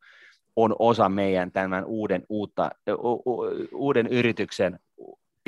on 0.56 0.76
osa 0.80 1.10
meidän 1.10 1.52
tämän 1.52 1.86
uuden, 1.86 2.24
uutta, 2.30 2.70
u, 2.90 3.12
u, 3.12 3.46
uuden 3.74 4.08
yrityksen 4.08 4.80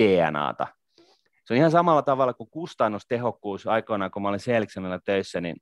DNAta. 0.02 0.68
Se 1.46 1.54
on 1.54 1.58
ihan 1.58 1.72
samalla 1.72 2.02
tavalla 2.02 2.34
kuin 2.34 2.50
kustannustehokkuus 2.50 3.68
aikoinaan, 3.68 4.12
kun 4.12 4.22
mä 4.22 4.30
olin 4.30 4.40
Selksenillä 4.40 5.00
töissä, 5.06 5.42
niin 5.42 5.56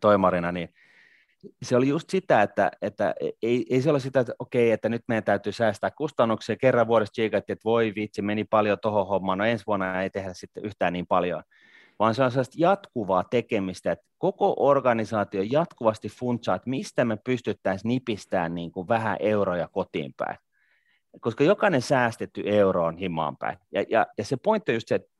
toimarina, 0.00 0.52
niin 0.52 0.68
se 1.62 1.76
oli 1.76 1.88
just 1.88 2.10
sitä, 2.10 2.42
että, 2.42 2.70
että 2.82 3.14
ei, 3.42 3.66
ei 3.70 3.82
se 3.82 3.90
ole 3.90 4.00
sitä, 4.00 4.20
että 4.20 4.32
okei, 4.38 4.70
että 4.70 4.88
nyt 4.88 5.02
meidän 5.08 5.24
täytyy 5.24 5.52
säästää 5.52 5.90
kustannuksia. 5.90 6.56
Kerran 6.56 6.86
vuodessa 6.86 7.12
tsiikattiin, 7.12 7.54
että 7.54 7.64
voi 7.64 7.92
vitsi, 7.96 8.22
meni 8.22 8.44
paljon 8.44 8.78
tuohon 8.82 9.06
hommaan, 9.06 9.38
no 9.38 9.44
ensi 9.44 9.66
vuonna 9.66 10.02
ei 10.02 10.10
tehdä 10.10 10.34
sitten 10.34 10.64
yhtään 10.64 10.92
niin 10.92 11.06
paljon. 11.06 11.42
vaan 11.98 12.14
se 12.14 12.22
on 12.22 12.30
sellaista 12.30 12.56
jatkuvaa 12.58 13.24
tekemistä, 13.24 13.92
että 13.92 14.06
koko 14.18 14.54
organisaatio 14.58 15.42
jatkuvasti 15.50 16.08
funtsaa, 16.08 16.56
että 16.56 16.70
mistä 16.70 17.04
me 17.04 17.16
pystyttäisiin 17.16 17.88
nipistämään 17.88 18.54
niin 18.54 18.72
kuin 18.72 18.88
vähän 18.88 19.16
euroja 19.20 19.68
kotiin 19.68 20.14
päin. 20.16 20.36
Koska 21.20 21.44
jokainen 21.44 21.82
säästetty 21.82 22.42
euro 22.46 22.84
on 22.84 22.96
himaan 22.96 23.36
päin. 23.36 23.58
Ja, 23.72 23.84
ja, 23.88 24.06
ja 24.18 24.24
se 24.24 24.36
pointti 24.36 24.72
on 24.72 24.76
just 24.76 24.88
se, 24.88 24.94
että 24.94 25.10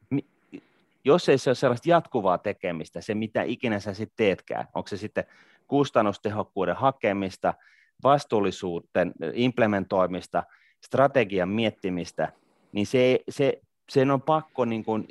jos 1.04 1.28
ei 1.28 1.38
se 1.38 1.50
ole 1.50 1.54
sellaista 1.54 1.90
jatkuvaa 1.90 2.38
tekemistä, 2.38 3.00
se 3.00 3.14
mitä 3.14 3.42
ikinä 3.42 3.80
sä 3.80 3.94
sitten 3.94 4.16
teetkään, 4.16 4.68
onko 4.74 4.88
se 4.88 4.96
sitten 4.96 5.24
kustannustehokkuuden 5.70 6.76
hakemista, 6.76 7.54
vastuullisuuden 8.02 9.12
implementoimista, 9.34 10.42
strategian 10.84 11.48
miettimistä, 11.48 12.32
niin 12.72 12.86
se, 12.86 13.20
se, 13.28 13.60
sen 13.88 14.10
on 14.10 14.22
pakko 14.22 14.64
niin 14.64 14.84
kuin 14.84 15.06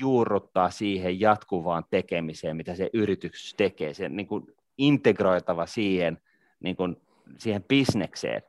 juurruttaa 0.00 0.70
siihen 0.70 1.20
jatkuvaan 1.20 1.84
tekemiseen, 1.90 2.56
mitä 2.56 2.74
se 2.74 2.90
yritys 2.92 3.54
tekee, 3.56 3.94
se 3.94 4.08
niin 4.08 4.26
kuin 4.26 4.46
integroitava 4.78 5.66
siihen, 5.66 6.18
niin 6.60 6.76
kuin, 6.76 6.96
siihen 7.38 7.62
bisnekseen 7.62 8.42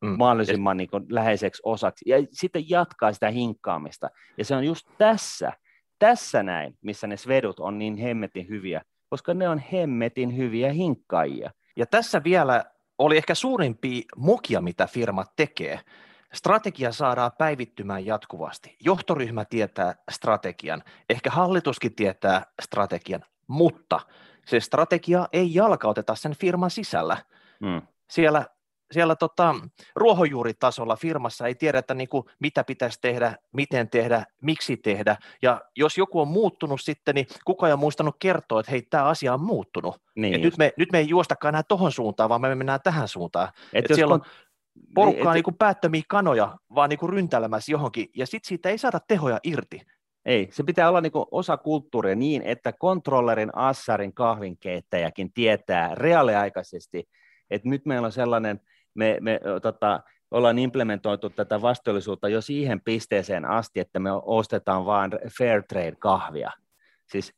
mm. 0.00 0.08
mahdollisimman 0.18 0.76
niin 0.76 0.90
kuin, 0.90 1.06
läheiseksi 1.08 1.62
osaksi, 1.64 2.04
ja 2.08 2.16
sitten 2.30 2.70
jatkaa 2.70 3.12
sitä 3.12 3.30
hinkkaamista. 3.30 4.10
Ja 4.38 4.44
se 4.44 4.56
on 4.56 4.64
just 4.64 4.88
tässä, 4.98 5.52
tässä 5.98 6.42
näin, 6.42 6.78
missä 6.82 7.06
ne 7.06 7.16
svedut 7.16 7.60
on 7.60 7.78
niin 7.78 7.96
hemmetin 7.96 8.48
hyviä, 8.48 8.82
koska 9.12 9.34
ne 9.34 9.48
on 9.48 9.62
hemmetin 9.72 10.36
hyviä 10.36 10.72
hinkkaajia. 10.72 11.50
Ja 11.76 11.86
tässä 11.86 12.24
vielä 12.24 12.64
oli 12.98 13.16
ehkä 13.16 13.34
suurimpi 13.34 14.04
mukia, 14.16 14.60
mitä 14.60 14.86
firmat 14.86 15.32
tekee. 15.36 15.80
Strategia 16.32 16.92
saadaan 16.92 17.30
päivittymään 17.38 18.06
jatkuvasti. 18.06 18.76
Johtoryhmä 18.80 19.44
tietää 19.44 19.94
strategian, 20.10 20.82
ehkä 21.10 21.30
hallituskin 21.30 21.94
tietää 21.94 22.46
strategian, 22.62 23.24
mutta 23.46 24.00
se 24.46 24.60
strategia 24.60 25.28
ei 25.32 25.54
jalkauteta 25.54 26.14
sen 26.14 26.36
firman 26.36 26.70
sisällä. 26.70 27.16
Hmm. 27.64 27.82
Siellä 28.10 28.46
siellä 28.92 29.16
tota, 29.16 29.54
ruohonjuuritasolla 29.96 30.96
firmassa 30.96 31.46
ei 31.46 31.54
tiedetä, 31.54 31.94
niin 31.94 32.08
kuin, 32.08 32.24
mitä 32.40 32.64
pitäisi 32.64 32.98
tehdä, 33.00 33.36
miten 33.52 33.90
tehdä, 33.90 34.24
miksi 34.42 34.76
tehdä. 34.76 35.16
Ja 35.42 35.60
jos 35.76 35.98
joku 35.98 36.20
on 36.20 36.28
muuttunut 36.28 36.80
sitten, 36.80 37.14
niin 37.14 37.26
kuka 37.44 37.66
ei 37.66 37.72
ole 37.72 37.80
muistanut 37.80 38.16
kertoa, 38.18 38.60
että 38.60 38.72
hei, 38.72 38.82
tämä 38.82 39.04
asia 39.04 39.34
on 39.34 39.42
muuttunut. 39.42 39.96
Niin 40.16 40.42
nyt, 40.42 40.58
me, 40.58 40.72
nyt 40.76 40.92
me 40.92 40.98
ei 40.98 41.08
juostakaan 41.08 41.54
enää 41.54 41.62
tuohon 41.62 41.92
suuntaan, 41.92 42.28
vaan 42.28 42.40
me 42.40 42.54
mennään 42.54 42.80
tähän 42.84 43.08
suuntaan. 43.08 43.48
Et 43.72 43.90
Et 43.90 43.94
siellä 43.94 44.14
on 44.14 44.22
porukkaa 44.94 45.34
niin, 45.34 45.42
niin 45.46 45.58
päättömiä 45.58 46.02
kanoja, 46.08 46.56
vaan 46.74 46.90
niin 46.90 47.08
ryntäilemässä 47.08 47.72
johonkin, 47.72 48.06
ja 48.16 48.26
sitten 48.26 48.48
siitä 48.48 48.68
ei 48.68 48.78
saada 48.78 49.00
tehoja 49.08 49.38
irti. 49.44 49.82
Ei, 50.24 50.48
se 50.52 50.62
pitää 50.62 50.88
olla 50.88 51.00
niin 51.00 51.12
osa 51.30 51.56
kulttuuria 51.56 52.14
niin, 52.14 52.42
että 52.42 52.72
kontrollerin, 52.72 53.50
assarin, 53.56 54.14
kahvinkeittäjäkin 54.14 55.32
tietää 55.32 55.94
reaaliaikaisesti, 55.94 57.08
että 57.50 57.68
nyt 57.68 57.86
meillä 57.86 58.06
on 58.06 58.12
sellainen– 58.12 58.60
me, 58.94 59.16
me 59.20 59.40
tota, 59.62 60.00
ollaan 60.30 60.58
implementoitu 60.58 61.30
tätä 61.30 61.62
vastuullisuutta 61.62 62.28
jo 62.28 62.40
siihen 62.40 62.80
pisteeseen 62.80 63.44
asti, 63.44 63.80
että 63.80 63.98
me 63.98 64.10
ostetaan 64.12 64.86
vain 64.86 65.10
fair 65.38 65.62
trade 65.62 65.96
kahvia. 65.98 66.50
Siis 67.06 67.34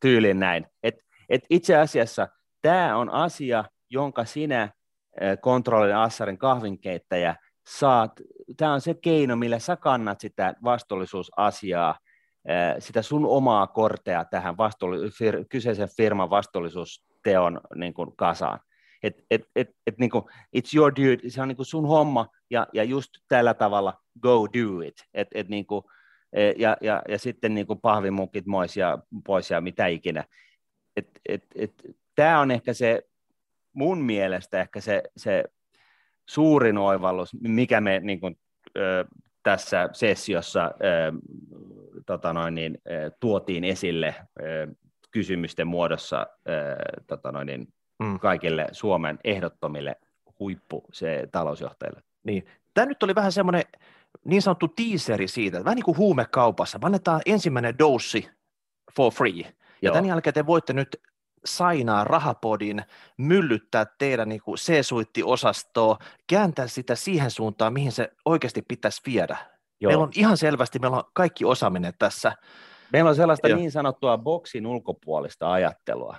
tyylin 0.00 0.40
näin. 0.40 0.66
Et, 0.82 0.94
et 1.28 1.44
itse 1.50 1.76
asiassa 1.76 2.28
tämä 2.62 2.96
on 2.96 3.10
asia, 3.10 3.64
jonka 3.90 4.24
sinä 4.24 4.70
kontrollin 5.40 5.96
assarin 5.96 6.38
kahvinkeittäjä 6.38 7.36
saat, 7.66 8.12
tämä 8.56 8.72
on 8.72 8.80
se 8.80 8.94
keino, 8.94 9.36
millä 9.36 9.58
sä 9.58 9.76
kannat 9.76 10.20
sitä 10.20 10.54
vastuullisuusasiaa, 10.64 11.98
sitä 12.78 13.02
sun 13.02 13.26
omaa 13.26 13.66
kortea 13.66 14.24
tähän 14.24 14.54
vastuulli- 14.54 15.08
fir- 15.08 15.44
kyseisen 15.48 15.88
firman 15.96 16.30
vastuullisuusteon 16.30 17.60
niin 17.74 17.94
kuin 17.94 18.16
kasaan 18.16 18.60
että 19.02 19.22
et, 19.30 19.42
et, 19.56 19.70
et, 19.86 19.98
niinku, 19.98 20.30
it's 20.56 20.76
your 20.76 20.92
duty, 20.96 21.30
se 21.30 21.42
on 21.42 21.48
niinku 21.48 21.64
sun 21.64 21.86
homma, 21.86 22.26
ja, 22.50 22.66
ja 22.72 22.84
just 22.84 23.10
tällä 23.28 23.54
tavalla 23.54 23.94
go 24.20 24.46
do 24.52 24.80
it, 24.80 24.94
et, 25.14 25.28
et 25.34 25.48
niinku, 25.48 25.90
e, 26.32 26.50
ja, 26.50 26.76
ja, 26.80 27.02
ja 27.08 27.18
sitten 27.18 27.54
niinku 27.54 27.76
pahvimukit 27.76 28.44
pois 28.50 28.76
ja, 28.76 28.98
pois 29.26 29.50
ja 29.50 29.60
mitä 29.60 29.86
ikinä. 29.86 30.24
Et, 30.96 31.08
et, 31.28 31.44
et, 31.54 31.72
Tämä 32.14 32.40
on 32.40 32.50
ehkä 32.50 32.72
se, 32.72 33.02
mun 33.72 34.04
mielestä 34.04 34.60
ehkä 34.60 34.80
se, 34.80 35.02
se 35.16 35.44
suurin 36.28 36.78
oivallus, 36.78 37.34
mikä 37.40 37.80
me 37.80 38.00
niin 38.00 38.20
kuin, 38.20 38.38
ö, 38.78 39.04
tässä 39.42 39.88
sessiossa 39.92 40.64
ö, 40.64 41.12
tota 42.06 42.32
noin, 42.32 42.54
niin, 42.54 42.78
ö, 42.90 43.10
tuotiin 43.20 43.64
esille 43.64 44.14
ö, 44.40 44.66
kysymysten 45.10 45.66
muodossa 45.66 46.26
ö, 46.48 46.52
tota 47.06 47.32
noin, 47.32 47.46
niin, 47.46 47.68
mm. 48.02 48.18
kaikille 48.18 48.66
Suomen 48.72 49.18
ehdottomille 49.24 49.96
huippu 50.38 50.84
se 50.92 51.28
talousjohtajille. 51.32 52.02
Niin. 52.24 52.46
Tämä 52.74 52.86
nyt 52.86 53.02
oli 53.02 53.14
vähän 53.14 53.32
semmoinen 53.32 53.62
niin 54.24 54.42
sanottu 54.42 54.68
teaseri 54.68 55.28
siitä, 55.28 55.64
vähän 55.64 55.76
niin 55.76 55.84
kuin 55.84 55.96
huumekaupassa, 55.96 56.78
annetaan 56.82 57.20
ensimmäinen 57.26 57.78
doussi 57.78 58.30
for 58.96 59.12
free, 59.12 59.40
ja 59.40 59.52
Joo. 59.82 59.94
tämän 59.94 60.08
jälkeen 60.08 60.34
te 60.34 60.46
voitte 60.46 60.72
nyt 60.72 61.00
sainaa 61.44 62.04
rahapodin, 62.04 62.82
myllyttää 63.16 63.86
teidän 63.98 64.28
niin 64.28 64.42
kuin 64.42 64.56
C-suitti-osastoa, 64.58 65.98
kääntää 66.26 66.66
sitä 66.66 66.94
siihen 66.94 67.30
suuntaan, 67.30 67.72
mihin 67.72 67.92
se 67.92 68.12
oikeasti 68.24 68.62
pitäisi 68.68 69.02
viedä. 69.06 69.36
Joo. 69.80 69.90
Meillä 69.90 70.04
on 70.04 70.10
ihan 70.14 70.36
selvästi, 70.36 70.78
meillä 70.78 70.96
on 70.96 71.04
kaikki 71.12 71.44
osaaminen 71.44 71.92
tässä. 71.98 72.32
Meillä 72.92 73.10
on 73.10 73.16
sellaista 73.16 73.48
Joo. 73.48 73.58
niin 73.58 73.72
sanottua 73.72 74.18
boksin 74.18 74.66
ulkopuolista 74.66 75.52
ajattelua. 75.52 76.16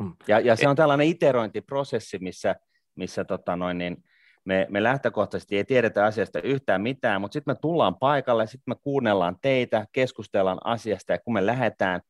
Mm. 0.00 0.12
Ja, 0.28 0.40
ja 0.40 0.56
se 0.56 0.68
on 0.68 0.76
tällainen 0.76 1.06
iterointiprosessi, 1.06 2.18
missä, 2.18 2.56
missä 2.94 3.24
tota 3.24 3.56
noin, 3.56 3.78
niin 3.78 4.04
me, 4.44 4.66
me 4.70 4.82
lähtökohtaisesti 4.82 5.56
ei 5.56 5.64
tiedetä 5.64 6.04
asiasta 6.04 6.40
yhtään 6.40 6.82
mitään, 6.82 7.20
mutta 7.20 7.32
sitten 7.32 7.54
me 7.54 7.58
tullaan 7.62 7.96
paikalle, 7.96 8.46
sitten 8.46 8.74
me 8.74 8.74
kuunnellaan 8.82 9.36
teitä, 9.42 9.86
keskustellaan 9.92 10.58
asiasta 10.64 11.12
ja 11.12 11.18
kun 11.18 11.34
me 11.34 11.46
lähdetään, 11.46 12.00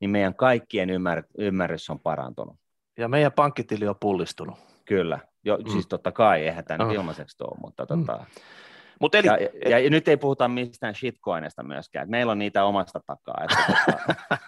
niin 0.00 0.10
meidän 0.10 0.34
kaikkien 0.34 0.90
ymmär, 0.90 1.22
ymmärrys 1.38 1.90
on 1.90 2.00
parantunut. 2.00 2.56
Ja 2.98 3.08
meidän 3.08 3.32
pankkitili 3.32 3.88
on 3.88 3.96
pullistunut. 4.00 4.58
Kyllä, 4.84 5.18
jo, 5.44 5.56
mm. 5.56 5.70
siis 5.70 5.86
totta 5.86 6.12
kai, 6.12 6.42
eihän 6.42 6.64
tämä 6.64 6.84
oh. 6.84 6.92
ilmaiseksi 6.92 7.36
ole, 7.44 7.58
mutta 7.60 7.86
tota, 7.86 8.16
mm. 8.16 8.26
Mut 9.04 9.14
eli, 9.14 9.26
ja, 9.26 9.36
ja, 9.70 9.78
ja, 9.78 9.90
nyt 9.90 10.08
ei 10.08 10.16
puhuta 10.16 10.48
mistään 10.48 10.94
shitcoinista 10.94 11.62
myöskään, 11.62 12.10
meillä 12.10 12.32
on 12.32 12.38
niitä 12.38 12.64
omasta 12.64 13.00
takaa. 13.06 13.44
Että 13.44 13.74
tota... 13.76 14.38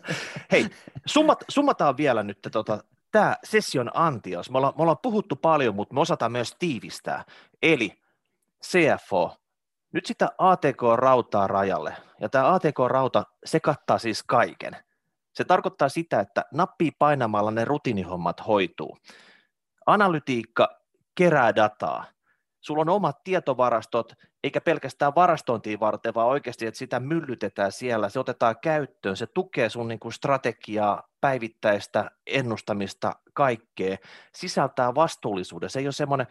Hei, 0.52 0.66
summat, 1.06 1.44
summataan 1.48 1.96
vielä 1.96 2.22
nyt 2.22 2.38
tota, 2.52 2.84
tämä 3.12 3.36
session 3.44 3.90
antios. 3.94 4.50
Me 4.50 4.58
ollaan, 4.58 4.72
me 4.76 4.82
ollaan 4.82 4.98
puhuttu 5.02 5.36
paljon, 5.36 5.74
mutta 5.74 5.94
me 5.94 6.00
osataan 6.00 6.32
myös 6.32 6.56
tiivistää. 6.58 7.24
Eli 7.62 7.92
CFO, 8.64 9.36
nyt 9.92 10.06
sitä 10.06 10.28
ATK-rautaa 10.38 11.46
rajalle. 11.46 11.96
Ja 12.20 12.28
tämä 12.28 12.54
ATK-rauta, 12.54 13.24
se 13.44 13.60
kattaa 13.60 13.98
siis 13.98 14.22
kaiken. 14.22 14.76
Se 15.32 15.44
tarkoittaa 15.44 15.88
sitä, 15.88 16.20
että 16.20 16.44
nappi 16.54 16.90
painamalla 16.98 17.50
ne 17.50 17.64
rutiinihommat 17.64 18.46
hoituu. 18.46 18.98
Analytiikka 19.86 20.80
kerää 21.14 21.54
dataa 21.54 22.15
sulla 22.66 22.80
on 22.80 22.88
omat 22.88 23.24
tietovarastot, 23.24 24.12
eikä 24.44 24.60
pelkästään 24.60 25.14
varastointiin 25.14 25.80
varten, 25.80 26.14
vaan 26.14 26.28
oikeasti, 26.28 26.66
että 26.66 26.78
sitä 26.78 27.00
myllytetään 27.00 27.72
siellä, 27.72 28.08
se 28.08 28.20
otetaan 28.20 28.56
käyttöön, 28.62 29.16
se 29.16 29.26
tukee 29.26 29.68
sun 29.68 29.88
niin 29.88 30.00
kuin 30.00 30.12
strategiaa, 30.12 31.02
päivittäistä 31.20 32.10
ennustamista, 32.26 33.12
kaikkea, 33.34 33.96
sisältää 34.34 34.94
vastuullisuuden, 34.94 35.70
se 35.70 35.78
ei 35.78 35.86
ole 35.86 35.92
semmoinen 35.92 36.26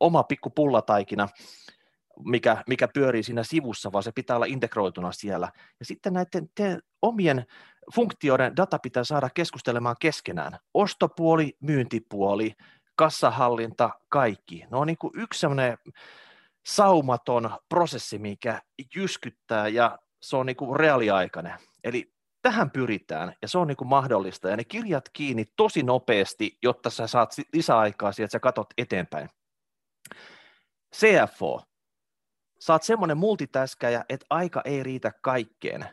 oma 0.00 0.22
pikku 0.22 0.50
pullataikina, 0.50 1.28
mikä, 2.24 2.64
mikä 2.68 2.88
pyörii 2.94 3.22
siinä 3.22 3.42
sivussa, 3.42 3.92
vaan 3.92 4.02
se 4.02 4.12
pitää 4.12 4.36
olla 4.36 4.46
integroituna 4.46 5.12
siellä. 5.12 5.52
Ja 5.80 5.84
sitten 5.84 6.12
näiden 6.12 6.50
te, 6.54 6.78
omien 7.02 7.46
funktioiden 7.94 8.56
data 8.56 8.78
pitää 8.78 9.04
saada 9.04 9.30
keskustelemaan 9.34 9.96
keskenään. 10.00 10.58
Ostopuoli, 10.74 11.56
myyntipuoli, 11.60 12.54
kassahallinta, 12.98 13.90
kaikki. 14.08 14.64
Ne 14.70 14.76
on 14.76 14.86
niin 14.86 14.98
kuin 14.98 15.12
yksi 15.16 15.40
sellainen 15.40 15.78
saumaton 16.66 17.50
prosessi, 17.68 18.18
mikä 18.18 18.62
jyskyttää 18.96 19.68
ja 19.68 19.98
se 20.22 20.36
on 20.36 20.46
niin 20.46 20.56
kuin 20.56 20.80
reaaliaikainen. 20.80 21.54
Eli 21.84 22.12
tähän 22.42 22.70
pyritään 22.70 23.34
ja 23.42 23.48
se 23.48 23.58
on 23.58 23.66
niin 23.66 23.76
kuin 23.76 23.88
mahdollista 23.88 24.48
ja 24.48 24.56
ne 24.56 24.64
kirjat 24.64 25.08
kiinni 25.12 25.44
tosi 25.56 25.82
nopeasti, 25.82 26.58
jotta 26.62 26.90
sä 26.90 27.06
saat 27.06 27.32
lisäaikaa 27.52 28.12
siihen, 28.12 28.24
että 28.24 28.32
sä 28.32 28.40
katot 28.40 28.66
eteenpäin. 28.78 29.28
CFO. 30.96 31.62
Saat 32.60 32.82
semmoinen 32.82 33.18
multitaskäjä, 33.18 34.04
että 34.08 34.26
aika 34.30 34.62
ei 34.64 34.82
riitä 34.82 35.12
kaikkeen. 35.22 35.86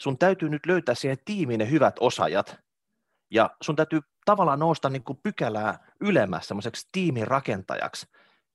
Sun 0.00 0.18
täytyy 0.18 0.48
nyt 0.48 0.66
löytää 0.66 0.94
siihen 0.94 1.18
tiimiin 1.24 1.58
ne 1.58 1.70
hyvät 1.70 1.96
osaajat 2.00 2.56
ja 3.32 3.50
sun 3.62 3.76
täytyy 3.76 4.00
tavallaan 4.24 4.58
nousta 4.58 4.88
niin 4.88 5.04
kuin 5.04 5.18
pykälää 5.22 5.78
ylemmäs 6.00 6.48
semmoiseksi 6.48 6.88
tiimin 6.92 7.26
rakentajaksi, 7.26 8.06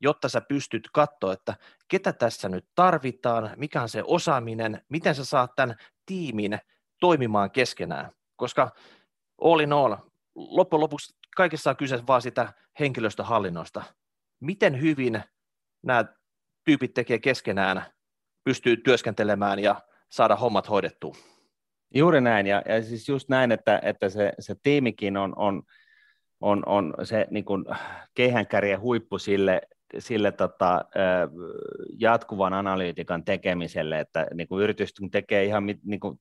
jotta 0.02 0.30
sä 0.30 0.42
pystyt 0.42 0.90
katsoa, 0.94 1.34
että 1.34 1.56
ketä 1.88 2.14
tässä 2.14 2.50
nyt 2.50 2.66
tarvitaan, 2.76 3.52
mikä 3.56 3.82
on 3.82 3.90
se 3.90 4.04
osaaminen, 4.06 4.82
miten 4.90 5.16
sä 5.16 5.26
saat 5.26 5.52
tämän 5.56 5.76
tiimin 6.06 6.60
toimimaan 7.00 7.52
keskenään, 7.52 8.12
koska 8.36 8.72
all 9.42 9.60
in 9.60 9.74
all, 9.74 9.96
loppujen 10.36 10.82
lopuksi 10.82 11.16
kaikessa 11.36 11.70
on 11.70 11.78
kyse 11.78 12.08
vain 12.08 12.22
sitä 12.22 12.54
henkilöstöhallinnosta. 12.80 13.84
Miten 14.40 14.82
hyvin 14.82 15.24
nämä 15.84 16.06
tyypit 16.64 16.94
tekee 16.94 17.20
keskenään, 17.20 17.86
pystyy 18.44 18.78
työskentelemään 18.78 19.60
ja 19.60 19.82
saada 20.10 20.36
hommat 20.36 20.70
hoidettua? 20.70 21.16
Juuri 21.94 22.22
näin, 22.22 22.48
ja, 22.48 22.62
ja 22.66 22.84
siis 22.84 23.10
just 23.10 23.30
näin, 23.30 23.52
että, 23.52 23.80
että 23.84 24.10
se, 24.10 24.34
se 24.40 24.56
tiimikin 24.64 25.18
on, 25.18 25.34
on, 25.36 25.64
on, 26.42 26.64
on 26.66 26.94
se 27.04 27.28
niin 27.32 27.46
kuin 27.46 27.66
keihänkärjen 28.14 28.82
huippu 28.82 29.18
sille, 29.18 29.62
sille 30.00 30.32
tota, 30.32 30.86
jatkuvan 32.00 32.54
analyytikan 32.54 33.26
tekemiselle, 33.26 34.00
että 34.00 34.28
niin 34.34 34.48
kuin 34.48 34.64
yritys 34.64 34.94
tekee 35.12 35.46
ihan 35.46 35.66
niin 35.66 36.00
kuin, 36.00 36.20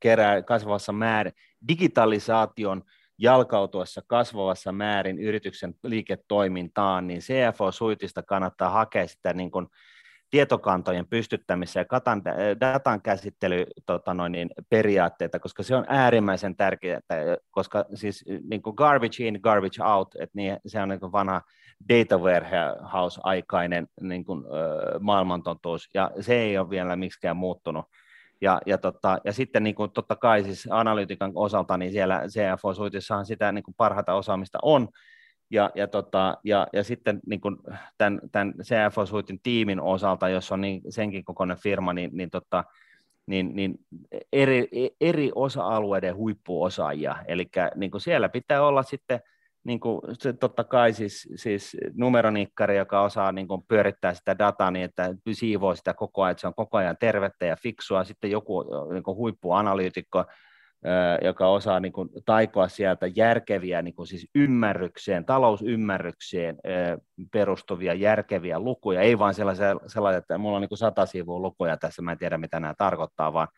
kerää 0.00 0.42
kasvavassa 0.42 0.92
määrin 0.92 1.32
digitalisaation 1.68 2.82
jalkautuessa 3.18 4.02
kasvavassa 4.06 4.72
määrin 4.72 5.18
yrityksen 5.18 5.74
liiketoimintaan, 5.82 7.06
niin 7.06 7.20
CFO-suitista 7.20 8.22
kannattaa 8.22 8.70
hakea 8.70 9.08
sitä 9.08 9.32
niin 9.32 9.50
kuin 9.50 9.66
tietokantojen 10.32 11.06
pystyttämistä 11.06 11.80
ja 11.80 11.84
katan, 11.84 12.22
datan 12.60 13.02
käsittely 13.02 13.66
tota 13.86 14.14
noin, 14.14 14.32
niin, 14.32 14.50
periaatteita, 14.70 15.38
koska 15.38 15.62
se 15.62 15.76
on 15.76 15.84
äärimmäisen 15.88 16.56
tärkeää, 16.56 17.00
koska 17.50 17.84
siis 17.94 18.24
niin 18.50 18.62
kuin 18.62 18.74
garbage 18.74 19.26
in, 19.26 19.40
garbage 19.42 19.82
out, 19.84 20.14
että 20.14 20.32
niin, 20.34 20.56
se 20.66 20.80
on 20.80 20.88
niin 20.88 21.00
kuin 21.00 21.12
vanha 21.12 21.42
data 21.88 22.18
warehouse-aikainen 22.18 23.86
niin 24.00 24.24
kuin, 24.24 24.44
äh, 24.44 25.00
maailmantotuus, 25.00 25.88
ja 25.94 26.10
se 26.20 26.34
ei 26.34 26.58
ole 26.58 26.70
vielä 26.70 26.96
miksikään 26.96 27.36
muuttunut. 27.36 27.84
Ja, 28.40 28.60
ja, 28.66 28.78
tota, 28.78 29.18
ja 29.24 29.32
sitten 29.32 29.62
niin 29.62 29.74
kuin, 29.74 29.90
totta 29.90 30.16
kai 30.16 30.44
siis 30.44 30.68
analytikan 30.70 31.32
osalta, 31.34 31.76
niin 31.76 31.92
siellä 31.92 32.22
CFO-suitissahan 32.26 33.26
sitä 33.26 33.52
niin 33.52 33.64
kuin 33.64 33.74
parhaita 33.78 34.14
osaamista 34.14 34.58
on, 34.62 34.88
ja, 35.52 35.70
ja, 35.74 35.88
tota, 35.88 36.38
ja, 36.44 36.66
ja 36.72 36.84
sitten 36.84 37.20
niin 37.26 37.40
kuin 37.40 37.56
tämän, 37.98 38.20
tämän 38.32 38.54
CFO-suitin 38.62 39.40
tiimin 39.42 39.80
osalta, 39.80 40.28
jos 40.28 40.52
on 40.52 40.60
niin, 40.60 40.82
senkin 40.88 41.24
kokoinen 41.24 41.56
firma, 41.56 41.92
niin, 41.92 42.10
niin, 42.12 42.30
tota, 42.30 42.64
niin, 43.26 43.56
niin 43.56 43.74
eri, 44.32 44.68
eri 45.00 45.30
osa-alueiden 45.34 46.16
huippuosaajia. 46.16 47.16
Eli 47.28 47.48
niin 47.76 47.90
kuin 47.90 48.00
siellä 48.00 48.28
pitää 48.28 48.66
olla 48.66 48.82
sitten 48.82 49.20
niin 49.64 49.80
kuin, 49.80 50.00
se 50.12 50.32
totta 50.32 50.64
kai 50.64 50.92
siis, 50.92 51.28
siis 51.36 51.76
numeronikkari, 51.94 52.76
joka 52.76 53.02
osaa 53.02 53.32
niin 53.32 53.48
kuin 53.48 53.62
pyörittää 53.68 54.14
sitä 54.14 54.38
dataa 54.38 54.70
niin, 54.70 54.84
että 54.84 55.14
siivoo 55.32 55.74
sitä 55.74 55.94
koko 55.94 56.22
ajan, 56.22 56.30
että 56.30 56.40
se 56.40 56.46
on 56.46 56.54
koko 56.54 56.76
ajan 56.76 56.96
tervettä 57.00 57.46
ja 57.46 57.56
fiksua. 57.56 58.04
Sitten 58.04 58.30
joku 58.30 58.64
niin 58.92 59.02
kuin 59.02 59.16
huippuanalyytikko, 59.16 60.24
joka 61.22 61.48
osaa 61.48 61.80
niin 61.80 61.92
kuin, 61.92 62.08
taikoa 62.26 62.68
sieltä 62.68 63.06
järkeviä 63.16 63.82
niin 63.82 63.94
kuin, 63.94 64.06
siis 64.06 64.28
ymmärrykseen, 64.34 65.24
talousymmärrykseen 65.24 66.58
perustuvia 67.32 67.94
järkeviä 67.94 68.58
lukuja, 68.58 69.00
ei 69.00 69.18
vain 69.18 69.34
sellaisia, 69.34 69.76
sellaisia 69.86 70.18
että 70.18 70.38
mulla 70.38 70.56
on 70.56 70.60
niin 70.60 70.68
kuin 70.68 70.78
sata 70.78 71.06
sivua 71.06 71.38
lukuja 71.40 71.76
tässä, 71.76 72.02
mä 72.02 72.12
en 72.12 72.18
tiedä 72.18 72.38
mitä 72.38 72.60
nämä 72.60 72.74
tarkoittaa, 72.78 73.32
vaan 73.32 73.48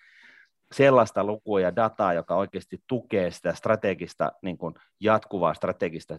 sellaista 0.73 1.25
lukua 1.25 1.61
ja 1.61 1.77
dataa, 1.77 2.13
joka 2.13 2.37
oikeasti 2.37 2.83
tukee 2.87 3.31
sitä 3.31 3.55
strategista, 3.55 4.33
niin 4.43 4.59
kuin 4.59 4.75
jatkuvaa 5.01 5.55
strategista 5.55 6.19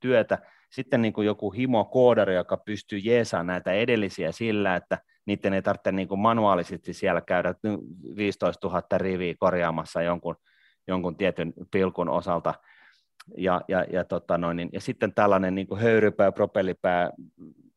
työtä. 0.00 0.38
Sitten 0.70 1.02
niin 1.02 1.12
kuin 1.12 1.26
joku 1.26 1.50
himo-koodari, 1.50 2.34
joka 2.34 2.56
pystyy 2.56 2.98
jeesaamaan 2.98 3.46
näitä 3.46 3.72
edellisiä 3.72 4.32
sillä, 4.32 4.76
että 4.76 4.98
niiden 5.26 5.54
ei 5.54 5.62
tarvitse 5.62 5.92
niin 5.92 6.08
kuin 6.08 6.20
manuaalisesti 6.20 6.92
siellä 6.92 7.20
käydä 7.20 7.54
15 8.16 8.68
000 8.68 8.98
riviä 8.98 9.34
korjaamassa 9.38 10.02
jonkun, 10.02 10.36
jonkun 10.88 11.16
tietyn 11.16 11.52
pilkun 11.70 12.08
osalta. 12.08 12.54
Ja, 13.36 13.60
ja, 13.68 13.84
ja, 13.92 14.04
tota 14.04 14.38
noin, 14.38 14.56
niin, 14.56 14.68
ja 14.72 14.80
sitten 14.80 15.14
tällainen 15.14 15.54
niin 15.54 15.66
kuin 15.66 15.80
höyrypää, 15.80 16.32
propellipää, 16.32 17.10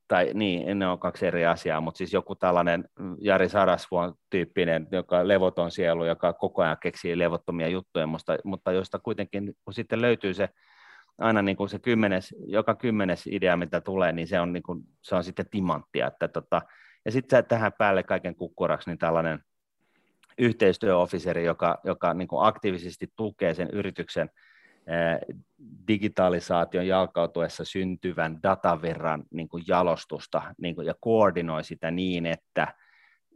tai 0.07 0.31
niin, 0.33 0.79
ne 0.79 0.87
on 0.87 0.99
kaksi 0.99 1.27
eri 1.27 1.45
asiaa, 1.45 1.81
mutta 1.81 1.97
siis 1.97 2.13
joku 2.13 2.35
tällainen 2.35 2.89
Jari 3.21 3.49
Sarasvuon 3.49 4.13
tyyppinen, 4.29 4.87
joka 4.91 5.27
levoton 5.27 5.71
sielu, 5.71 6.05
joka 6.05 6.33
koko 6.33 6.61
ajan 6.61 6.77
keksii 6.81 7.19
levottomia 7.19 7.67
juttuja, 7.67 8.07
mutta, 8.07 8.37
mutta 8.43 8.71
josta 8.71 8.99
kuitenkin, 8.99 9.53
kun 9.65 9.73
sitten 9.73 10.01
löytyy 10.01 10.33
se 10.33 10.49
aina 11.17 11.41
niin 11.41 11.57
kuin 11.57 11.69
se 11.69 11.79
kymmenes, 11.79 12.35
joka 12.45 12.75
kymmenes 12.75 13.27
idea, 13.27 13.57
mitä 13.57 13.81
tulee, 13.81 14.11
niin 14.11 14.27
se 14.27 14.39
on, 14.39 14.53
niin 14.53 14.63
kuin, 14.63 14.83
se 15.01 15.15
on 15.15 15.23
sitten 15.23 15.49
timanttia. 15.49 16.07
Että 16.07 16.27
tota, 16.27 16.61
ja 17.07 17.11
sitten 17.11 17.45
tähän 17.45 17.73
päälle 17.77 18.03
kaiken 18.03 18.35
kukkuraksi 18.35 18.89
niin 18.89 18.97
tällainen 18.97 19.39
yhteistyöofiseri, 20.37 21.45
joka, 21.45 21.79
joka 21.83 22.13
niin 22.13 22.27
kuin 22.27 22.47
aktiivisesti 22.47 23.07
tukee 23.15 23.53
sen 23.53 23.69
yrityksen 23.73 24.29
digitalisaation 25.87 26.87
jalkautuessa 26.87 27.65
syntyvän 27.65 28.39
dataverran 28.43 29.23
niin 29.31 29.47
kuin 29.47 29.63
jalostusta 29.67 30.41
niin 30.61 30.75
kuin, 30.75 30.87
ja 30.87 30.93
koordinoi 30.99 31.63
sitä 31.63 31.91
niin, 31.91 32.25
että 32.25 32.73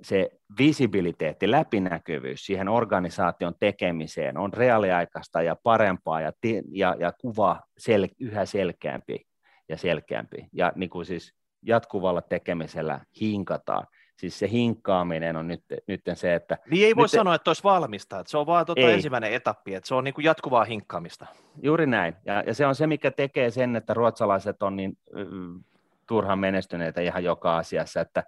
se 0.01 0.29
visibiliteetti, 0.59 1.51
läpinäkyvyys 1.51 2.45
siihen 2.45 2.69
organisaation 2.69 3.53
tekemiseen 3.59 4.37
on 4.37 4.53
reaaliaikaista 4.53 5.41
ja 5.41 5.55
parempaa 5.63 6.21
ja, 6.21 6.31
ja, 6.71 6.95
ja 6.99 7.13
kuva 7.21 7.61
sel, 7.77 8.07
yhä 8.19 8.45
selkeämpi 8.45 9.27
ja 9.69 9.77
selkeämpi. 9.77 10.47
Ja 10.53 10.73
niin 10.75 10.89
kuin 10.89 11.05
siis 11.05 11.40
jatkuvalla 11.61 12.21
tekemisellä 12.21 12.99
hinkataan. 13.21 13.87
Siis 14.15 14.39
se 14.39 14.49
hinkkaaminen 14.49 15.35
on 15.35 15.47
nyt, 15.47 15.63
nyt 15.87 16.01
se, 16.13 16.35
että... 16.35 16.57
Niin 16.69 16.85
ei 16.85 16.95
voi 16.95 17.03
nyt, 17.03 17.11
sanoa, 17.11 17.35
että 17.35 17.49
olisi 17.49 17.63
valmista, 17.63 18.19
että 18.19 18.31
se 18.31 18.37
on 18.37 18.45
vaan 18.45 18.65
tuota 18.65 18.81
ensimmäinen 18.81 19.33
etappi, 19.33 19.75
että 19.75 19.87
se 19.87 19.95
on 19.95 20.03
niin 20.03 20.13
kuin 20.13 20.25
jatkuvaa 20.25 20.63
hinkkaamista. 20.63 21.25
Juuri 21.63 21.87
näin, 21.87 22.15
ja, 22.25 22.43
ja 22.47 22.53
se 22.53 22.65
on 22.65 22.75
se, 22.75 22.87
mikä 22.87 23.11
tekee 23.11 23.51
sen, 23.51 23.75
että 23.75 23.93
ruotsalaiset 23.93 24.63
on 24.63 24.75
niin 24.75 24.97
uh, 25.15 25.61
turhan 26.07 26.39
menestyneitä 26.39 27.01
ihan 27.01 27.23
joka 27.23 27.57
asiassa, 27.57 28.01
että 28.01 28.23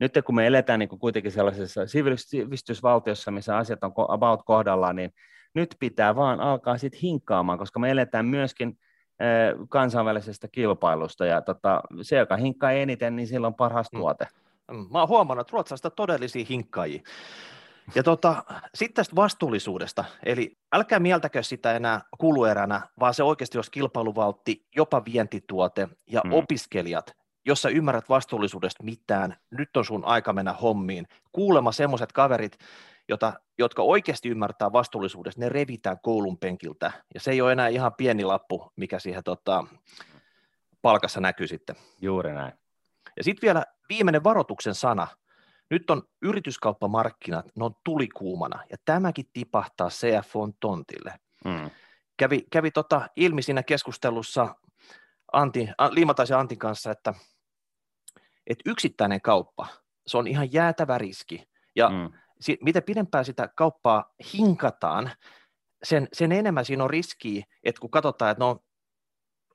nyt 0.00 0.12
kun 0.24 0.34
me 0.34 0.46
eletään 0.46 0.78
niin 0.78 0.88
kuin 0.88 0.98
kuitenkin 0.98 1.32
sellaisessa 1.32 1.80
sivistysvaltiossa, 1.86 3.30
missä 3.30 3.56
asiat 3.56 3.84
on 3.84 3.92
about 3.96 4.42
kohdallaan, 4.44 4.96
niin 4.96 5.14
nyt 5.54 5.76
pitää 5.80 6.16
vaan 6.16 6.40
alkaa 6.40 6.78
sitten 6.78 7.00
hinkkaamaan, 7.00 7.58
koska 7.58 7.80
me 7.80 7.90
eletään 7.90 8.26
myöskin 8.26 8.78
kansainvälisestä 9.68 10.48
kilpailusta, 10.48 11.26
ja 11.26 11.42
tota, 11.42 11.80
se, 12.02 12.16
joka 12.16 12.36
hinkkaa 12.36 12.72
eniten, 12.72 13.16
niin 13.16 13.26
silloin 13.26 13.54
paras 13.54 13.92
mm. 13.92 13.98
tuote. 13.98 14.26
Mm. 14.70 14.86
Mä 14.90 14.98
oon 14.98 15.08
huomannut, 15.08 15.40
että 15.46 15.52
Ruotsasta 15.52 15.90
todellisia 15.90 16.46
hinkkaajia. 16.48 17.02
Ja 17.94 18.02
tota, 18.02 18.44
sitten 18.74 18.94
tästä 18.94 19.16
vastuullisuudesta, 19.16 20.04
eli 20.22 20.58
älkää 20.72 20.98
mieltäkö 20.98 21.42
sitä 21.42 21.72
enää 21.72 22.00
kulueränä, 22.18 22.80
vaan 23.00 23.14
se 23.14 23.22
oikeasti 23.22 23.58
olisi 23.58 23.70
kilpailuvaltti, 23.70 24.66
jopa 24.76 25.04
vientituote 25.04 25.88
ja 26.06 26.20
mm. 26.24 26.32
opiskelijat, 26.32 27.16
jos 27.46 27.62
sä 27.62 27.68
ymmärrät 27.68 28.08
vastuullisuudesta 28.08 28.84
mitään, 28.84 29.36
nyt 29.50 29.76
on 29.76 29.84
sun 29.84 30.04
aika 30.04 30.32
mennä 30.32 30.52
hommiin. 30.52 31.06
Kuulema 31.32 31.72
semmoiset 31.72 32.12
kaverit, 32.12 32.58
jota, 33.08 33.32
jotka 33.58 33.82
oikeasti 33.82 34.28
ymmärtää 34.28 34.72
vastuullisuudesta, 34.72 35.40
ne 35.40 35.48
revitään 35.48 35.96
koulun 36.02 36.38
penkiltä, 36.38 36.92
ja 37.14 37.20
se 37.20 37.30
ei 37.30 37.40
ole 37.40 37.52
enää 37.52 37.68
ihan 37.68 37.94
pieni 37.94 38.24
lappu, 38.24 38.72
mikä 38.76 38.98
siihen 38.98 39.24
tota, 39.24 39.64
palkassa 40.82 41.20
näkyy 41.20 41.46
sitten. 41.46 41.76
Juuri 42.00 42.32
näin. 42.32 42.52
Ja 43.16 43.24
sitten 43.24 43.46
vielä 43.46 43.64
viimeinen 43.88 44.24
varoituksen 44.24 44.74
sana. 44.74 45.06
Nyt 45.70 45.90
on 45.90 46.02
yrityskauppamarkkinat, 46.22 47.46
ne 47.56 47.64
on 47.64 47.74
tulikuumana, 47.84 48.64
ja 48.70 48.76
tämäkin 48.84 49.24
tipahtaa 49.32 49.88
CFOn 49.88 50.52
tontille. 50.60 51.14
Mm. 51.44 51.70
Kävi, 52.16 52.42
kävi 52.50 52.70
tota 52.70 53.08
ilmi 53.16 53.42
siinä 53.42 53.62
keskustelussa 53.62 54.54
Antti, 55.32 55.68
Liimataisen 55.90 56.38
Antin 56.38 56.58
kanssa, 56.58 56.90
että, 56.90 57.14
että 58.46 58.70
yksittäinen 58.70 59.20
kauppa, 59.20 59.66
se 60.06 60.18
on 60.18 60.26
ihan 60.26 60.52
jäätävä 60.52 60.98
riski, 60.98 61.48
ja 61.76 61.88
mm 61.88 62.12
mitä 62.60 62.82
pidempään 62.82 63.24
sitä 63.24 63.48
kauppaa 63.56 64.14
hinkataan, 64.32 65.10
sen, 65.82 66.08
sen 66.12 66.32
enemmän 66.32 66.64
siinä 66.64 66.84
on 66.84 66.90
riskiä, 66.90 67.44
että 67.64 67.80
kun 67.80 67.90
katsotaan, 67.90 68.30
että 68.30 68.44
no 68.44 68.58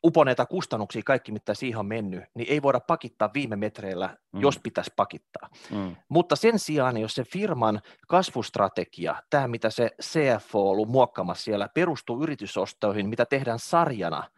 uponeita 0.06 0.46
kustannuksia 0.46 1.02
kaikki, 1.06 1.32
mitä 1.32 1.54
siihen 1.54 1.80
on 1.80 1.86
mennyt, 1.86 2.24
niin 2.36 2.52
ei 2.52 2.62
voida 2.62 2.80
pakittaa 2.80 3.30
viime 3.34 3.56
metreillä, 3.56 4.18
mm. 4.34 4.42
jos 4.42 4.60
pitäisi 4.64 4.92
pakittaa. 4.96 5.50
Mm. 5.72 5.96
Mutta 6.10 6.36
sen 6.36 6.60
sijaan, 6.60 6.98
jos 6.98 7.16
se 7.16 7.24
firman 7.24 7.82
kasvustrategia, 8.08 9.16
tämä 9.30 9.48
mitä 9.48 9.70
se 9.70 9.92
CFO 10.02 10.62
on 10.62 10.72
ollut 10.72 10.90
muokkaamassa 10.90 11.44
siellä, 11.44 11.70
perustuu 11.74 12.24
yritysostoihin, 12.24 13.10
mitä 13.10 13.26
tehdään 13.26 13.60
sarjana, 13.60 14.30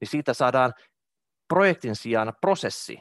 niin 0.00 0.08
siitä 0.08 0.34
saadaan 0.34 0.74
projektin 1.48 1.96
sijaan 1.96 2.32
prosessi 2.40 3.00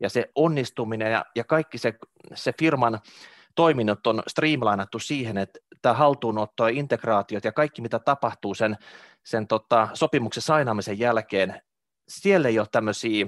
ja 0.00 0.10
se 0.10 0.30
onnistuminen 0.34 1.12
ja, 1.12 1.24
ja 1.36 1.44
kaikki 1.44 1.78
se, 1.78 1.94
se 2.34 2.52
firman 2.58 3.00
toiminnot 3.54 4.06
on 4.06 4.22
streamlainattu 4.28 4.98
siihen, 4.98 5.38
että 5.38 5.58
tämä 5.82 5.94
haltuunotto 5.94 6.68
ja 6.68 6.78
integraatiot 6.78 7.44
ja 7.44 7.52
kaikki, 7.52 7.82
mitä 7.82 7.98
tapahtuu 7.98 8.54
sen, 8.54 8.76
sen 9.24 9.46
tota, 9.46 9.88
sopimuksen 9.94 10.42
sainaamisen 10.42 10.98
jälkeen, 10.98 11.62
siellä 12.08 12.48
ei 12.48 12.58
ole 12.58 12.66
tämmöisiä 12.72 13.26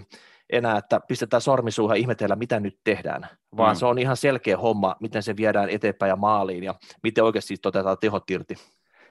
enää, 0.53 0.79
että 0.79 1.01
pistetään 1.09 1.41
sormisuuhan 1.41 1.97
ihmetellä, 1.97 2.37
mitä 2.37 2.61
nyt 2.61 2.79
tehdään, 2.85 3.29
vaan 3.57 3.77
mm. 3.77 3.79
se 3.79 3.87
on 3.87 3.99
ihan 3.99 4.17
selkeä 4.17 4.57
homma, 4.57 4.97
miten 5.01 5.23
se 5.23 5.37
viedään 5.37 5.71
eteenpäin 5.71 6.11
ja 6.11 6.17
maaliin 6.17 6.65
ja 6.65 6.75
miten 7.03 7.25
oikeasti 7.25 7.57
toteutetaan 7.57 7.97
tehot 8.01 8.31
irti. 8.31 8.55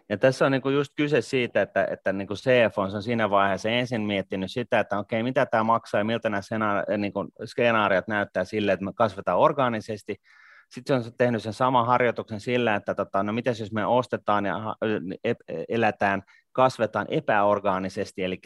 Ja 0.10 0.18
tässä 0.18 0.46
on 0.46 0.52
niinku 0.52 0.70
just 0.70 0.92
kyse 0.96 1.22
siitä, 1.22 1.62
että, 1.62 1.88
että 1.92 2.14
niinku 2.14 2.34
CF 2.34 2.78
on 2.78 3.04
siinä 3.04 3.30
vaiheessa 3.30 3.70
ensin 3.70 4.02
miettinyt 4.02 4.52
sitä, 4.52 4.80
että 4.80 5.00
okei, 5.00 5.24
mitä 5.24 5.46
tämä 5.46 5.64
maksaa 5.64 6.00
ja 6.00 6.06
miltä 6.06 6.30
nämä 6.30 6.84
niinku 6.98 7.28
skenaariot 7.46 8.08
näyttää 8.08 8.44
sille, 8.44 8.72
että 8.72 8.86
me 8.86 8.92
kasvetaan 8.96 9.38
orgaanisesti. 9.38 10.16
Sitten 10.72 10.96
on 10.96 11.04
tehnyt 11.18 11.44
sen 11.44 11.54
saman 11.54 11.86
harjoituksen 11.86 12.40
sillä, 12.40 12.76
että 12.76 12.96
tota, 12.96 13.24
no 13.24 13.34
miten 13.34 13.56
jos 13.60 13.72
me 13.72 13.86
ostetaan 13.86 14.46
ja 14.46 14.76
elätään, 15.70 16.24
kasvetaan 16.52 17.06
epäorgaanisesti, 17.10 18.24
eli 18.24 18.42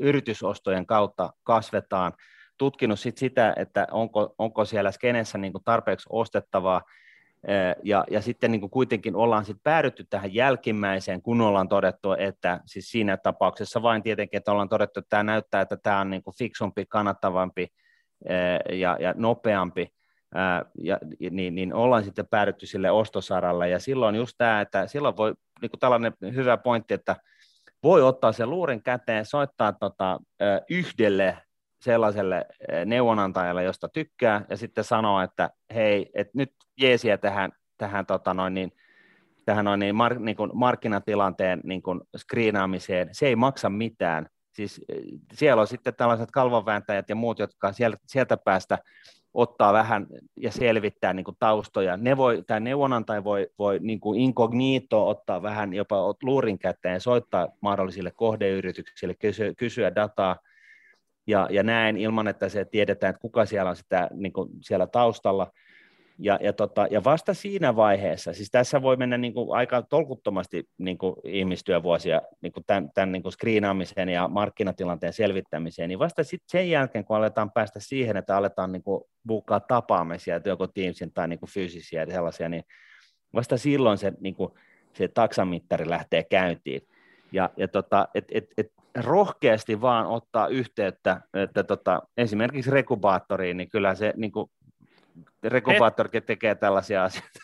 yritysostojen 0.00 0.86
kautta 0.86 1.32
kasvetaan, 1.42 2.12
tutkinut 2.58 3.00
sit 3.00 3.18
sitä, 3.18 3.52
että 3.56 3.86
onko, 3.90 4.34
onko 4.38 4.64
siellä 4.64 4.90
skenessä 4.90 5.38
niin 5.38 5.52
tarpeeksi 5.64 6.08
ostettavaa, 6.10 6.82
ja, 7.82 8.04
ja 8.10 8.20
sitten 8.20 8.50
niin 8.50 8.60
kuin 8.60 8.70
kuitenkin 8.70 9.16
ollaan 9.16 9.44
sitten 9.44 9.62
päädytty 9.62 10.04
tähän 10.10 10.34
jälkimmäiseen, 10.34 11.22
kun 11.22 11.40
ollaan 11.40 11.68
todettu, 11.68 12.12
että 12.12 12.60
siis 12.66 12.90
siinä 12.90 13.16
tapauksessa 13.16 13.82
vain 13.82 14.02
tietenkin, 14.02 14.38
että 14.38 14.52
ollaan 14.52 14.68
todettu, 14.68 15.00
että 15.00 15.10
tämä 15.10 15.22
näyttää, 15.22 15.60
että 15.60 15.76
tämä 15.76 16.00
on 16.00 16.10
niin 16.10 16.22
kuin 16.22 16.36
fiksumpi, 16.38 16.86
kannattavampi 16.86 17.68
ja, 18.70 18.96
ja 19.00 19.14
nopeampi, 19.16 19.88
ja, 20.82 20.98
niin, 21.30 21.54
niin 21.54 21.74
ollaan 21.74 22.04
sitten 22.04 22.26
päädytty 22.26 22.66
sille 22.66 22.90
ostosaralle, 22.90 23.68
ja 23.68 23.78
silloin 23.78 24.14
just 24.14 24.34
tämä, 24.38 24.60
että 24.60 24.86
silloin 24.86 25.16
voi, 25.16 25.34
niin 25.62 25.70
kuin 25.70 25.80
tällainen 25.80 26.12
hyvä 26.34 26.56
pointti, 26.56 26.94
että 26.94 27.16
voi 27.82 28.02
ottaa 28.02 28.32
sen 28.32 28.50
luurin 28.50 28.82
käteen, 28.82 29.26
soittaa 29.26 29.72
tota, 29.72 30.20
yhdelle 30.70 31.38
sellaiselle 31.80 32.46
neuvonantajalle, 32.86 33.64
josta 33.64 33.88
tykkää, 33.88 34.44
ja 34.50 34.56
sitten 34.56 34.84
sanoa, 34.84 35.22
että 35.22 35.50
hei, 35.74 36.10
että 36.14 36.32
nyt 36.34 36.52
jeesiä 36.80 37.18
tähän, 37.18 37.52
tähän, 37.78 38.06
tota 38.06 38.34
noin, 38.34 38.54
niin, 38.54 38.72
tähän 39.44 39.64
noin, 39.64 39.80
niin, 39.80 39.94
mark, 39.94 40.18
niin 40.18 40.36
kuin 40.36 40.50
markkinatilanteen 40.54 41.60
niin 41.64 41.82
kuin 41.82 42.00
screenaamiseen, 42.16 43.08
se 43.12 43.26
ei 43.26 43.36
maksa 43.36 43.70
mitään. 43.70 44.26
Siis 44.52 44.80
siellä 45.32 45.60
on 45.60 45.66
sitten 45.66 45.94
tällaiset 45.94 46.30
kalvonvääntäjät 46.30 47.08
ja 47.08 47.14
muut, 47.14 47.38
jotka 47.38 47.72
sieltä, 47.72 47.98
sieltä 48.06 48.36
päästä 48.36 48.78
ottaa 49.34 49.72
vähän 49.72 50.06
ja 50.36 50.50
selvittää 50.52 51.12
niin 51.12 51.24
kuin 51.24 51.36
taustoja. 51.40 51.96
Ne 51.96 52.16
voi, 52.16 52.44
tämä 52.46 52.60
neuvonantaja 52.60 53.24
voi, 53.24 53.48
voi 53.58 53.78
niin 53.82 54.00
kuin 54.00 54.20
incognito 54.20 55.08
ottaa 55.08 55.42
vähän 55.42 55.74
jopa 55.74 56.14
luurin 56.22 56.58
käteen 56.58 57.00
soittaa 57.00 57.48
mahdollisille 57.60 58.10
kohdeyrityksille, 58.10 59.14
kysyä, 59.14 59.54
kysyä 59.54 59.94
dataa, 59.94 60.36
ja, 61.26 61.48
ja 61.50 61.62
näin 61.62 61.96
ilman, 61.96 62.28
että 62.28 62.48
se 62.48 62.64
tiedetään, 62.64 63.10
että 63.10 63.20
kuka 63.20 63.46
siellä 63.46 63.70
on 63.70 63.76
sitä 63.76 64.08
niin 64.14 64.32
kuin 64.32 64.48
siellä 64.60 64.86
taustalla. 64.86 65.52
Ja, 66.24 66.38
ja, 66.42 66.52
tota, 66.52 66.86
ja 66.90 67.04
vasta 67.04 67.34
siinä 67.34 67.76
vaiheessa, 67.76 68.32
siis 68.32 68.50
tässä 68.50 68.82
voi 68.82 68.96
mennä 68.96 69.18
niin 69.18 69.34
kuin 69.34 69.56
aika 69.56 69.82
tolkuttomasti 69.82 70.68
niin 70.78 70.98
kuin 70.98 71.16
ihmistyövuosia 71.24 72.22
niin 72.40 72.52
kuin 72.52 72.64
tämän, 72.66 72.90
tämän 72.94 73.12
niin 73.12 73.22
kuin 73.22 73.32
screenaamiseen 73.32 74.08
ja 74.08 74.28
markkinatilanteen 74.28 75.12
selvittämiseen, 75.12 75.88
niin 75.88 75.98
vasta 75.98 76.24
sitten 76.24 76.50
sen 76.50 76.70
jälkeen, 76.70 77.04
kun 77.04 77.16
aletaan 77.16 77.52
päästä 77.52 77.80
siihen, 77.80 78.16
että 78.16 78.36
aletaan 78.36 78.72
niin 78.72 78.82
kuin 78.82 79.02
buukkaa 79.26 79.60
tapaamisia, 79.60 80.40
joko 80.44 80.66
Teamsin 80.66 81.12
tai 81.12 81.28
niin 81.28 81.38
kuin 81.38 81.50
fyysisiä 81.50 82.02
ja 82.02 82.12
sellaisia, 82.12 82.48
niin 82.48 82.64
vasta 83.34 83.56
silloin 83.56 83.98
se, 83.98 84.12
niin 84.20 84.34
kuin, 84.34 84.52
se 84.92 85.08
taksamittari 85.08 85.90
lähtee 85.90 86.24
käyntiin. 86.24 86.82
Ja, 87.32 87.50
ja 87.56 87.68
tota, 87.68 88.08
et, 88.14 88.24
et, 88.30 88.44
et 88.58 88.72
rohkeasti 88.96 89.80
vaan 89.80 90.06
ottaa 90.06 90.46
yhteyttä, 90.46 91.20
että 91.34 91.64
tota, 91.64 92.02
esimerkiksi 92.16 92.70
rekubaattoriin, 92.70 93.56
niin 93.56 93.68
kyllä 93.68 93.94
se 93.94 94.14
niin 94.16 94.32
kuin, 94.32 94.50
rekubaattorikin 95.42 96.22
tekee 96.22 96.54
tällaisia 96.54 97.04
asioita. 97.04 97.38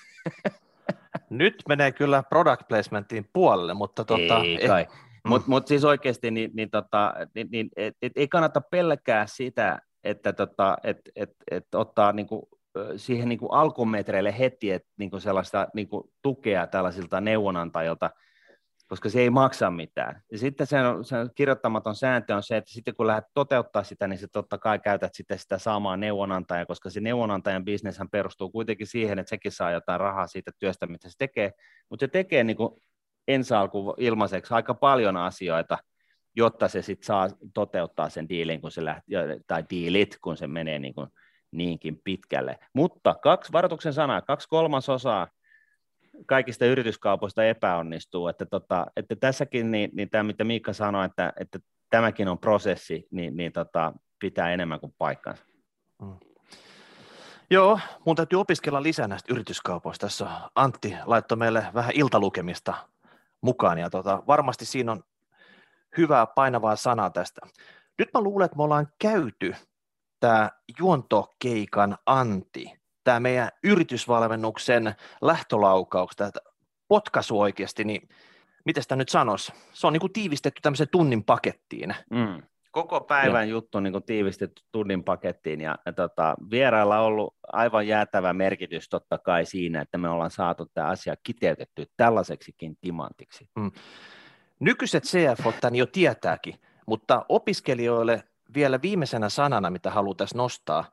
Nyt 1.31 1.55
menee 1.69 1.93
kyllä 1.93 2.23
product 2.23 2.69
placementiin 2.69 3.31
puolelle, 3.33 3.75
mutta 3.75 4.05
tota, 4.05 4.41
ei 4.45 4.67
kai. 4.67 4.83
Eh, 4.83 4.89
mutta 5.29 5.51
mut 5.51 5.67
siis 5.67 5.85
oikeasti 5.85 6.31
niin, 6.31 6.51
niin, 6.55 6.71
tota, 6.71 7.15
niin, 7.35 7.49
niin 7.51 7.69
et, 7.77 7.97
et, 8.03 8.13
ei 8.17 8.29
kannata 8.29 8.61
pelkää 8.61 9.27
sitä, 9.27 9.79
että 10.05 10.33
tota, 10.33 10.77
et, 10.85 11.01
et, 11.17 11.31
et 11.51 11.75
ottaa 11.75 12.13
niinku, 12.13 12.49
siihen 12.97 13.29
niinku 13.29 13.47
alkumetreille 13.47 14.39
heti 14.39 14.71
et, 14.71 14.87
niinku 14.99 15.21
sellaista 15.21 15.69
niinku, 15.75 16.11
tukea 16.23 16.67
tällaisilta 16.67 17.21
neuvonantajilta– 17.21 18.11
koska 18.89 19.09
se 19.09 19.21
ei 19.21 19.31
maksa 19.31 19.71
mitään. 19.71 20.23
Ja 20.33 20.39
sitten 20.39 20.67
se, 20.67 20.81
on, 20.81 21.05
se 21.05 21.17
on 21.17 21.31
kirjoittamaton 21.35 21.95
sääntö 21.95 22.37
on 22.37 22.43
se, 22.43 22.57
että 22.57 22.71
sitten 22.71 22.95
kun 22.95 23.07
lähdet 23.07 23.25
toteuttaa 23.35 23.85
sitä, 23.85 24.09
niin 24.09 24.19
se 24.19 24.29
totta 24.29 24.59
kai 24.59 24.79
käytät 24.79 25.15
sitten 25.15 25.39
sitä 25.39 25.59
samaa 25.59 25.97
neuvonantajaa, 25.97 26.67
koska 26.67 26.91
se 26.91 27.01
neuvonantajan 27.01 27.65
bisneshän 27.65 28.11
perustuu 28.11 28.51
kuitenkin 28.51 28.87
siihen, 28.87 29.19
että 29.19 29.31
sekin 29.31 29.53
saa 29.53 29.71
jotain 29.71 30.01
rahaa 30.01 30.27
siitä 30.27 30.51
työstä, 30.59 30.87
mitä 30.87 31.09
se 31.09 31.15
tekee, 31.19 31.53
mutta 31.91 32.03
se 32.03 32.09
tekee 32.09 32.45
niin 32.45 32.57
kuin 32.57 32.83
ensi 33.29 33.55
alku 33.55 33.95
ilmaiseksi 33.99 34.55
aika 34.55 34.75
paljon 34.75 35.17
asioita, 35.17 35.79
jotta 36.37 36.69
se 36.69 36.83
sitten 36.83 37.07
saa 37.07 37.29
toteuttaa 37.55 38.09
sen 38.09 38.29
diilin, 38.29 38.61
kun 38.61 38.71
se 38.71 38.85
lähtee, 38.85 39.41
tai 39.47 39.65
diilit, 39.71 40.19
kun 40.23 40.37
se 40.37 40.47
menee 40.47 40.79
niin 40.79 40.95
kuin 40.95 41.09
niinkin 41.51 42.01
pitkälle. 42.05 42.59
Mutta 42.75 43.15
kaksi 43.23 43.53
varoituksen 43.53 43.93
sanaa, 43.93 44.23
kaksi 44.23 44.49
kolmasosaa 44.49 45.29
kaikista 46.27 46.65
yrityskaupoista 46.65 47.45
epäonnistuu. 47.45 48.29
Että, 48.29 48.47
tota, 48.47 48.87
että 48.97 49.17
tässäkin, 49.17 49.71
niin, 49.71 49.91
niin 49.93 50.11
tämä 50.11 50.23
mitä 50.23 50.45
Miikka 50.45 50.73
sanoi, 50.73 51.05
että, 51.05 51.33
että 51.41 51.59
tämäkin 51.91 52.29
on 52.29 52.39
prosessi, 52.39 53.07
niin, 53.11 53.37
niin 53.37 53.53
tota, 53.53 53.93
pitää 54.19 54.53
enemmän 54.53 54.81
kuin 54.81 54.95
paikkansa. 54.99 55.45
Mm. 56.03 56.17
Joo, 57.51 57.81
mun 58.07 58.17
täytyy 58.17 58.41
opiskella 58.41 58.83
lisää 58.83 59.09
näistä 59.09 59.33
yrityskaupoista. 59.33 60.07
Tässä 60.07 60.27
Antti 60.55 60.95
laittoi 61.05 61.39
meille 61.39 61.67
vähän 61.75 61.93
iltalukemista 61.95 62.75
mukaan, 63.41 63.79
ja 63.79 63.91
tota, 63.91 64.23
varmasti 64.27 64.65
siinä 64.65 64.93
on 64.93 65.05
hyvää 65.97 66.27
painavaa 66.27 66.77
sanaa 66.77 67.11
tästä. 67.11 67.41
Nyt 67.99 68.09
mä 68.15 68.21
luulen, 68.21 68.45
että 68.45 68.57
me 68.57 68.63
ollaan 68.63 68.89
käyty 68.99 69.55
tämä 70.21 70.51
juontokeikan 70.79 71.99
Antti 72.07 72.78
tämä 73.09 73.21
meidän 73.21 73.49
yritysvalmennuksen 73.65 74.95
lähtölaukaus, 75.23 76.17
tämä 76.17 76.31
potkaisu 76.89 77.41
oikeasti, 77.41 77.85
niin 77.85 78.09
miten 78.65 78.83
sitä 78.83 78.97
nyt 78.97 79.09
sanoisi? 79.09 79.53
Se 79.73 79.87
on 79.87 79.93
niin 79.93 80.01
kuin 80.01 80.13
tiivistetty 80.13 80.61
tämmöiseen 80.63 80.89
tunnin 80.89 81.25
pakettiin. 81.25 81.95
Mm. 82.11 82.43
Koko 82.71 83.01
päivän 83.01 83.49
ja. 83.49 83.53
juttu 83.53 83.79
on 83.79 83.85
niin 83.85 83.93
kuin 83.93 84.05
tiivistetty 84.05 84.63
tunnin 84.73 85.05
pakettiin 85.05 85.61
ja, 85.61 85.79
ja 85.87 85.93
tota, 85.93 86.35
vierailla 86.51 86.99
on 86.99 87.07
ollut 87.07 87.37
aivan 87.53 87.87
jäätävä 87.87 88.33
merkitys 88.33 88.89
totta 88.89 89.19
kai 89.19 89.47
siinä, 89.47 89.81
että 89.81 89.99
me 89.99 90.09
ollaan 90.09 90.31
saatu 90.31 90.67
tämä 90.75 90.87
asia 90.87 91.15
kiteytetty 91.23 91.87
tällaiseksikin 91.97 92.77
timantiksi. 92.81 93.49
Mm. 93.57 93.71
Nykyiset 94.61 95.05
CFO 95.05 95.53
tämän 95.61 95.77
jo 95.77 95.87
tietääkin, 95.87 96.55
mutta 96.87 97.25
opiskelijoille 97.29 98.23
vielä 98.55 98.83
viimeisenä 98.83 99.29
sanana, 99.29 99.71
mitä 99.71 99.91
halutaan 99.91 100.29
nostaa, 100.35 100.85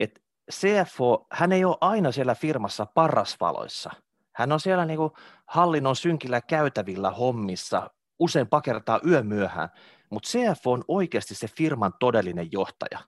että 0.00 0.25
CFO, 0.52 1.26
hän 1.32 1.52
ei 1.52 1.64
ole 1.64 1.76
aina 1.80 2.12
siellä 2.12 2.34
firmassa 2.34 2.86
parasvaloissa. 2.86 3.90
Hän 4.34 4.52
on 4.52 4.60
siellä 4.60 4.86
niin 4.86 4.98
kuin 4.98 5.12
hallinnon 5.46 5.96
synkillä 5.96 6.40
käytävillä 6.40 7.10
hommissa, 7.10 7.90
usein 8.18 8.48
pakertaa 8.48 9.00
yömyöhään, 9.06 9.68
mutta 10.10 10.28
CFO 10.28 10.72
on 10.72 10.84
oikeasti 10.88 11.34
se 11.34 11.48
firman 11.48 11.92
todellinen 12.00 12.48
johtaja. 12.52 12.98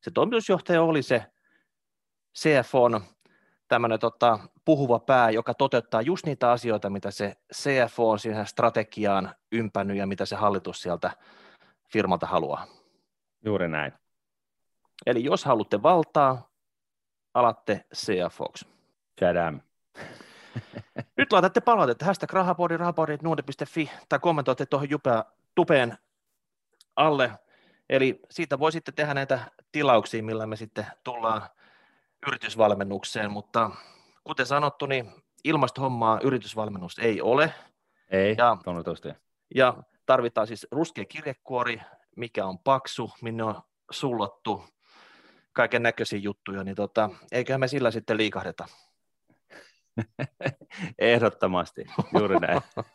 Se 0.00 0.10
toimitusjohtaja 0.10 0.82
oli 0.82 1.02
se 1.02 1.26
CFOn 2.38 3.00
tämmöinen 3.68 3.98
tota, 3.98 4.38
puhuva 4.64 4.98
pää, 4.98 5.30
joka 5.30 5.54
toteuttaa 5.54 6.02
just 6.02 6.26
niitä 6.26 6.50
asioita, 6.50 6.90
mitä 6.90 7.10
se 7.10 7.34
CFO 7.54 8.10
on 8.10 8.18
siihen 8.18 8.46
strategiaan 8.46 9.34
ympännyt 9.52 9.96
ja 9.96 10.06
mitä 10.06 10.26
se 10.26 10.36
hallitus 10.36 10.82
sieltä 10.82 11.10
firmalta 11.92 12.26
haluaa. 12.26 12.66
Juuri 13.44 13.68
näin. 13.68 13.92
Eli 15.06 15.24
jos 15.24 15.44
haluatte 15.44 15.82
valtaa, 15.82 16.48
alatte 17.34 17.84
CFOX. 17.94 18.64
Shadam. 19.20 19.60
Nyt 21.18 21.32
laitatte 21.32 21.60
palautetta, 21.60 22.04
hashtag 22.04 22.32
rahapodi, 22.32 22.76
rahapodi, 22.76 23.18
nuude.fi, 23.22 23.90
tai 24.08 24.18
kommentoitte 24.18 24.66
tuohon 24.66 24.88
tupeen 25.54 25.98
alle. 26.96 27.30
Eli 27.88 28.20
siitä 28.30 28.58
voi 28.58 28.72
sitten 28.72 28.94
tehdä 28.94 29.14
näitä 29.14 29.50
tilauksia, 29.72 30.22
millä 30.22 30.46
me 30.46 30.56
sitten 30.56 30.86
tullaan 31.04 31.42
yritysvalmennukseen, 32.26 33.30
mutta 33.30 33.70
kuten 34.24 34.46
sanottu, 34.46 34.86
niin 34.86 35.12
ilmastohommaa 35.44 36.20
yritysvalmennus 36.22 36.98
ei 36.98 37.20
ole. 37.20 37.54
Ei, 38.10 38.34
ja. 38.38 38.56
Ja 39.54 39.82
tarvitaan 40.06 40.46
siis 40.46 40.66
ruskea 40.70 41.04
kirjekuori, 41.04 41.80
mikä 42.16 42.46
on 42.46 42.58
paksu, 42.58 43.10
minne 43.22 43.44
on 43.44 43.62
sullottu 43.90 44.64
kaiken 45.54 45.82
näköisiä 45.82 46.18
juttuja, 46.18 46.64
niin 46.64 46.76
tota, 46.76 47.10
eiköhän 47.32 47.60
me 47.60 47.68
sillä 47.68 47.90
sitten 47.90 48.16
liikahdeta. 48.16 48.66
Ehdottomasti, 50.98 51.84
juuri 52.18 52.36
näin. 52.36 52.60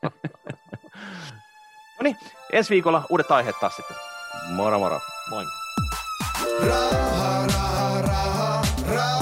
no 1.98 2.04
niin, 2.04 2.18
ensi 2.54 2.70
viikolla 2.70 3.06
uudet 3.10 3.32
aiheet 3.32 3.56
taas 3.60 3.76
sitten. 3.76 3.98
Moro 4.50 4.80
moro. 4.80 5.00
Moi. 5.30 5.46
Raha, 6.68 7.48
raha, 7.48 8.02
raha, 8.02 8.62
raha. 8.96 9.19